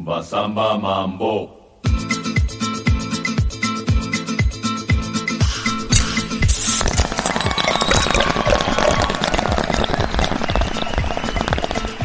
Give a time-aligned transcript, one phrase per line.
[0.00, 1.50] Rumba, samba, mambo.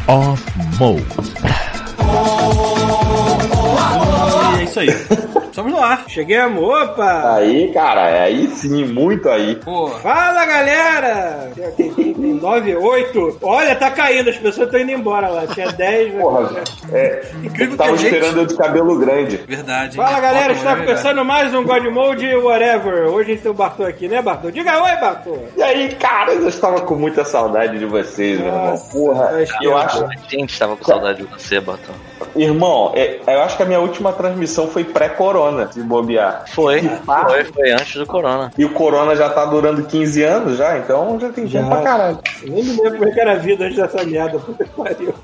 [0.08, 0.44] Off
[0.78, 1.04] Mode.
[4.52, 5.35] E é isso aí.
[5.56, 6.04] Estamos no ar.
[6.06, 6.62] Chegamos.
[6.62, 7.36] Opa!
[7.36, 9.56] Aí, cara, aí sim, muito aí.
[9.56, 9.88] Pô.
[9.88, 11.50] Fala, galera!
[11.74, 13.38] Tem, tem, tem 9, 8.
[13.40, 14.28] Olha, tá caindo.
[14.28, 15.46] As pessoas estão indo embora lá.
[15.46, 16.12] Tinha 10.
[16.12, 16.20] né?
[16.20, 16.62] Porra,
[16.92, 19.38] é, Incrível que tava gente- esperando eu de cabelo grande.
[19.48, 19.96] Verdade.
[19.96, 20.52] Fala, galera.
[20.52, 23.08] Está é começando mais um God Mode Whatever.
[23.08, 24.50] Hoje a gente tem o Bartô aqui, né, Bartô?
[24.50, 25.38] Diga oi, Bartô.
[25.56, 28.66] E aí, cara, eu estava com muita saudade de vocês, meu irmão.
[28.72, 29.76] Nossa, Porra, faz eu tempo.
[29.78, 30.04] acho.
[30.04, 31.94] A gente tava com saudade de você, Batão.
[32.34, 36.44] Irmão, é- eu acho que a minha última transmissão foi pré-corona, se bobear.
[36.48, 38.52] Foi, foi, foi antes do Corona.
[38.56, 41.60] E o corona já tá durando 15 anos já, então já tem Já.
[41.60, 42.18] tempo pra caralho.
[42.42, 44.38] Eu Nem me lembro como é que era a vida antes dessa merda.
[44.38, 45.14] Puta que pariu.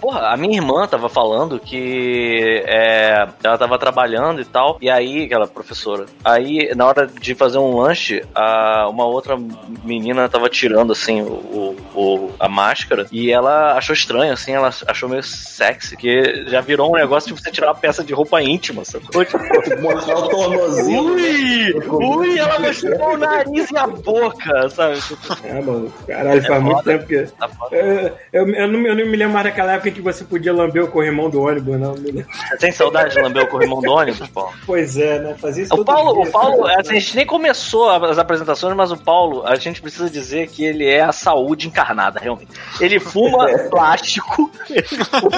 [0.00, 5.24] Porra, a minha irmã tava falando que é, ela tava trabalhando e tal, e aí,
[5.24, 9.36] aquela professora, aí na hora de fazer um lanche, a, uma outra
[9.84, 15.08] menina tava tirando assim o, o- a máscara e ela achou estranho, assim, ela achou
[15.08, 18.84] meio sexy, que já virou um negócio de você tirar uma peça de roupa íntima,
[18.84, 19.24] sacou?
[19.24, 19.38] Tipo,
[19.80, 21.02] Mostrar o tornozinho.
[21.14, 25.00] ui, ui, ela mostrou o nariz e a boca, sabe?
[25.00, 25.92] Tipo, É, mano.
[26.06, 26.92] Caralho, faz muito foda.
[26.98, 27.22] tempo que.
[27.38, 27.48] tá.
[27.70, 30.84] Eu, eu, eu não, eu não me lembro mais daquela época que você podia lamber
[30.84, 31.94] o corrimão do ônibus, não.
[31.94, 34.52] Você tem saudade de lamber o corrimão do ônibus, Paulo?
[34.66, 35.34] Pois é, né?
[35.40, 36.28] Fazia isso O todo Paulo, dia.
[36.28, 40.08] o Paulo, assim, a gente nem começou as apresentações, mas o Paulo, a gente precisa
[40.10, 42.50] dizer que ele é a saúde encarnada, realmente.
[42.80, 45.30] Ele fuma plástico, ele, fuma-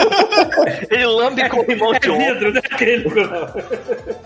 [0.90, 2.24] ele lambe corrimão É de ombro.
[2.34, 3.62] vidro, não é acrílico, não.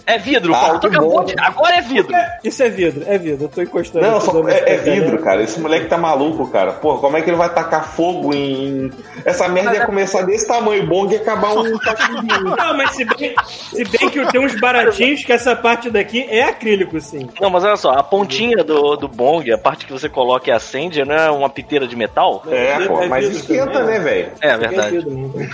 [0.07, 0.77] É vidro, Ah, Paulo.
[0.77, 1.35] Acabou de...
[1.39, 2.15] Agora é vidro.
[2.45, 3.45] Isso é vidro, é vidro.
[3.45, 4.07] Eu tô encostando.
[4.07, 5.23] Não, tô é, é vidro, né?
[5.23, 5.43] cara.
[5.43, 6.73] Esse moleque tá maluco, cara.
[6.73, 8.91] Pô, como é que ele vai tacar fogo em.
[9.25, 12.57] Essa merda ia começar desse tamanho bom e acabar um cachorrinho.
[12.57, 16.45] Não, mas se bem, se bem que tem uns baratinhos que essa parte daqui é
[16.45, 17.29] acrílico, sim.
[17.41, 20.53] Não, mas olha só, a pontinha do, do bong, a parte que você coloca e
[20.53, 22.43] acende, não é uma piteira de metal?
[22.49, 24.33] É, pô, É mas vidro esquenta, também, né, velho?
[24.41, 25.07] É É verdade.
[25.07, 25.51] né?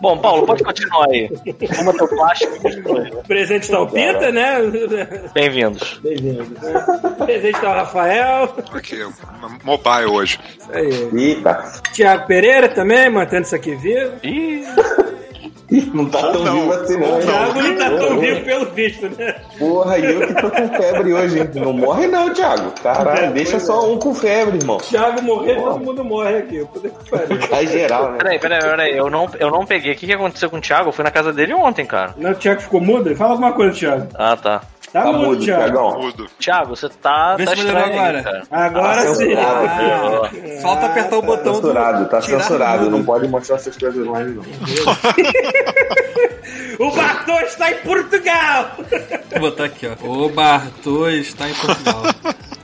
[0.00, 1.30] Bom, Paulo, pode continuar aí.
[1.74, 2.54] Fuma teu plástico.
[3.18, 4.58] O presente tá o Pita, né?
[5.34, 6.00] Bem-vindos.
[6.02, 6.46] Bem-vindo.
[7.04, 8.54] O presente tá o Rafael.
[8.72, 8.98] Aqui,
[9.64, 10.38] mobile hoje.
[10.72, 11.08] Aí.
[11.14, 14.01] Eita, Tiago Pereira também, mantendo isso aqui vivo.
[14.22, 14.64] Ih,
[15.94, 16.52] não tá tão não.
[16.60, 17.16] vivo assim, não.
[17.16, 17.20] O?
[17.20, 18.20] Thiago não tá tão Porra.
[18.20, 19.34] vivo pelo visto, né?
[19.58, 21.50] Porra, e eu que tô com febre hoje, hein?
[21.54, 22.72] Não morre não, Thiago.
[22.82, 24.76] Caralho, deixa só um com febre, irmão.
[24.78, 26.64] Thiago morrer, todo mundo morre aqui.
[26.66, 27.48] Puta que pariu.
[27.48, 28.18] Cai geral, né?
[28.18, 28.96] peraí, peraí, peraí.
[28.96, 29.92] Eu não, eu não peguei.
[29.92, 30.90] O que, que aconteceu com o Thiago?
[30.90, 32.14] Eu fui na casa dele ontem, cara.
[32.18, 33.14] Não, o Thiago ficou mudo?
[33.16, 34.08] Fala alguma coisa, Thiago.
[34.14, 34.60] Ah, tá.
[34.92, 35.98] Tá, Tá mudo, mudo, Thiago.
[36.02, 36.26] Mudo.
[36.38, 38.22] Thiago, você tá, Vê tá se melhorou agora.
[38.22, 38.42] cara.
[38.50, 39.14] Agora Ah, sim.
[39.14, 39.66] censurado.
[40.26, 42.90] Ah, Falta apertar o botão Censurado, tá tirar censurado.
[42.90, 44.42] Não pode mostrar essas coisas online, não.
[46.78, 48.72] O Bartô está em Portugal!
[49.30, 50.06] Vou botar aqui, ó.
[50.06, 52.02] O Bartô está em Portugal.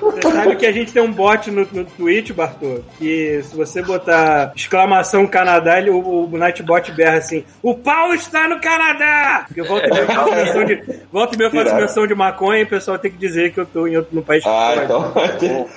[0.00, 3.82] Você sabe que a gente tem um bot no, no Twitch, Bartô, que se você
[3.82, 9.44] botar exclamação Canadá, ele, o, o Nightbot berra assim: O pau está no Canadá!
[9.48, 12.64] Porque volta e meia eu faço menção de, volta e faço menção de maconha e
[12.64, 15.12] o pessoal tem que dizer que eu tô em outro no país Ah, então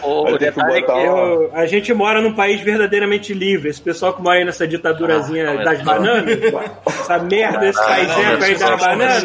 [0.03, 0.91] O- o- o detalhe é que.
[0.91, 3.69] Eu- a gente mora num país verdadeiramente livre.
[3.69, 5.85] Esse pessoal que mora aí nessa ditadurazinha Ah, não, das não.
[5.85, 6.39] bananas,
[6.87, 9.23] essa merda, esse país não, é país das não, bananas.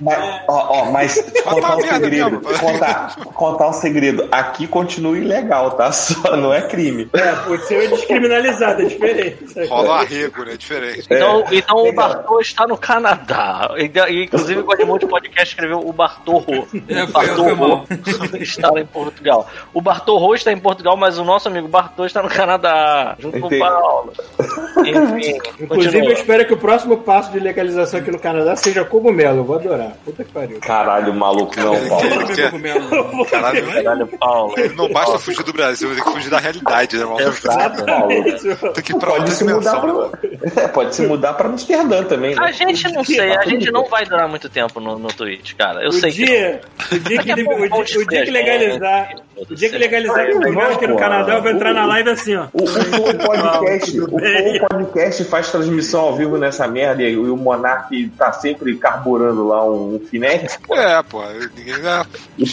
[0.00, 0.18] Mas,
[0.48, 4.28] ó, ó, mas contar um merda segredo, contar, contar um segredo.
[4.32, 5.92] Aqui continua ilegal, tá?
[5.92, 7.08] Só não é crime.
[7.12, 9.66] É, por ser descriminalizado, é diferente.
[9.68, 10.56] Rola arrego, né?
[10.56, 11.06] Diferente.
[11.10, 12.08] então, É, então o legal.
[12.08, 13.70] Bartô está no Canadá.
[13.78, 16.66] Inclusive o Godmode Podcast escreveu o Bartorro.
[16.88, 17.84] É, foi mal.
[18.40, 19.48] está em Portugal.
[19.72, 23.16] O Bartorro está em Portugal, mas o nosso amigo Bartô está no Canadá.
[23.18, 23.60] Junto com o Entendi.
[23.60, 24.12] Paulo.
[24.78, 26.12] Enfim, Inclusive, eu continua.
[26.12, 29.38] espero que o próximo passo de legalização aqui no Canadá seja cogumelo.
[29.38, 29.92] Eu vou adorar.
[30.04, 30.60] Puta que pariu.
[30.60, 33.25] Caralho, maluco, não, Paulo.
[33.30, 34.54] Caralho, Caralho, Paulo.
[34.76, 37.20] não basta fugir do Brasil, tem que fugir da realidade, né, irmão?
[37.20, 37.84] Exato.
[37.84, 38.08] Paulo.
[38.72, 39.92] Tem que ir pra Pode se mudar pra.
[40.56, 42.52] É, pode se mudar pra Amsterdã também, A né?
[42.52, 45.82] gente não sei, a gente não vai durar muito tempo no, no Twitch, cara.
[45.82, 46.24] Eu O sei que.
[46.24, 46.60] dia,
[46.92, 50.32] o dia que, a o dia, o dia que legalizar, o dia que legalizar o
[50.34, 52.46] cogumelo aqui no Canadá, eu vou entrar na live assim, ó.
[52.52, 52.66] O, o
[53.26, 59.46] Podcast, o Podcast faz transmissão ao vivo nessa merda e o Monark tá sempre carburando
[59.46, 60.58] lá um, um finete.
[60.70, 61.22] É, pô,
[61.56, 62.04] ninguém é.
[62.38, 62.46] E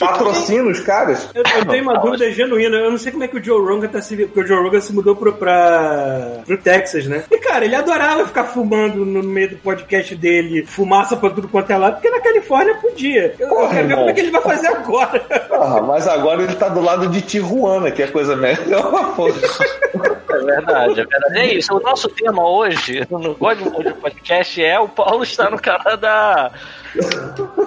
[0.63, 1.29] patrocina os caras.
[1.33, 2.77] Eu, eu tenho uma dúvida genuína.
[2.77, 4.15] Eu não sei como é que o Joe Rogan tá se.
[4.15, 7.23] Porque o Joe Rogan se mudou pro, pra, pro Texas, né?
[7.29, 11.71] E, cara, ele adorava ficar fumando no meio do podcast dele, fumaça pra tudo quanto
[11.71, 13.35] é lado, porque na Califórnia podia.
[13.39, 15.25] Eu, eu Porra, quero ver como é que ele vai fazer agora.
[15.51, 19.15] Ah, mas agora ele tá do lado de Tijuana, que é coisa melhor.
[20.33, 21.37] É verdade, é verdade.
[21.37, 21.73] É isso.
[21.73, 26.51] O nosso tema hoje no God Mode Podcast é o Paulo está no Canadá.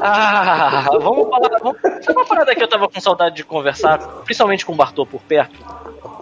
[0.01, 1.59] Ah, vamos falar.
[1.63, 1.79] Vamos,
[2.09, 5.55] uma parada que eu tava com saudade de conversar, principalmente com o Bartô por perto?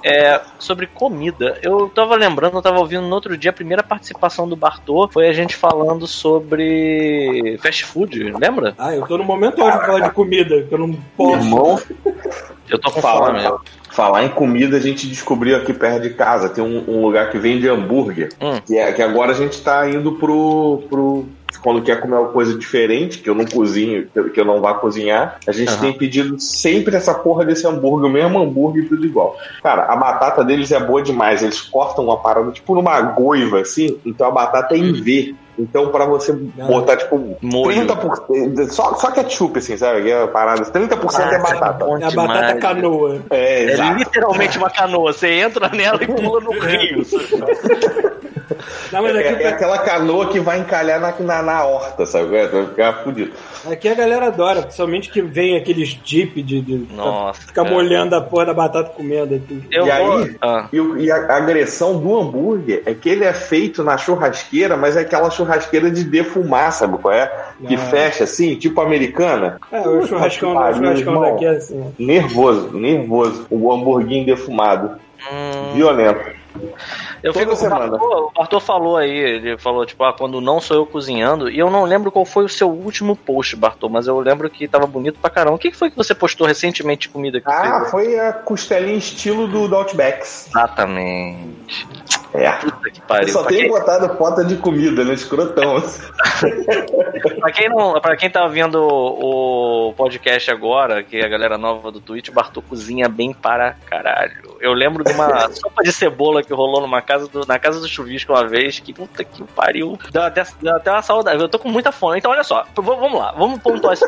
[0.04, 1.58] É, sobre comida.
[1.62, 5.28] Eu tava lembrando, eu tava ouvindo no outro dia a primeira participação do Bartô foi
[5.28, 8.74] a gente falando sobre fast food, lembra?
[8.76, 11.36] Ah, eu tô no momento ótimo de falar de comida, que eu não posso.
[11.38, 11.80] Irmão,
[12.68, 13.42] Eu tô com Fala, fome.
[13.42, 13.60] fala.
[13.90, 17.38] Falar em comida, a gente descobriu aqui perto de casa, tem um, um lugar que
[17.38, 18.30] vende hambúrguer.
[18.40, 18.60] Hum.
[18.66, 21.26] Que, é, que agora a gente tá indo pro, pro.
[21.62, 25.38] Quando quer comer uma coisa diferente, que eu não cozinho, que eu- não vá cozinhar,
[25.46, 25.80] a gente Aham.
[25.80, 29.36] tem pedido sempre essa porra desse hambúrguer, o mesmo hambúrguer e tudo igual.
[29.62, 31.42] Cara, a batata deles é boa demais.
[31.42, 35.34] Eles cortam uma parada tipo numa goiva, assim, então a batata é em V.
[35.56, 37.72] Então, pra você botar, tipo, Molho.
[37.86, 38.72] 30%.
[38.72, 40.10] Só, só ketchup, assim, sabe?
[40.10, 40.64] É parada.
[40.64, 41.84] 30% é batata.
[41.84, 43.20] bom É a batata canoa.
[43.30, 45.12] É, É literalmente uma canoa.
[45.12, 47.04] Você entra nela e pula no rio.
[48.92, 52.36] Não, mas aqui, É, é aquela canoa que vai encalhar na, na, na horta, sabe?
[52.36, 53.32] É, Vai ficar fudido.
[53.70, 57.74] aqui a galera adora, principalmente que vem aqueles jeep de, de Nossa, ficar cara.
[57.74, 59.34] molhando a porra da batata comendo.
[59.34, 59.62] Aqui.
[59.70, 60.16] Eu E vou.
[60.18, 60.36] aí?
[60.40, 64.96] Ah, E, e a agressão do hambúrguer é que ele é feito na churrasqueira, mas
[64.96, 67.30] é aquela churrasqueira de defumar, sabe qual é?
[67.66, 67.78] Que Ah.
[67.78, 69.58] fecha assim, tipo americana.
[69.72, 71.22] É, o churrascão, o churrascão irmão.
[71.22, 71.94] daqui é assim.
[71.98, 73.46] Nervoso, nervoso.
[73.50, 74.92] O hamburguinho defumado.
[75.32, 76.43] hum, Violento.
[77.22, 77.96] Eu toda fico, o, semana.
[77.96, 81.70] O Bartô falou aí, ele falou, tipo, ah, quando não sou eu cozinhando, e eu
[81.70, 85.18] não lembro qual foi o seu último post, Bartô, mas eu lembro que tava bonito
[85.18, 85.56] pra caramba.
[85.56, 89.48] O que foi que você postou recentemente de comida que Ah, foi a costelinha estilo
[89.48, 90.48] do, do Outbacks.
[90.48, 91.86] Exatamente.
[92.34, 92.50] É.
[92.50, 93.28] Puta que Eu pariu.
[93.28, 95.14] só Pra tenho quem, botado foto de comida, né?
[95.14, 95.76] Escrotão.
[97.40, 101.92] pra, quem não, pra quem tá vendo o podcast agora, que é a galera nova
[101.92, 104.56] do Twitch, Bartô cozinha bem para caralho.
[104.60, 107.86] Eu lembro de uma sopa de cebola que rolou numa casa do, na casa do
[107.86, 109.96] chuvisco uma vez, que puta que pariu.
[110.10, 111.40] Deu até, deu até uma saudade.
[111.40, 112.18] Eu tô com muita fome.
[112.18, 114.04] Então, olha só, vamos lá, vamos pontuar isso.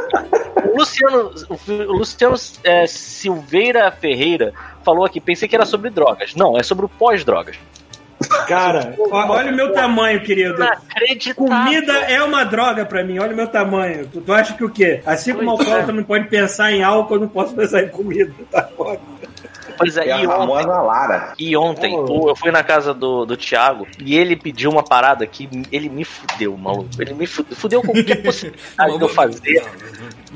[0.65, 2.35] O Luciano, o Luciano
[2.65, 4.53] é, Silveira Ferreira
[4.85, 6.35] falou aqui, pensei que era sobre drogas.
[6.35, 7.57] Não, é sobre o pós-drogas.
[8.49, 10.57] Cara, olha o meu tamanho, querido.
[11.35, 14.07] Comida é uma droga pra mim, olha o meu tamanho.
[14.11, 15.03] Tu, tu acha que o quê?
[15.05, 15.71] Assim como o Pois é.
[15.71, 18.33] alcoólatra não pode pensar em álcool, eu não posso pensar em comida.
[18.51, 18.99] Tá foda.
[19.79, 21.33] Pois é, É a e ontem, Lara.
[21.39, 22.25] E ontem, Oh.
[22.25, 25.91] o- eu fui na casa do, do Thiago e ele pediu uma parada que ele
[25.91, 26.89] me fudeu, maluco.
[26.99, 29.63] Ele me fudeu, fudeu com de possibilidade de eu fazer.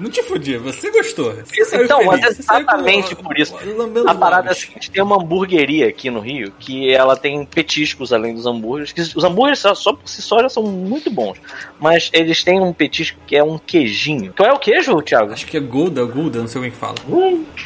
[0.01, 1.33] Não te fudia, você gostou.
[1.45, 3.55] Você saiu Então, mas com- exatamente por isso.
[3.77, 7.45] lambendo A parada é a seguinte: tem uma hamburgueria aqui no Rio que ela tem
[7.45, 8.93] petiscos além dos hambúrgueres.
[8.93, 11.39] Que os hambúrgueres só, só por si só já são muito bons.
[11.79, 14.33] Mas eles têm um petisco que é um queijinho.
[14.37, 15.33] Qual é o queijo, Thiago?
[15.33, 16.95] Acho que é Gouda, Gouda, não sei como é que fala.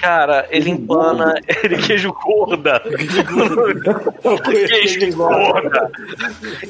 [0.01, 1.35] Cara, ele empana.
[1.65, 2.81] Ele queijo gorda.
[2.81, 3.23] queijo
[5.17, 5.91] gorda.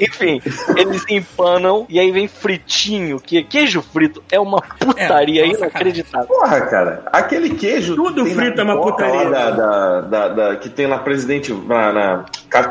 [0.00, 0.40] Enfim,
[0.76, 3.18] eles empanam e aí vem fritinho.
[3.20, 6.26] Que queijo frito é uma putaria É, inacreditável.
[6.26, 7.94] Porra, cara, aquele queijo.
[7.96, 9.28] Tudo que tem frito na é uma putaria.
[9.28, 11.52] lá Da, da, da- da- que tem na presidente.
[11.52, 12.24] Na, na,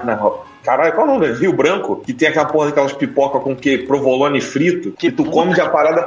[0.04, 0.32] na-
[0.64, 1.32] Caralho, qual é o nome?
[1.34, 1.98] Rio Branco?
[1.98, 4.92] Que tem aquela porra daquelas pipoca com que provolone frito.
[4.94, 6.04] Que, tu come de a parada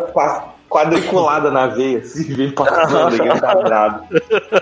[0.68, 4.04] quadriculada na veia, assim, vem passando quadrado.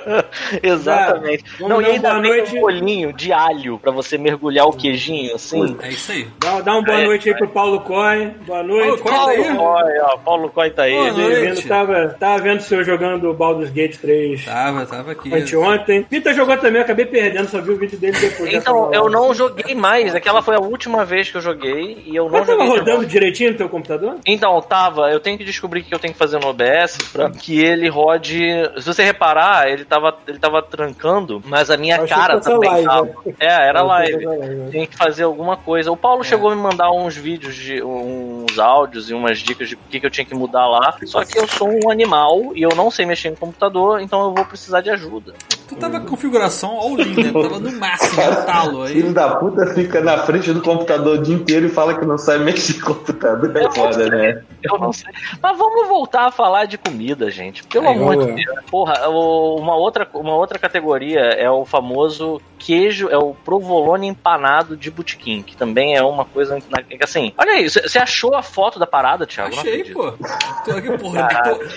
[0.62, 1.44] Exatamente.
[1.58, 2.56] Vamos Não, e ainda boa noite.
[2.56, 5.76] um bolinho de alho pra você mergulhar o queijinho, assim.
[5.80, 6.26] É isso aí.
[6.38, 8.30] Dá, dá uma boa É, noite aí pro Paulo Coy.
[8.46, 9.02] Boa noite.
[9.02, 9.44] Paulo Coy tá aí?
[9.56, 10.94] Paulo Coy, ó, Paulo Coy tá aí.
[10.94, 11.40] Boa noite.
[11.40, 11.68] Bem-vindo.
[11.68, 15.34] Tava, tava vendo o senhor jogando Baldur's Gate 3 Tava, tava aqui.
[15.34, 16.02] anteontem.
[16.04, 18.52] Pita jogou também, eu acabei perdendo, só vi o vídeo dele depois.
[18.52, 20.14] Então, tava eu não joguei mais.
[20.14, 22.66] Aquela foi a última vez que eu joguei e eu não Mas tava joguei.
[22.72, 23.08] de rodando novo.
[23.08, 24.16] direitinho no teu computador?
[24.26, 25.10] Então, tava.
[25.10, 27.88] Eu tenho que descobrir o que eu tenho que fazer no OBS pra que ele
[27.88, 28.40] rode.
[28.78, 33.04] Se você reparar, ele tava, ele tava trancando, mas a minha cara também live, tava.
[33.04, 33.34] né?
[33.38, 34.26] É, era achei live.
[34.26, 34.68] né?
[34.70, 35.90] Tem que fazer alguma coisa.
[35.92, 39.74] O Paulo chegou a me mandar uns vídeos de uns áudios e umas dicas de
[39.74, 40.96] o que, que eu tinha que mudar lá.
[41.04, 44.34] Só que eu sou um animal e eu não sei mexer no computador, então eu
[44.34, 45.34] vou precisar de ajuda.
[45.68, 47.32] Tu tava com configuração all-in, né?
[47.32, 48.92] Tava no máximo, no talo aí.
[48.94, 52.18] Filho da puta fica na frente do computador o dia inteiro e fala que não
[52.18, 53.56] sabe mexer no computador.
[53.56, 54.42] É foda, né?
[54.62, 55.12] Eu não sei.
[55.42, 57.64] Mas vamos voltar a falar de comida, gente.
[57.64, 58.60] Pelo Aí, amor de Deus.
[58.70, 64.90] Porra, uma outra, uma outra categoria é o famoso queijo, é o provolone empanado de
[64.90, 67.32] botequim, que também é uma coisa que, assim.
[67.36, 69.54] Olha aí, você achou a foto da parada, Thiago?
[69.54, 70.12] Achei, pô.
[70.64, 71.28] Tô aqui, porra.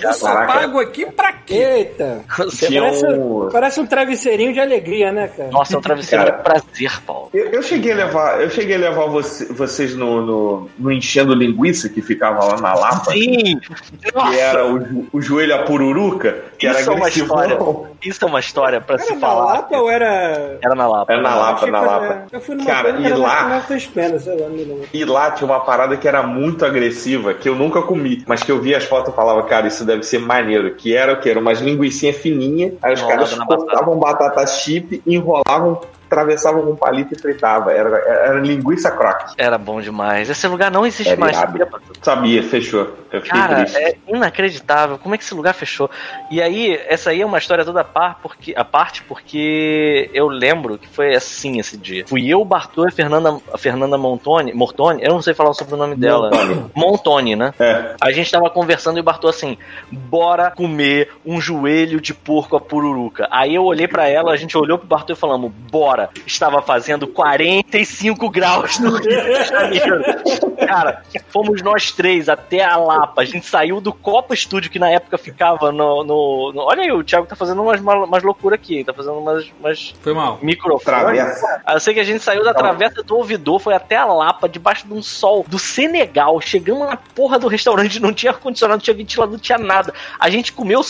[0.01, 1.55] Eu só pago aqui pra quê?
[1.55, 2.23] Eita!
[2.27, 5.49] Parece, um- parece parece um travesseirinho de alegria, né, cara?
[5.51, 6.37] Nossa, é um travesseiro Cara.
[6.37, 7.29] de prazer, Paulo.
[7.33, 11.33] Eu, eu cheguei a levar, eu cheguei a levar você- vocês no, no, no enchendo
[11.33, 13.59] linguiça que ficava lá na Lapa, Sim!
[13.59, 17.57] que Nossa, era o, o joelho a pururuca, que era isso é uma história.
[18.03, 19.53] Isso é uma história pra Era se na falar.
[19.53, 20.57] Lapa ou era.
[20.63, 21.11] Era na Lapa.
[21.13, 22.23] Era na Lapa, na que era- Lapa.
[22.31, 24.47] Eu fui numa Cara, e era lá- na das penas, sei lá.
[24.93, 28.51] E lá tinha uma parada que era muito agressiva, que eu nunca comi, mas que
[28.51, 30.75] eu vi as fotos e falava, cara, isso deve ser maneiro.
[30.75, 31.29] Que era o que?
[31.29, 33.33] Era umas linguicinhas fininhas, aí os caras
[33.67, 37.71] na cortavam batata chip, enrolavam, atravessavam com palito e fritava.
[37.71, 39.35] Era, era linguiça croque.
[39.37, 40.29] Era bom demais.
[40.29, 41.35] Esse lugar não existe Era mais.
[41.35, 41.67] sabia?
[42.01, 42.95] Sabia, fechou.
[43.11, 43.77] Eu fiquei Cara, triste.
[43.77, 44.97] é inacreditável.
[44.97, 45.89] Como é que esse lugar fechou?
[46.29, 50.27] E aí, essa aí é uma história toda a par, porque, a parte, porque eu
[50.27, 52.05] lembro que foi assim esse dia.
[52.07, 55.73] Fui eu, Bartô e a Fernanda, a Fernanda Montoni, Mortoni, eu não sei falar sobre
[55.75, 56.29] o nome dela.
[56.29, 56.71] Montoni.
[56.75, 57.53] Montoni, né?
[57.59, 57.95] É.
[58.01, 59.57] A gente tava conversando e o Bartô assim,
[59.91, 63.27] bora comer um joelho de porco a pururuca.
[63.31, 65.96] Aí eu olhei pra ela, a gente olhou pro Bartô e falamos, bora.
[66.25, 70.03] Estava fazendo 45 graus no Rio de Janeiro.
[70.67, 73.21] Cara, fomos nós três até a Lapa.
[73.21, 76.03] A gente saiu do Copa Estúdio, que na época ficava no.
[76.03, 78.83] no- no- Olha aí, o Thiago tá fazendo umas, umas loucuras aqui.
[78.83, 80.39] Tá fazendo umas, umas Foi mal.
[80.41, 80.83] microfones.
[80.83, 81.61] Travessa.
[81.69, 84.87] Eu sei que a gente saiu da travessa do ouvidor, foi até a Lapa, debaixo
[84.87, 86.39] de um sol do Senegal.
[86.41, 89.93] Chegamos na porra do restaurante, não tinha ar-condicionado, não tinha ventilador, não tinha nada.
[90.19, 90.83] A gente comeu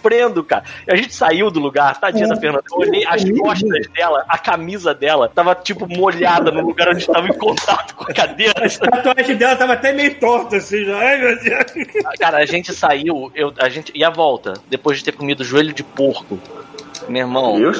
[0.00, 0.64] sofrendo, cara.
[0.86, 2.64] E a gente saiu do lugar, tadinha da Fernanda.
[2.70, 7.28] Eu olhei as costas dela, a camisa dela, tava tipo molhada no lugar onde tava
[7.28, 8.54] em contato com a cadeira.
[8.64, 10.96] A tatuagem dela tava até meio torta, assim, já.
[10.96, 11.98] Ai, meu Deus.
[12.18, 15.72] Cara, a gente saiu, eu, a gente, e a volta, depois de ter comido joelho
[15.72, 16.38] de porco.
[17.10, 17.72] Meu irmão, Eu,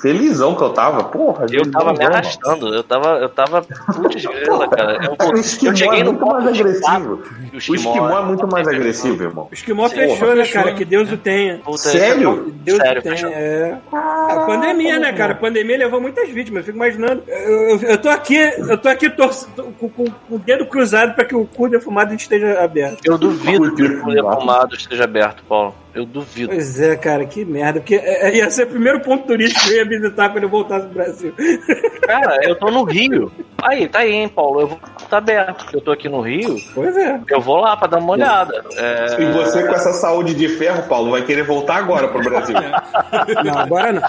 [0.00, 1.02] felizão que eu tava.
[1.04, 4.98] Porra, Eu tava me arrastando, eu tava, eu tava putz grila, cara.
[5.04, 7.22] Eu, eu esquimó cheguei é no muito mais ponto de agressivo.
[7.52, 9.48] O esquimó é muito mais agressivo, irmão.
[9.50, 10.70] O esquimó fechou, né, cara?
[10.70, 10.76] né?
[10.76, 11.58] Que Deus o tenha.
[11.58, 12.54] Puta, Sério?
[12.62, 13.76] Deus Sério, o tenha, é.
[13.92, 15.32] A pandemia, né, cara?
[15.32, 16.60] A pandemia levou muitas vítimas.
[16.60, 17.22] Eu fico imaginando.
[17.26, 20.64] Eu, eu, eu tô aqui, eu tô aqui torce- tô com, com- com o dedo
[20.66, 23.00] cruzado pra que o cu defumado esteja aberto.
[23.04, 25.74] Eu duvido que o Puta, defumado esteja aberto, Paulo.
[25.96, 26.50] Eu duvido.
[26.50, 27.80] Pois é, cara, que merda.
[27.80, 30.50] Porque é, é, ia ser o primeiro ponto turístico que eu ia visitar quando eu
[30.50, 31.32] voltasse pro Brasil.
[32.06, 33.32] Cara, eu tô no Rio.
[33.62, 34.60] Aí, tá aí, hein, Paulo.
[34.60, 34.78] Eu vou
[35.10, 35.66] tá aberto.
[35.72, 36.56] Eu tô aqui no Rio.
[36.74, 37.20] Pois é.
[37.28, 38.64] Eu vou lá pra dar uma olhada.
[38.76, 42.54] É, E você com essa saúde de ferro, Paulo, vai querer voltar agora pro Brasil.
[43.44, 44.02] Não, agora não.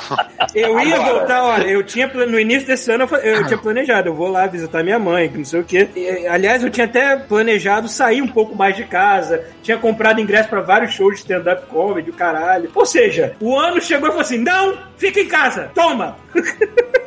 [0.53, 1.13] Eu ia Agora.
[1.13, 4.83] voltar, olha, eu tinha no início desse ano eu tinha planejado, eu vou lá visitar
[4.83, 5.87] minha mãe, que não sei o quê.
[5.95, 10.49] E, aliás, eu tinha até planejado sair um pouco mais de casa, tinha comprado ingresso
[10.49, 12.71] pra vários shows de stand-up comedy, o caralho.
[12.73, 16.17] Ou seja, o ano chegou e falou assim: não, fica em casa, toma!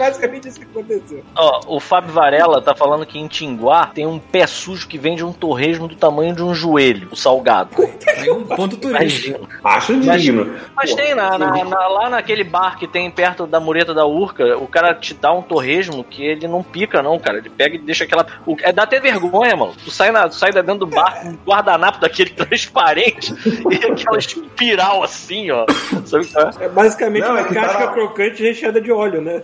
[0.00, 1.22] Basicamente isso que aconteceu.
[1.36, 5.22] Ó, o Fábio Varela tá falando que em Tinguá tem um pé sujo que vende
[5.24, 7.70] um torresmo do tamanho de um joelho, o salgado.
[8.16, 9.46] Aí um ponto turístico.
[9.62, 10.56] Acho digno.
[10.74, 14.56] Mas tem na, na- na- lá naquele bar que tem perto da mureta da Urca,
[14.56, 17.38] o cara te dá um torresmo que ele não pica, não, cara.
[17.38, 18.26] Ele pega e deixa aquela.
[18.46, 19.74] O, é, dá até vergonha, mano.
[19.84, 23.34] Tu sai, na, tu sai da dentro do bar com um guardanapo daquele transparente
[23.70, 25.66] e aquela espiral assim, ó.
[26.06, 26.26] Sabe
[26.60, 26.64] é?
[26.64, 27.92] É basicamente Não, uma é que tá casca lá.
[27.92, 29.42] crocante recheada de óleo, né?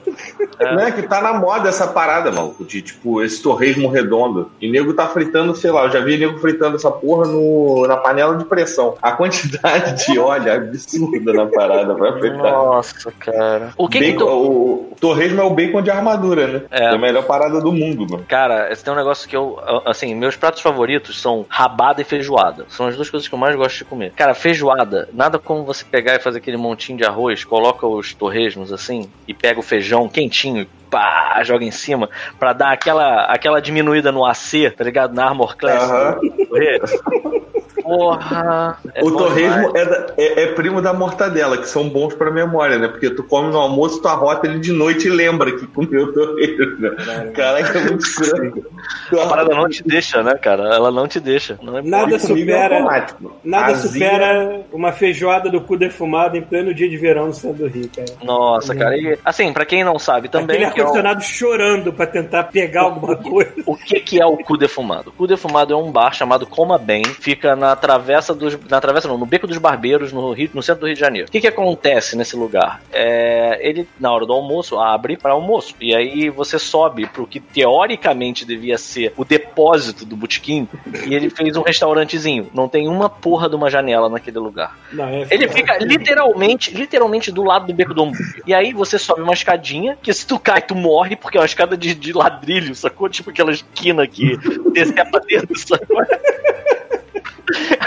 [0.58, 4.50] É que tá na moda essa parada, maluco, de tipo, esse torresmo redondo.
[4.60, 7.96] E nego tá fritando, sei lá, eu já vi nego fritando essa porra no, na
[7.96, 8.96] panela de pressão.
[9.02, 12.38] A quantidade de óleo é absurda na parada pra fritar.
[12.52, 13.72] Nossa, cara.
[13.76, 14.86] O que que Bacon- tu.
[14.96, 16.62] O torresmo é o bacon de armadura, né?
[16.70, 16.84] É.
[16.84, 18.24] É, a melhor parada do mundo, mano.
[18.28, 19.58] Cara, esse tem um negócio que eu.
[19.84, 22.64] Assim, meus pratos favoritos são rabada e feijoada.
[22.68, 24.12] São as duas coisas que eu mais gosto de comer.
[24.12, 28.72] Cara, feijoada, nada como você pegar e fazer aquele montinho de arroz, coloca os torresmos
[28.72, 33.60] assim, e pega o feijão quentinho e pá, joga em cima, pra dar aquela, aquela
[33.60, 35.14] diminuída no AC, tá ligado?
[35.14, 35.90] Na Armor Class.
[35.90, 36.20] Aham.
[37.86, 38.78] Porra.
[38.94, 42.78] é o torresmo é, da- é- é primo da mortadela, que são bons pra memória,
[42.78, 42.88] né?
[42.88, 46.80] Porque tu come no almoço, tu arrota ele de noite e lembra que comeu torresmo.
[46.80, 47.30] Né?
[47.34, 48.66] Caraca, é muito estranho.
[49.12, 50.74] A parada não te deixa, né, cara?
[50.74, 51.58] Ela não te deixa.
[51.62, 52.76] Não é Nada é supera.
[52.76, 53.32] automático.
[53.44, 57.68] Nada supera uma feijoada do cu defumado em pleno dia de verão no centro do
[57.68, 58.08] Rio, cara.
[58.22, 58.96] Nossa, cara.
[58.96, 60.56] E, assim, pra quem não sabe também.
[60.56, 63.52] Aquele que é um- ar-condicionado chorando pra tentar pegar alguma coisa.
[63.66, 65.10] O que, que é o cu defumado?
[65.10, 68.58] O cu defumado é um bar chamado Coma Bem, fica na travessa dos.
[68.68, 71.28] Na travessa não, no Beco dos Barbeiros, no, Rio, no centro do Rio de Janeiro.
[71.28, 72.82] O que, que acontece nesse lugar?
[72.92, 75.74] É, ele, na hora do almoço, abre para almoço.
[75.80, 80.68] E aí você sobe pro que teoricamente devia ser o depósito do botequim.
[81.06, 82.48] E ele fez um restaurantezinho.
[82.54, 84.76] Não tem uma porra de uma janela naquele lugar.
[84.92, 88.42] Não, é Ele fica literalmente, literalmente do lado do beco do hambúrguer.
[88.46, 91.46] E aí você sobe uma escadinha, que se tu cai, tu morre, porque é uma
[91.46, 93.08] escada de, de ladrilho, sacou?
[93.08, 94.36] Tipo aquela esquina que
[94.72, 96.02] decepa dentro, sacou?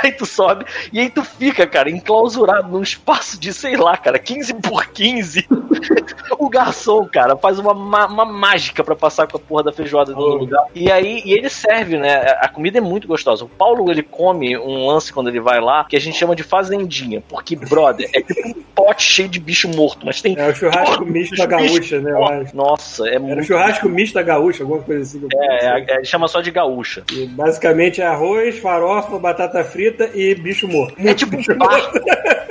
[0.09, 3.95] Aí aí tu sobe, e aí tu fica, cara, enclausurado num espaço de, sei lá,
[3.95, 5.45] cara, 15 por 15.
[6.39, 10.13] o garçom, cara, faz uma, ma- uma mágica pra passar com a porra da feijoada
[10.13, 10.65] no lugar.
[10.73, 12.15] E aí, e ele serve, né?
[12.39, 13.45] A comida é muito gostosa.
[13.45, 16.43] O Paulo, ele come um lance quando ele vai lá, que a gente chama de
[16.43, 17.21] fazendinha.
[17.27, 20.35] Porque, brother, é tipo um pote cheio de bicho morto, mas tem.
[20.37, 22.11] É o churrasco misto da gaúcha, né?
[22.11, 22.47] eu mortos.
[22.47, 22.55] acho.
[22.55, 23.39] Nossa, é Era muito.
[23.41, 25.27] o churrasco misto da gaúcha, alguma coisa assim.
[25.33, 27.03] É, é, é, chama só de gaúcha.
[27.11, 30.95] E basicamente é arroz, farofa, batata frita e bicho morto.
[30.97, 31.99] É tipo um barco.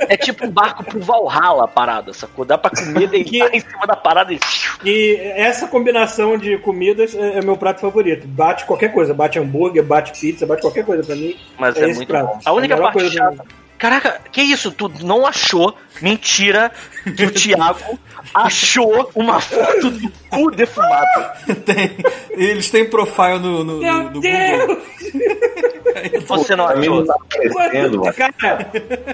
[0.07, 2.43] É tipo um barco pro Valhalla a parada, sacou?
[2.45, 4.39] Dá pra comer, deitar em cima da parada e.
[4.83, 8.27] E essa combinação de comidas é, é meu prato favorito.
[8.27, 11.35] Bate qualquer coisa, bate hambúrguer, bate pizza, bate qualquer coisa pra mim.
[11.57, 12.27] Mas É é, muito prato.
[12.27, 12.39] bom.
[12.45, 13.43] A única É a parte chata.
[13.77, 14.71] Caraca, que isso?
[14.73, 15.73] Tu não achou?
[16.01, 16.69] Mentira
[17.15, 17.97] que o Thiago
[18.35, 21.29] achou uma foto do cu defumado.
[21.65, 21.97] Tem,
[22.31, 24.21] eles têm profile no, no, Meu no, no Google.
[24.21, 24.77] Deus!
[26.27, 27.05] Você não achou?
[27.05, 27.15] tá
[27.53, 28.13] mano.
[28.13, 28.65] Cara,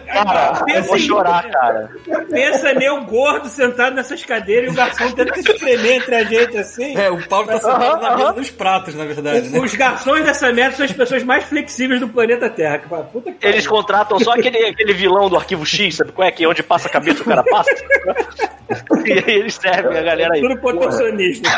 [0.05, 1.89] Cara, eu vou chorar, cara.
[2.29, 6.23] pensa meu gordo sentado nessas cadeiras e o garçom tendo que se espremer entre a
[6.23, 6.95] gente assim.
[6.97, 9.59] É, o Paulo tá sentado na mesa dos pratos, na verdade, né?
[9.59, 12.79] Os garçons dessa merda são as pessoas mais flexíveis do planeta Terra.
[12.79, 16.27] Que fala, Puta que Eles contratam só aquele, aquele vilão do arquivo X, sabe qual
[16.27, 16.31] é?
[16.31, 17.71] Que é onde passa a cabeça o cara passa.
[19.05, 20.41] E aí eles servem a galera aí.
[20.41, 20.57] Tudo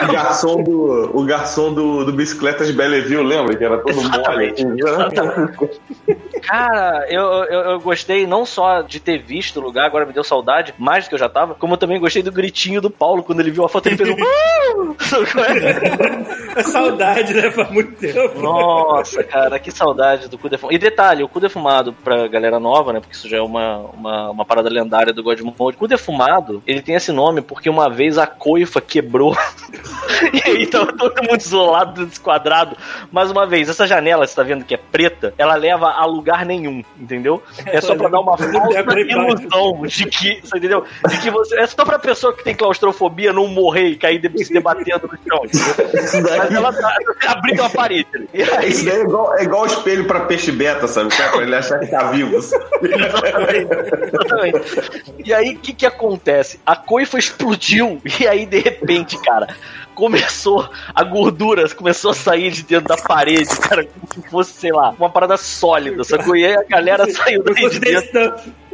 [0.04, 3.56] O garçom do, o garçom do, do Bicicletas Belleville, lembra?
[3.56, 4.50] Que era todo mole.
[4.52, 5.70] assim, né?
[6.42, 10.24] Cara, eu, eu, eu gostei não só de ter visto o lugar, agora me deu
[10.24, 13.24] saudade, mais do que eu já tava, como eu também gostei do gritinho do Paulo
[13.24, 14.14] quando ele viu a foto, ele fez um.
[14.14, 14.96] "Uh!"
[16.58, 16.64] É?
[16.64, 17.52] Saudade, né?
[17.52, 18.40] Faz muito tempo.
[18.40, 20.76] Nossa, cara, que saudade do cu defumado.
[20.76, 23.00] E detalhe, o cu defumado pra galera nova, né?
[23.00, 25.76] Porque isso já é uma, uma, uma parada lendária do God Mode.
[25.76, 29.36] O cu defumado, ele tem esse nome porque uma vez a coifa quebrou.
[30.34, 32.78] e aí tava todo mundo isolado, desquadrado.
[33.12, 36.46] Mais uma vez, essa janela, você tá vendo que é preta, ela leva a lugar
[36.46, 37.42] nenhum, entendeu?
[37.66, 40.86] É só pra dar uma falsa ilusão de que, você entendeu?
[41.08, 41.60] De que você.
[41.60, 45.18] É só pra pessoa que tem claustrofobia não morrer e cair de- se debatendo no
[45.28, 46.96] chão, Mas ela tá
[47.28, 48.08] abrindo uma parede.
[48.34, 51.10] E aí, isso daí é, igual, é igual espelho pra peixe beta, sabe?
[51.16, 52.38] Pra ele achar que tá vivo.
[52.82, 55.04] Exatamente, exatamente.
[55.26, 56.60] E aí, o que que acontece?
[56.66, 59.56] A coifa explodiu, e aí, de repente, cara,
[59.94, 64.72] começou, a gordura começou a sair de dentro da parede, cara, como se fosse, sei
[64.72, 66.36] lá, uma parada sólida, sacou?
[66.36, 68.12] E aí a galera saiu daí de dentro.
[68.12, 68.68] tanto.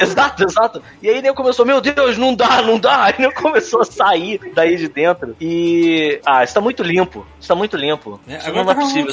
[0.00, 0.82] Exato, exato.
[1.00, 3.04] E aí nego começou, meu Deus, não dá, não dá.
[3.04, 5.36] Aí nego começou a sair daí de dentro.
[5.40, 6.20] E.
[6.26, 7.24] Ah, isso tá muito limpo.
[7.38, 8.20] Isso tá muito limpo.
[8.26, 9.12] É, agora não é tá possível.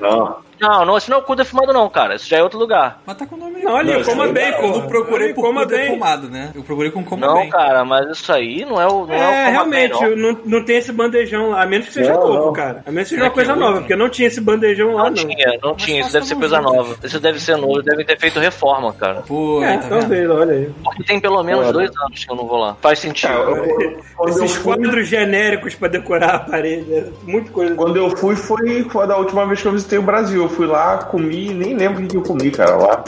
[0.00, 0.36] Não.
[0.62, 2.14] Não, não, isso não é o cu defumado, não, cara.
[2.14, 3.00] Isso já é outro lugar.
[3.04, 4.62] Mas tá com o nome Não, ali, Não, coma bem, aí pô.
[4.68, 5.86] Eu não procurei por coma bem.
[5.88, 6.52] defumado, né?
[6.54, 7.50] Eu procurei com coma Não, bem.
[7.50, 9.04] cara, mas isso aí não é o.
[9.06, 10.32] Não é, o É, coma realmente, bem, não.
[10.32, 12.52] não, não tem esse bandejão lá, a menos que seja Não, novo, não.
[12.52, 12.82] cara.
[12.86, 15.02] A menos que seja Será uma coisa é nova, porque não tinha esse bandejão lá,
[15.02, 15.14] Não não.
[15.14, 16.00] tinha, não tinha.
[16.00, 16.96] Isso deve ser coisa nova.
[17.02, 19.22] Isso deve ser novo, devem ter feito reforma, cara.
[19.26, 19.98] Pô, É, tá vendo?
[20.00, 20.70] talvez, olha aí.
[20.84, 22.76] Porque tem pelo menos dois anos que eu não vou lá.
[22.80, 23.32] Faz sentido.
[23.32, 27.74] Eu Esses quadros genéricos pra decorar a parede, é muita coisa.
[27.74, 30.48] quando eu fui, foi, foi da última vez que eu visitei o Brasil.
[30.52, 33.02] Eu fui lá, comi, nem lembro o que eu comi, cara, lá.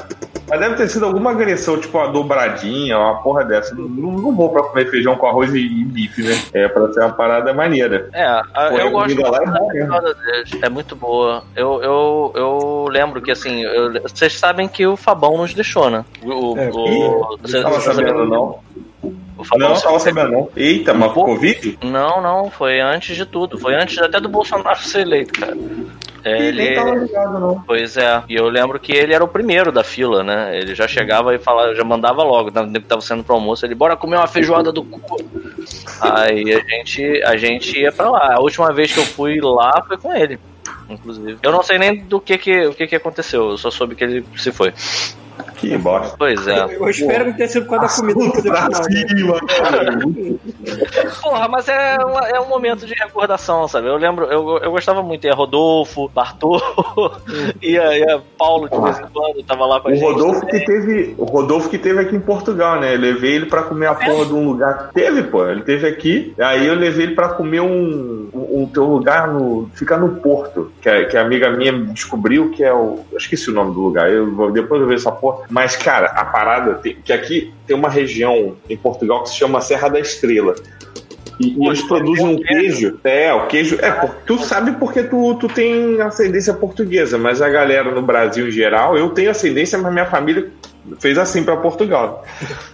[0.48, 3.74] Mas deve ter sido alguma agressão, tipo uma dobradinha, uma porra dessa.
[3.74, 6.38] Não, não não vou pra comer feijão com arroz e, e bife, né?
[6.54, 8.08] É pra ser uma parada maneira.
[8.12, 9.40] É, a- Pô, eu a gosto lá
[9.74, 10.66] é.
[10.66, 11.44] É muito boa.
[11.56, 16.04] Eu, eu, eu lembro que assim, eu- vocês sabem que o Fabão nos deixou, né?
[16.22, 18.58] O, É, o, você- Tava você- sabendo, não?
[19.44, 20.48] O Fabão Não, sabendo, não.
[20.56, 21.78] Eita, mas Covid?
[21.82, 23.58] Não, não, foi antes de tudo.
[23.58, 25.56] Foi antes até do Bolsonaro ser eleito, cara.
[26.24, 27.62] É, Ele, Nem tava ligado, não.
[27.66, 30.58] Pois é, e eu lembro que ele era o primeiro da fila, né?
[30.58, 33.74] Ele já chegava e falava, já mandava logo, na que tava sendo pro almoço, ele,
[33.74, 35.16] bora comer uma feijoada do cu.
[36.00, 38.36] Aí a gente, a gente ia pra lá.
[38.36, 40.38] A última vez que eu fui lá foi com ele,
[40.88, 41.38] inclusive.
[41.42, 44.04] Eu não sei nem do que que, o que que aconteceu, eu só soube que
[44.04, 44.72] ele se foi.
[45.68, 46.16] Que bosta.
[46.18, 46.76] Pois é.
[46.76, 49.98] Eu espero que tenha sido por causa da comida eu Pra cima, cara.
[51.22, 51.96] Porra, mas é,
[52.34, 53.88] é um momento de recordação, sabe?
[53.88, 56.60] Eu lembro, eu, eu gostava muito, ia Rodolfo, Bartô,
[57.62, 60.04] ia, ia Paulo de vez em quando, tava lá com a O gente.
[60.04, 60.60] Rodolfo também.
[60.60, 61.14] que teve.
[61.18, 62.94] O Rodolfo que teve aqui em Portugal, né?
[62.94, 64.90] Eu levei ele pra comer a porra de um lugar.
[64.92, 65.46] Teve, pô.
[65.46, 66.34] Ele teve aqui.
[66.38, 68.28] Aí eu levei ele pra comer um.
[68.34, 69.68] Um, um teu lugar no.
[69.74, 70.72] Fica no Porto.
[70.80, 73.00] Que a, que a amiga minha descobriu que é o.
[73.12, 74.10] Eu esqueci o nome do lugar.
[74.10, 75.44] Eu, vou- depois eu vejo essa porra.
[75.54, 76.74] Mas, cara, a parada.
[76.74, 80.56] Tem, que aqui tem uma região em Portugal que se chama Serra da Estrela.
[81.38, 82.98] E, eles produzem um queijo.
[83.04, 83.78] É, o queijo.
[83.80, 88.48] É, por- tu sabe porque tu, tu tem ascendência portuguesa, mas a galera no Brasil
[88.48, 90.50] em geral, eu tenho ascendência, mas minha família
[90.98, 92.24] fez assim pra Portugal.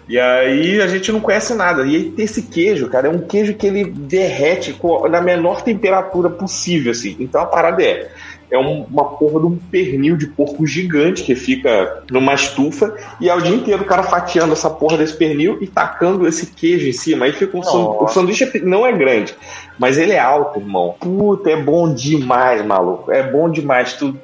[0.08, 1.84] E aí a gente não conhece nada.
[1.84, 4.74] E aí tem esse queijo, cara, é um queijo que ele derrete
[5.10, 7.14] na menor temperatura possível, assim.
[7.20, 8.10] Então a parada é.
[8.50, 13.28] É um- uma porra de um pernil de porco gigante que fica numa estufa e
[13.28, 16.88] é o dia inteiro o cara fatiando essa porra desse pernil e tacando esse queijo
[16.88, 17.26] em cima.
[17.26, 19.34] Aí fica um sandu- o sanduíche é pe- não é grande,
[19.78, 20.94] mas ele é alto, irmão.
[20.98, 23.10] Puta, é bom demais, maluco.
[23.12, 23.92] É bom demais.
[23.94, 24.16] Tu-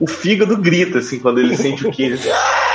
[0.00, 2.28] o fígado grita assim quando ele sente o queijo.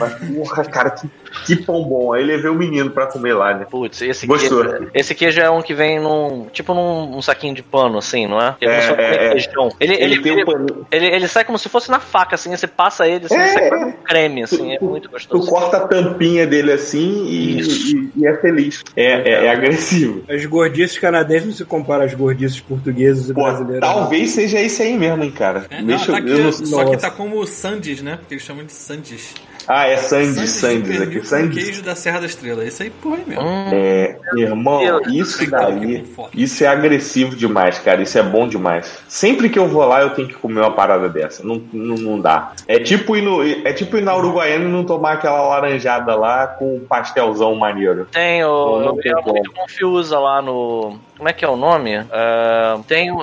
[0.00, 1.08] Mas, porra, cara, que,
[1.46, 2.12] que pão bom.
[2.12, 3.66] Aí levei o menino pra comer lá, né?
[3.70, 4.64] Putz, esse Gostou.
[4.64, 6.46] queijo, esse queijo é um que vem num.
[6.52, 8.56] Tipo num um saquinho de pano, assim, não é?
[8.60, 9.32] Ele É, é, é.
[9.32, 10.86] Ele, ele, Ele tem ele, um paninho.
[10.90, 13.68] ele, ele sai como se fosse na faca, assim, você passa ele, assim, É, sai
[13.68, 13.74] é.
[13.76, 15.48] um creme, assim, é Tu- muito Tu gostoso.
[15.50, 17.96] corta a tampinha dele assim e, Isso.
[17.96, 18.82] e- e é feliz.
[18.96, 20.24] É, é- é agressivo.
[20.28, 23.80] As gordices canadenses não se comparam às gordices portuguesas e Pô, brasileiras.
[23.80, 25.66] talvez seja esse aí mesmo, hein, cara.
[25.70, 26.98] É, não, Deixa tá eu- aqui, eu não- só que Nossa.
[26.98, 28.16] tá como Sandes, né?
[28.16, 29.34] Porque eles chamam de Sandes.
[29.68, 31.26] Ah, é Sandy, de Sandy pernil aqui.
[31.26, 31.60] Sandy.
[31.62, 32.64] queijo da Serra da Estrela.
[32.64, 33.42] Esse aí, porra, é mesmo.
[33.44, 38.02] Hum, É, irmão, isso daí, isso é agressivo demais, cara.
[38.02, 38.98] Isso é bom demais.
[39.08, 41.46] Sempre que eu vou lá, eu tenho que comer uma parada dessa.
[41.46, 42.52] Não, não, não dá.
[42.66, 46.46] É tipo, ir no, é tipo ir na Uruguaiana e não tomar aquela laranjada lá
[46.46, 48.06] com um pastelzão maneiro.
[48.12, 48.80] Tem o.
[48.80, 49.34] não Eu como.
[49.34, 50.98] muito confusa lá no.
[51.20, 51.92] Como é que é o nome?
[52.10, 53.14] É, tem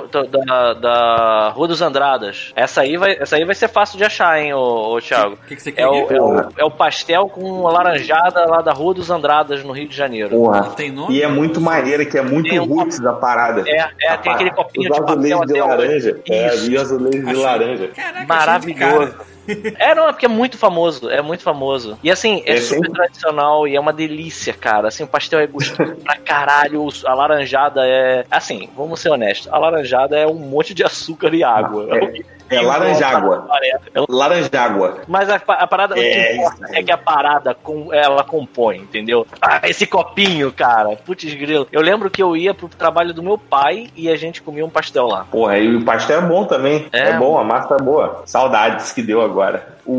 [0.46, 2.52] da, da Rua dos Andradas.
[2.54, 5.34] Essa aí vai, essa aí vai ser fácil de achar, hein, ô, ô Thiago.
[5.34, 8.62] O que, que você quer É o, é, o, é o pastel com laranjada lá
[8.62, 10.30] da Rua dos Andradas, no Rio de Janeiro.
[10.30, 10.70] Porra.
[10.76, 11.12] Tem nome?
[11.12, 13.64] E é muito maneiro, que é muito Tem um roots da parada.
[13.66, 14.68] É, é, A tem aquele parada.
[14.70, 15.68] copinho Os de papel de até hoje.
[15.68, 16.20] laranja.
[16.30, 16.70] É, Isso.
[16.70, 17.88] e azulejos de laranja.
[17.88, 19.16] Caraca, Maravilhoso.
[19.78, 21.98] É, não, é porque é muito famoso, é muito famoso.
[22.02, 24.88] E assim, é, É super sempre- tradicional e é uma delícia, cara.
[24.88, 28.24] Assim, o pastel é gostoso pra caralho, a laranjada é.
[28.30, 31.86] Assim, vamos ser honestos, a laranjada é um monte de açúcar e água.
[31.96, 33.46] É, é laranjágua.
[33.62, 34.98] É, Laranjágua.
[35.06, 38.78] Mas a, a parada o que É, importa é que a parada com, ela compõe,
[38.78, 39.26] entendeu?
[39.40, 40.96] Ah, esse copinho, cara.
[40.96, 41.66] Putz grilo.
[41.72, 44.70] Eu lembro que eu ia pro trabalho do meu pai e a gente comia um
[44.70, 45.24] pastel lá.
[45.30, 46.86] Porra, e o pastel é bom também.
[46.92, 47.08] É.
[47.10, 48.22] É, bom, a massa é boa.
[48.26, 49.76] Saudades que deu agora.
[49.86, 49.92] O,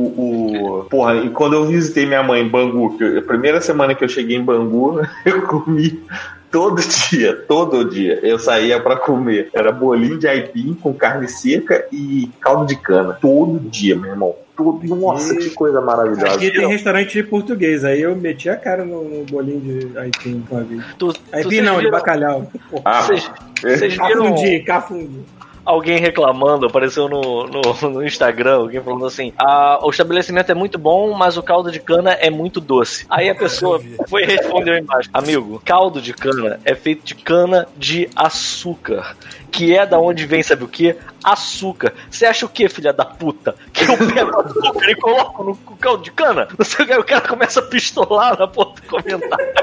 [0.81, 4.09] o- Porra, e quando eu visitei minha mãe em Bangu, a primeira semana que eu
[4.09, 6.03] cheguei em Bangu, eu comi
[6.51, 8.19] todo dia, todo dia.
[8.21, 9.49] Eu saía pra comer.
[9.53, 13.17] Era bolinho de aipim com carne seca e caldo de cana.
[13.19, 14.35] Todo dia, meu irmão.
[14.55, 14.85] Todo...
[14.95, 16.35] Nossa, que coisa maravilhosa.
[16.35, 20.63] Aqui tem restaurante português, aí eu meti a cara no, no bolinho de aipim uma
[20.63, 20.83] vez.
[20.97, 22.51] Tu, Aipim não, de bacalhau.
[22.83, 23.31] Ah, Vocês,
[23.63, 23.77] é.
[23.77, 25.38] vocês viram Cafundi, cafundi.
[25.65, 30.77] Alguém reclamando, apareceu no, no, no Instagram, alguém falando assim: ah, o estabelecimento é muito
[30.77, 33.05] bom, mas o caldo de cana é muito doce.
[33.09, 37.67] Aí a pessoa foi e respondeu embaixo: Amigo, caldo de cana é feito de cana
[37.77, 39.15] de açúcar.
[39.51, 40.95] Que é da onde vem, sabe o que?
[41.23, 41.93] Açúcar.
[42.09, 43.55] Você acha o que, filha da puta?
[43.73, 46.47] Que eu pego açúcar e coloco no caldo de cana?
[46.57, 49.53] Não sei o que, aí o cara começa a pistolar na porra do comentário.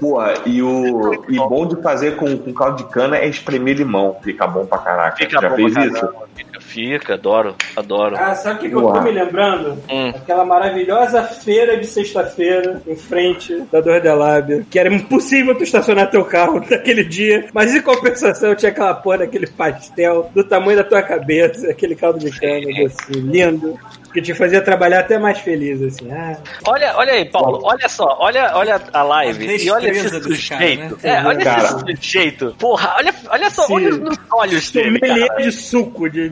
[0.00, 4.16] Porra, e o e bom de fazer com, com caldo de cana é espremer limão.
[4.22, 5.16] Fica bom pra caraca.
[5.16, 5.94] Fica Já bom fez pra isso?
[5.94, 6.28] caramba.
[6.34, 8.16] Fica, fica, adoro, adoro.
[8.16, 9.78] Ah, sabe o que, que eu tô me lembrando?
[9.90, 10.10] Hum.
[10.10, 15.64] Aquela maravilhosa feira de sexta-feira, em frente da Dor de Lábia, que era impossível tu
[15.64, 20.78] estacionar teu carro naquele dia, mas em compensação tinha aquela porra daquele pastel do tamanho
[20.78, 23.78] da tua cabeça, aquele caldo de cana, assim, lindo,
[24.20, 26.10] que te fazia trabalhar até mais feliz, assim.
[26.12, 30.02] Ah, Olha, olha aí, Paulo, olha só, olha, olha a live A e olha esse
[30.02, 30.98] destreza desse cara, sujeito.
[31.02, 31.10] né?
[31.10, 31.62] É, olha Cara.
[31.62, 32.56] esse sujeito.
[32.58, 33.74] Porra, olha, olha só, Sim.
[33.74, 34.98] olha nos olhos dele.
[35.00, 35.42] Cara.
[35.42, 36.30] de suco, de...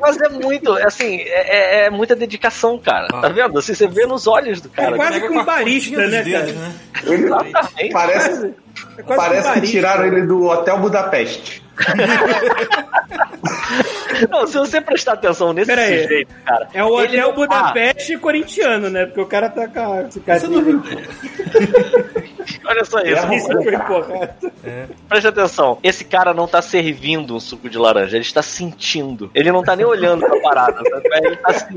[0.00, 3.08] Mas é muito, assim, é, é- é muita dedicação, cara.
[3.12, 3.20] Ah.
[3.22, 3.58] Tá vendo?
[3.58, 4.94] Assim, você vê nos olhos do cara.
[4.94, 6.44] É quase que um barista, né, dos cara?
[6.44, 6.74] dedos, né?
[7.06, 7.92] Exatamente.
[7.92, 8.54] parece,
[8.96, 11.62] É parece um que tiraram ele do Hotel Budapeste.
[14.30, 16.02] Não, se você prestar atenção nesse Pera aí.
[16.02, 16.68] sujeito, cara.
[16.74, 19.06] É o Hotel não tá- Budapeste corintiano, né?
[19.06, 20.50] Porque o cara tá com a Você cicatriz.
[20.50, 20.82] não-
[22.66, 23.26] Olha só isso.
[23.26, 24.50] É, Isso foi correto.
[25.08, 25.78] Presta atenção.
[25.82, 29.30] Esse cara não tá servindo um suco de laranja, ele está sentindo.
[29.34, 30.78] Ele não tá nem olhando pra parada.
[30.82, 31.08] sabe?
[31.26, 31.76] Ele tá assim.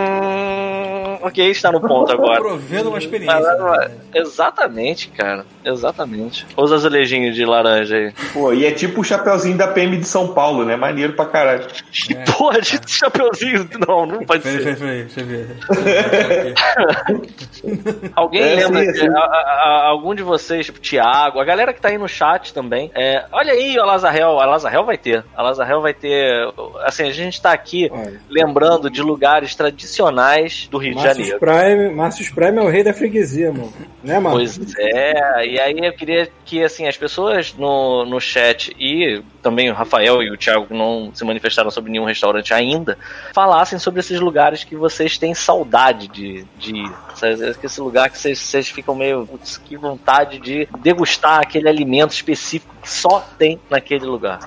[0.00, 2.40] Hum, ok, está no ponto agora.
[2.40, 3.38] Provendo uma experiência.
[3.40, 5.44] Mas, mas, Exatamente, cara.
[5.64, 5.79] Exatamente.
[6.56, 8.12] Os azulejinhos de laranja aí.
[8.32, 10.76] Pô, e é tipo o chapeuzinho da PM de São Paulo, né?
[10.76, 11.66] Maneiro pra caralho.
[11.90, 13.68] Que porra de chapeuzinho?
[13.86, 14.76] Não, não pode Peraí, ser.
[14.76, 16.54] peraí, peraí, deixa eu ver.
[18.14, 18.80] Alguém É, lembra?
[18.84, 19.08] sim, de- sim.
[19.08, 22.52] a- a- a- algum de vocês, tipo, Thiago, a galera que tá aí no chat
[22.52, 22.90] também.
[22.94, 24.38] é, olha aí, a Lazarel.
[24.40, 25.24] A Lazarel vai ter.
[25.36, 26.30] A Lazarel vai ter.
[26.84, 28.20] Assim, a gente tá aqui Olha.
[28.28, 31.38] lembrando de lugares tradicionais do Rio de Márcio Janeiro.
[31.40, 33.72] Prime, Márcio Prime é o rei da freguesia, mano.
[34.02, 34.36] Né, mano?
[34.36, 39.70] Pois é, e aí eu queria que assim as pessoas no, no chat e também
[39.70, 42.98] o Rafael e o Thiago que não se manifestaram sobre nenhum restaurante ainda,
[43.34, 46.92] falassem sobre esses lugares que vocês têm saudade de, de ir.
[47.64, 52.74] Esse lugar que vocês, vocês ficam meio, putz, que vontade de degustar aquele alimento específico
[52.82, 54.40] que só tem naquele lugar.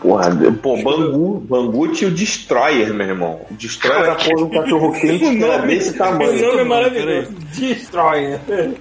[0.00, 0.30] Porra,
[0.62, 3.40] pô, Bangu, Bangu tinha o Destroyer, meu irmão.
[3.50, 6.42] O Destroyer era porra do cachorro quente que era desse O tamanho.
[6.46, 7.32] nome é maravilhoso.
[7.52, 8.40] Destroyer.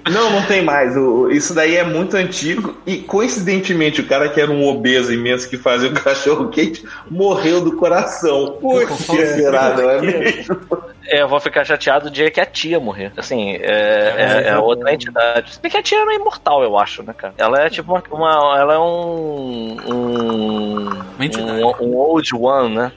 [0.09, 0.95] Não, não tem mais.
[0.95, 2.77] O- isso daí é muito antigo.
[2.85, 7.59] E coincidentemente, o cara que era um obeso imenso que fazia o cachorro quente morreu
[7.61, 8.57] do coração.
[8.61, 10.57] Puxa, que será, não é mesmo?
[11.05, 13.11] É, eu vou ficar chateado o dia que a tia morrer.
[13.17, 15.53] Assim, é, é, é outra entidade.
[15.53, 17.33] Se bem que a tia não é imortal, eu acho, né, cara?
[17.37, 18.03] Ela é tipo uma.
[18.11, 19.77] uma- ela é um.
[19.87, 21.51] Um, Uma entidade.
[21.63, 22.91] um, um old one, né?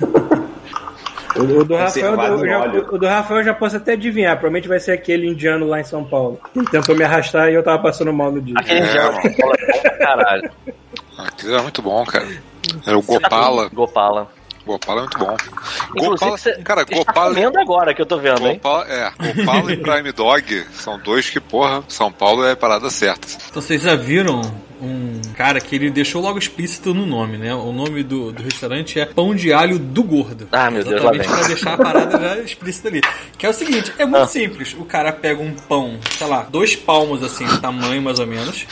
[1.38, 2.60] O, o do Rafael, em já,
[2.92, 4.36] o do Rafael eu já posso até adivinhar.
[4.36, 6.40] Provavelmente vai ser aquele indiano lá em São Paulo.
[6.54, 8.54] Ele tentou me arrastar e eu tava passando mal no dia.
[8.58, 9.18] Aquele É, mano.
[9.18, 10.50] é bom pra caralho.
[11.18, 12.26] Aquilo era muito bom, cara.
[12.86, 13.68] Era o Gopala.
[13.72, 14.28] Gopala.
[14.66, 15.36] Gopala é muito bom.
[15.94, 18.54] Gopala, cara, Gopala, comendo agora que eu tô vendo, hein?
[18.54, 23.28] Gopala, é, Gopala e Prime Dog são dois que, porra, São Paulo é parada certa.
[23.48, 24.42] Então vocês já viram
[24.80, 27.54] um cara que ele deixou logo explícito no nome, né?
[27.54, 30.48] O nome do, do restaurante é Pão de Alho do Gordo.
[30.52, 33.00] Ah, meu Deus, lá Exatamente pra deixar a parada já explícita ali.
[33.38, 34.74] Que é o seguinte, é muito simples.
[34.78, 38.66] O cara pega um pão, sei lá, dois palmos assim, de tamanho mais ou menos.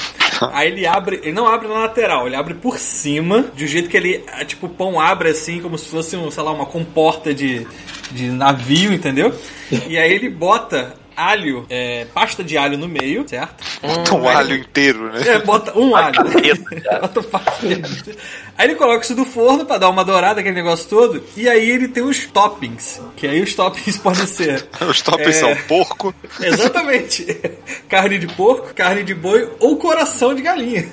[0.52, 3.88] Aí ele abre, ele não abre na lateral, ele abre por cima, de um jeito
[3.88, 6.66] que ele, ah, tipo, o pão abre assim, como se fosse, um, sei lá, uma
[6.66, 7.66] comporta de,
[8.10, 9.34] de navio, entendeu?
[9.88, 13.64] E aí ele bota alho, é, pasta de alho no meio, certo?
[13.82, 15.22] Bota um alho inteiro, né?
[15.26, 16.14] É, bota um alho.
[17.00, 18.16] Bota pasta de alho.
[18.56, 21.22] Aí ele coloca isso no forno pra dar uma dourada, aquele negócio todo.
[21.36, 23.00] E aí ele tem os toppings.
[23.16, 24.66] Que aí os toppings podem ser.
[24.88, 25.40] Os toppings É.
[25.40, 26.14] são porco.
[26.40, 27.24] Exatamente.
[27.88, 30.86] carne de porco, carne de boi ou coração de galinha.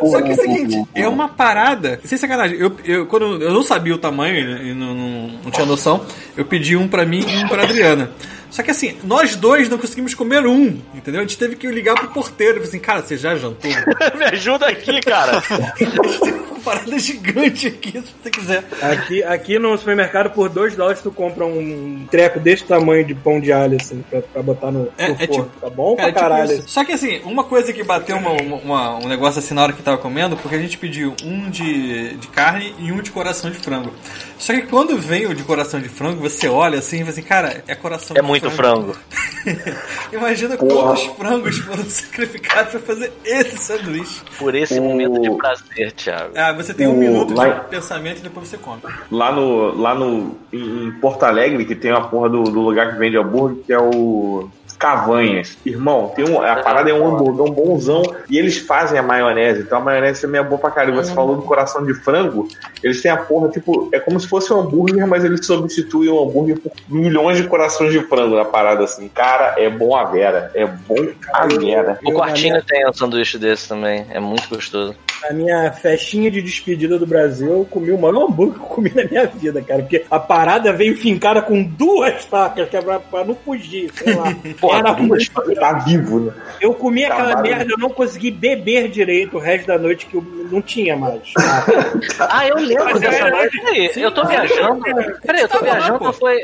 [0.00, 2.00] Só que é o seguinte, é uma parada.
[2.04, 5.50] Sem sacanagem, eu, eu, quando eu não sabia o tamanho né, e não, não, não
[5.50, 6.04] tinha noção,
[6.36, 8.10] eu pedi um pra mim e um pra Adriana.
[8.50, 11.20] Só que assim, nós dois não conseguimos comer um, entendeu?
[11.20, 13.70] A gente teve que ligar pro porteiro e assim, cara, você já jantou?
[14.16, 15.42] Me ajuda aqui, cara.
[16.64, 18.64] parada gigante aqui, se você quiser.
[18.82, 23.38] Aqui, aqui no supermercado, por 2 dólares, tu compra um treco desse tamanho de pão
[23.40, 25.44] de alho, assim, pra, pra botar no, É- no é forno.
[25.44, 26.58] tipo- tá bom Cara, pra tipo caralho.
[26.58, 26.68] isso.
[26.68, 29.82] Só que assim, uma coisa que bateu uma, uma- um negócio assim na hora que
[29.82, 33.58] tava comendo, porque a gente pediu um de, de carne e um de coração de
[33.58, 33.92] frango.
[34.38, 37.22] Só que quando vem o de coração de frango, você olha assim e fala assim,
[37.22, 38.96] cara, é coração É de muito frango.
[40.12, 44.20] Imagina quantos frangos foram sacrificados pra fazer esse sanduíche.
[44.38, 46.32] Por esse O- momento de prazer, Thiago.
[46.36, 48.80] Ah, você tem um O- minuto lá- de pensamento e depois você come.
[49.10, 49.80] Lá no.
[49.80, 50.36] Lá no.
[50.52, 53.78] Em Porto Alegre, que tem uma porra do, do lugar que vende hambúrguer, que é
[53.78, 54.48] o.
[54.84, 55.56] Cavanhas.
[55.64, 59.62] Irmão, tem um, a parada é um hambúrguer, um bonzão, e eles fazem a maionese,
[59.62, 60.94] então a maionese também é boa pra caralho.
[60.96, 62.46] Você falou do coração de frango,
[62.82, 66.22] eles têm a porra, tipo, é como se fosse um hambúrguer, mas eles substituem o
[66.22, 69.08] hambúrguer por milhões de corações de frango na parada assim.
[69.08, 70.96] Cara, é bom a vera, é bom
[71.32, 71.98] a vera.
[72.04, 74.04] O quartinho tem um sanduíche desse também.
[74.10, 74.94] É muito gostoso.
[75.22, 78.92] Na minha festinha de despedida do Brasil, eu comi o maior hambúrguer que eu comi
[78.94, 79.80] na minha vida, cara.
[79.80, 84.14] Porque a parada veio fincada com duas facas, que é pra, pra não fugir, sei
[84.14, 84.34] lá.
[84.60, 86.32] Porra, Era duas muito- Tá vivo, né?
[86.60, 87.48] Eu comi aquela Acabaram.
[87.48, 91.20] merda, eu não consegui beber direito o resto da noite, que eu não tinha mais.
[92.18, 93.60] Ah, eu lembro dessa noite.
[93.60, 94.82] Peraí, eu tô viajando.
[95.24, 96.12] Peraí, eu tô viajando.
[96.14, 96.38] Foi.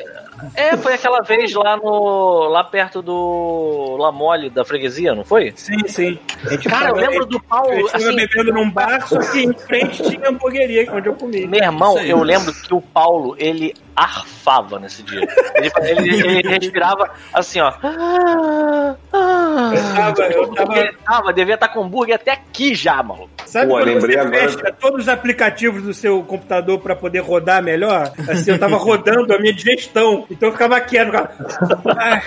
[0.55, 2.49] É, foi aquela vez lá no.
[2.49, 3.97] lá perto do.
[3.99, 5.53] La Mole da freguesia, não foi?
[5.57, 6.19] Sim, sim.
[6.47, 7.73] A gente Cara, eu lembro do Paulo.
[7.73, 11.47] Eu estava Assim, bebendo num bar, só que em frente tinha hamburgueria, onde eu comi.
[11.47, 15.27] meu irmão, eu lembro que o Paulo, ele arfava nesse dia.
[15.57, 17.73] Ele, ele, ele respirava assim, ó.
[17.73, 18.97] Eu
[19.95, 23.31] tava- eu tava- Ele tava, devia estar com hambúrguer até aqui já, maluco.
[23.45, 27.63] Sabe Pô, quando você agora- fecha todos os aplicativos do seu computador pra poder rodar
[27.63, 28.13] melhor?
[28.29, 31.07] Assim, eu tava rodando a minha digestão, então eu ficava quieto.
[31.07, 31.33] Ficava...
[31.99, 32.23] Ai,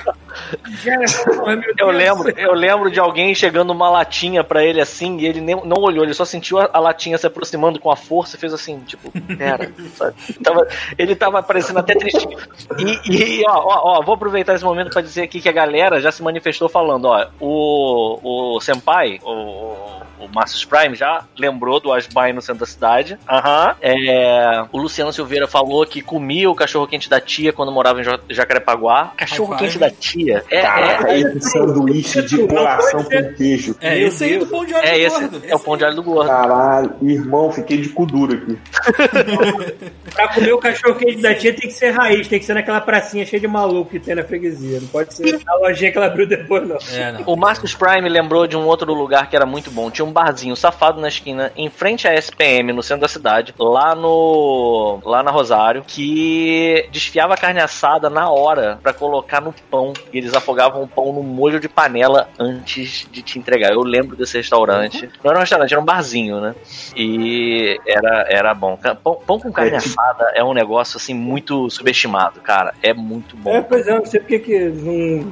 [1.80, 5.56] Eu lembro, eu lembro de alguém chegando uma latinha pra ele assim, e ele nem,
[5.66, 8.54] não olhou, ele só sentiu a, a latinha se aproximando com a força e fez
[8.54, 10.16] assim, tipo, pera, sabe?
[10.44, 12.38] Tava- ele tava parecendo até tristinho.
[12.80, 16.02] E, e, ó, ó, ó, vou aproveitar esse momento pra dizer aqui que a galera
[16.02, 21.92] já se manifestou falando, ó, o, o Senpai, o, o Marcus Prime já lembrou do
[21.92, 23.18] Asbai no centro da cidade.
[23.30, 23.76] Aham.
[23.82, 28.04] É, o Luciano Silveira falou que comia o cachorro quente da tia quando morava em
[28.04, 29.12] Ja- Jacarepaguá.
[29.18, 29.80] Cachorro High quente five.
[29.80, 30.44] da tia.
[30.50, 33.76] É, Caraca, é, esse sanduíche de Não coração com queijo.
[33.82, 35.20] É, Meu esse aí do pão de alho é do esse.
[35.20, 35.42] gordo.
[35.48, 36.28] É o pão de alho do gordo.
[36.30, 38.58] Caralho, irmão, fiquei de cu duro aqui.
[40.14, 42.80] Pra comer o cachorro quente da tia tem que ser raiz, tem que ser naquela
[42.82, 44.80] pracinha cheia de maluco que tem na freguesia.
[44.80, 46.78] Não pode ser na lojinha que ela abriu depois, não.
[46.94, 47.22] É, não.
[47.26, 49.90] O Marcus Prime lembrou de um outro lugar que era muito bom.
[49.90, 53.94] Tinha um barzinho safado na esquina, em frente à SPM, no centro da cidade, lá
[53.96, 55.00] no.
[55.04, 59.92] lá na Rosário, que desfiava carne assada na hora pra colocar no pão.
[60.14, 63.72] E eles afogavam o pão no molho de panela antes de te entregar.
[63.74, 65.10] Eu lembro desse restaurante.
[65.24, 66.56] Não era um restaurante, era um barzinho, né?
[66.96, 68.78] E era, era bom.
[69.04, 72.74] Pão, pão com carne É tipo- assada é um negócio assim muito subestimado, cara.
[72.82, 73.52] É muito bom.
[73.52, 75.32] É, pois é, não sei porque que não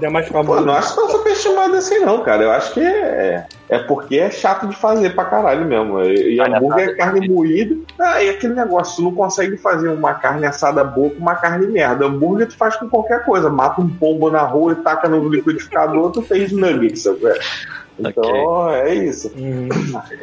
[0.00, 0.64] deu mais Pô, famoso.
[0.64, 2.42] não acho tão superestimado assim, não, cara.
[2.42, 6.02] Eu acho que é, é porque é chato de fazer pra caralho mesmo.
[6.02, 7.76] E, e hambúrguer é carne moída.
[7.98, 11.66] Ah, e aquele negócio, tu não consegue fazer uma carne assada boa com uma carne
[11.66, 12.06] merda.
[12.06, 13.50] Hambúrguer tu faz com qualquer coisa.
[13.50, 17.20] Mata um pombo na rua e taca no liquidificador, tu fez nuggets, sabe?
[18.08, 19.32] Então, é isso.
[19.36, 19.68] Hum.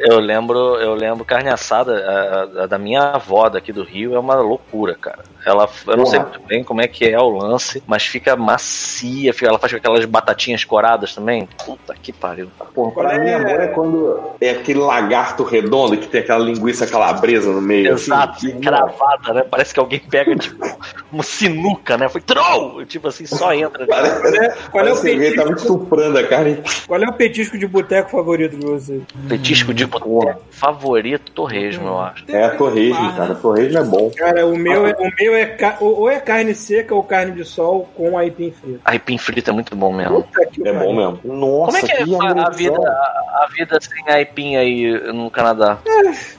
[0.00, 4.14] Eu lembro, eu lembro carne assada a- a- a da minha avó daqui do Rio
[4.14, 5.20] é uma loucura, cara.
[5.46, 6.30] Ela, eu não sei Porra.
[6.32, 9.78] muito bem como é que é o lance, mas fica macia, fica- ela faz com
[9.78, 11.48] aquelas batatinhas coradas também.
[11.64, 12.48] Puta que pariu.
[12.74, 13.34] Porra, pra é?
[13.34, 17.92] amor, é quando é aquele lagarto redondo que tem aquela linguiça calabresa no meio.
[17.92, 18.60] Exato, assim.
[18.60, 19.44] cravada, né?
[19.48, 20.58] Parece que alguém pega, tipo,
[21.12, 22.08] uma sinuca, né?
[22.08, 22.84] Foi troll!
[22.84, 23.86] Tipo assim, só entra.
[23.86, 26.62] Parece, Qual é, qual é o parece alguém tava petisco, estuprando a carne.
[26.86, 29.00] qual é o petisco de boteco favorito de você?
[29.28, 32.24] Petisco de boteco favorito, torresmo, eu acho.
[32.28, 33.34] É, torresmo, cara.
[33.34, 34.10] Torresmo é bom.
[34.16, 37.88] Cara, o meu é, o meu é ou é carne seca ou carne de sol
[37.96, 38.80] com aipim frito.
[38.84, 40.22] Aipim frito é muito bom mesmo.
[40.22, 41.20] Puta que É bom mesmo.
[41.24, 42.52] Nossa, Como é que é a, a agressão.
[42.54, 45.78] vida, a, a vida sem aipim aí no Canadá?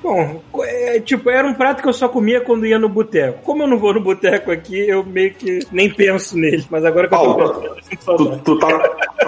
[0.01, 3.41] Bom, é, tipo, era um prato que eu só comia quando ia no boteco.
[3.43, 6.65] Como eu não vou no boteco aqui, eu meio que nem penso nele.
[6.69, 8.67] Mas agora que eu tô pensando, Tu, tu, tá,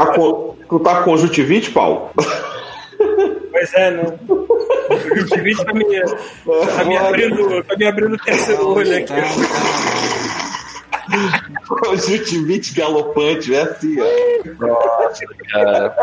[0.06, 2.10] tá com, tu tá com conjuntivite, Paulo?
[3.52, 4.04] Pois é, né?
[4.28, 4.46] O
[4.88, 9.14] conjuntivite tá me, tá me abrindo, tá me abrindo o terceiro olho aqui.
[11.68, 14.06] Conjuntivite galopante, é assim, ó.
[15.52, 15.96] Cara,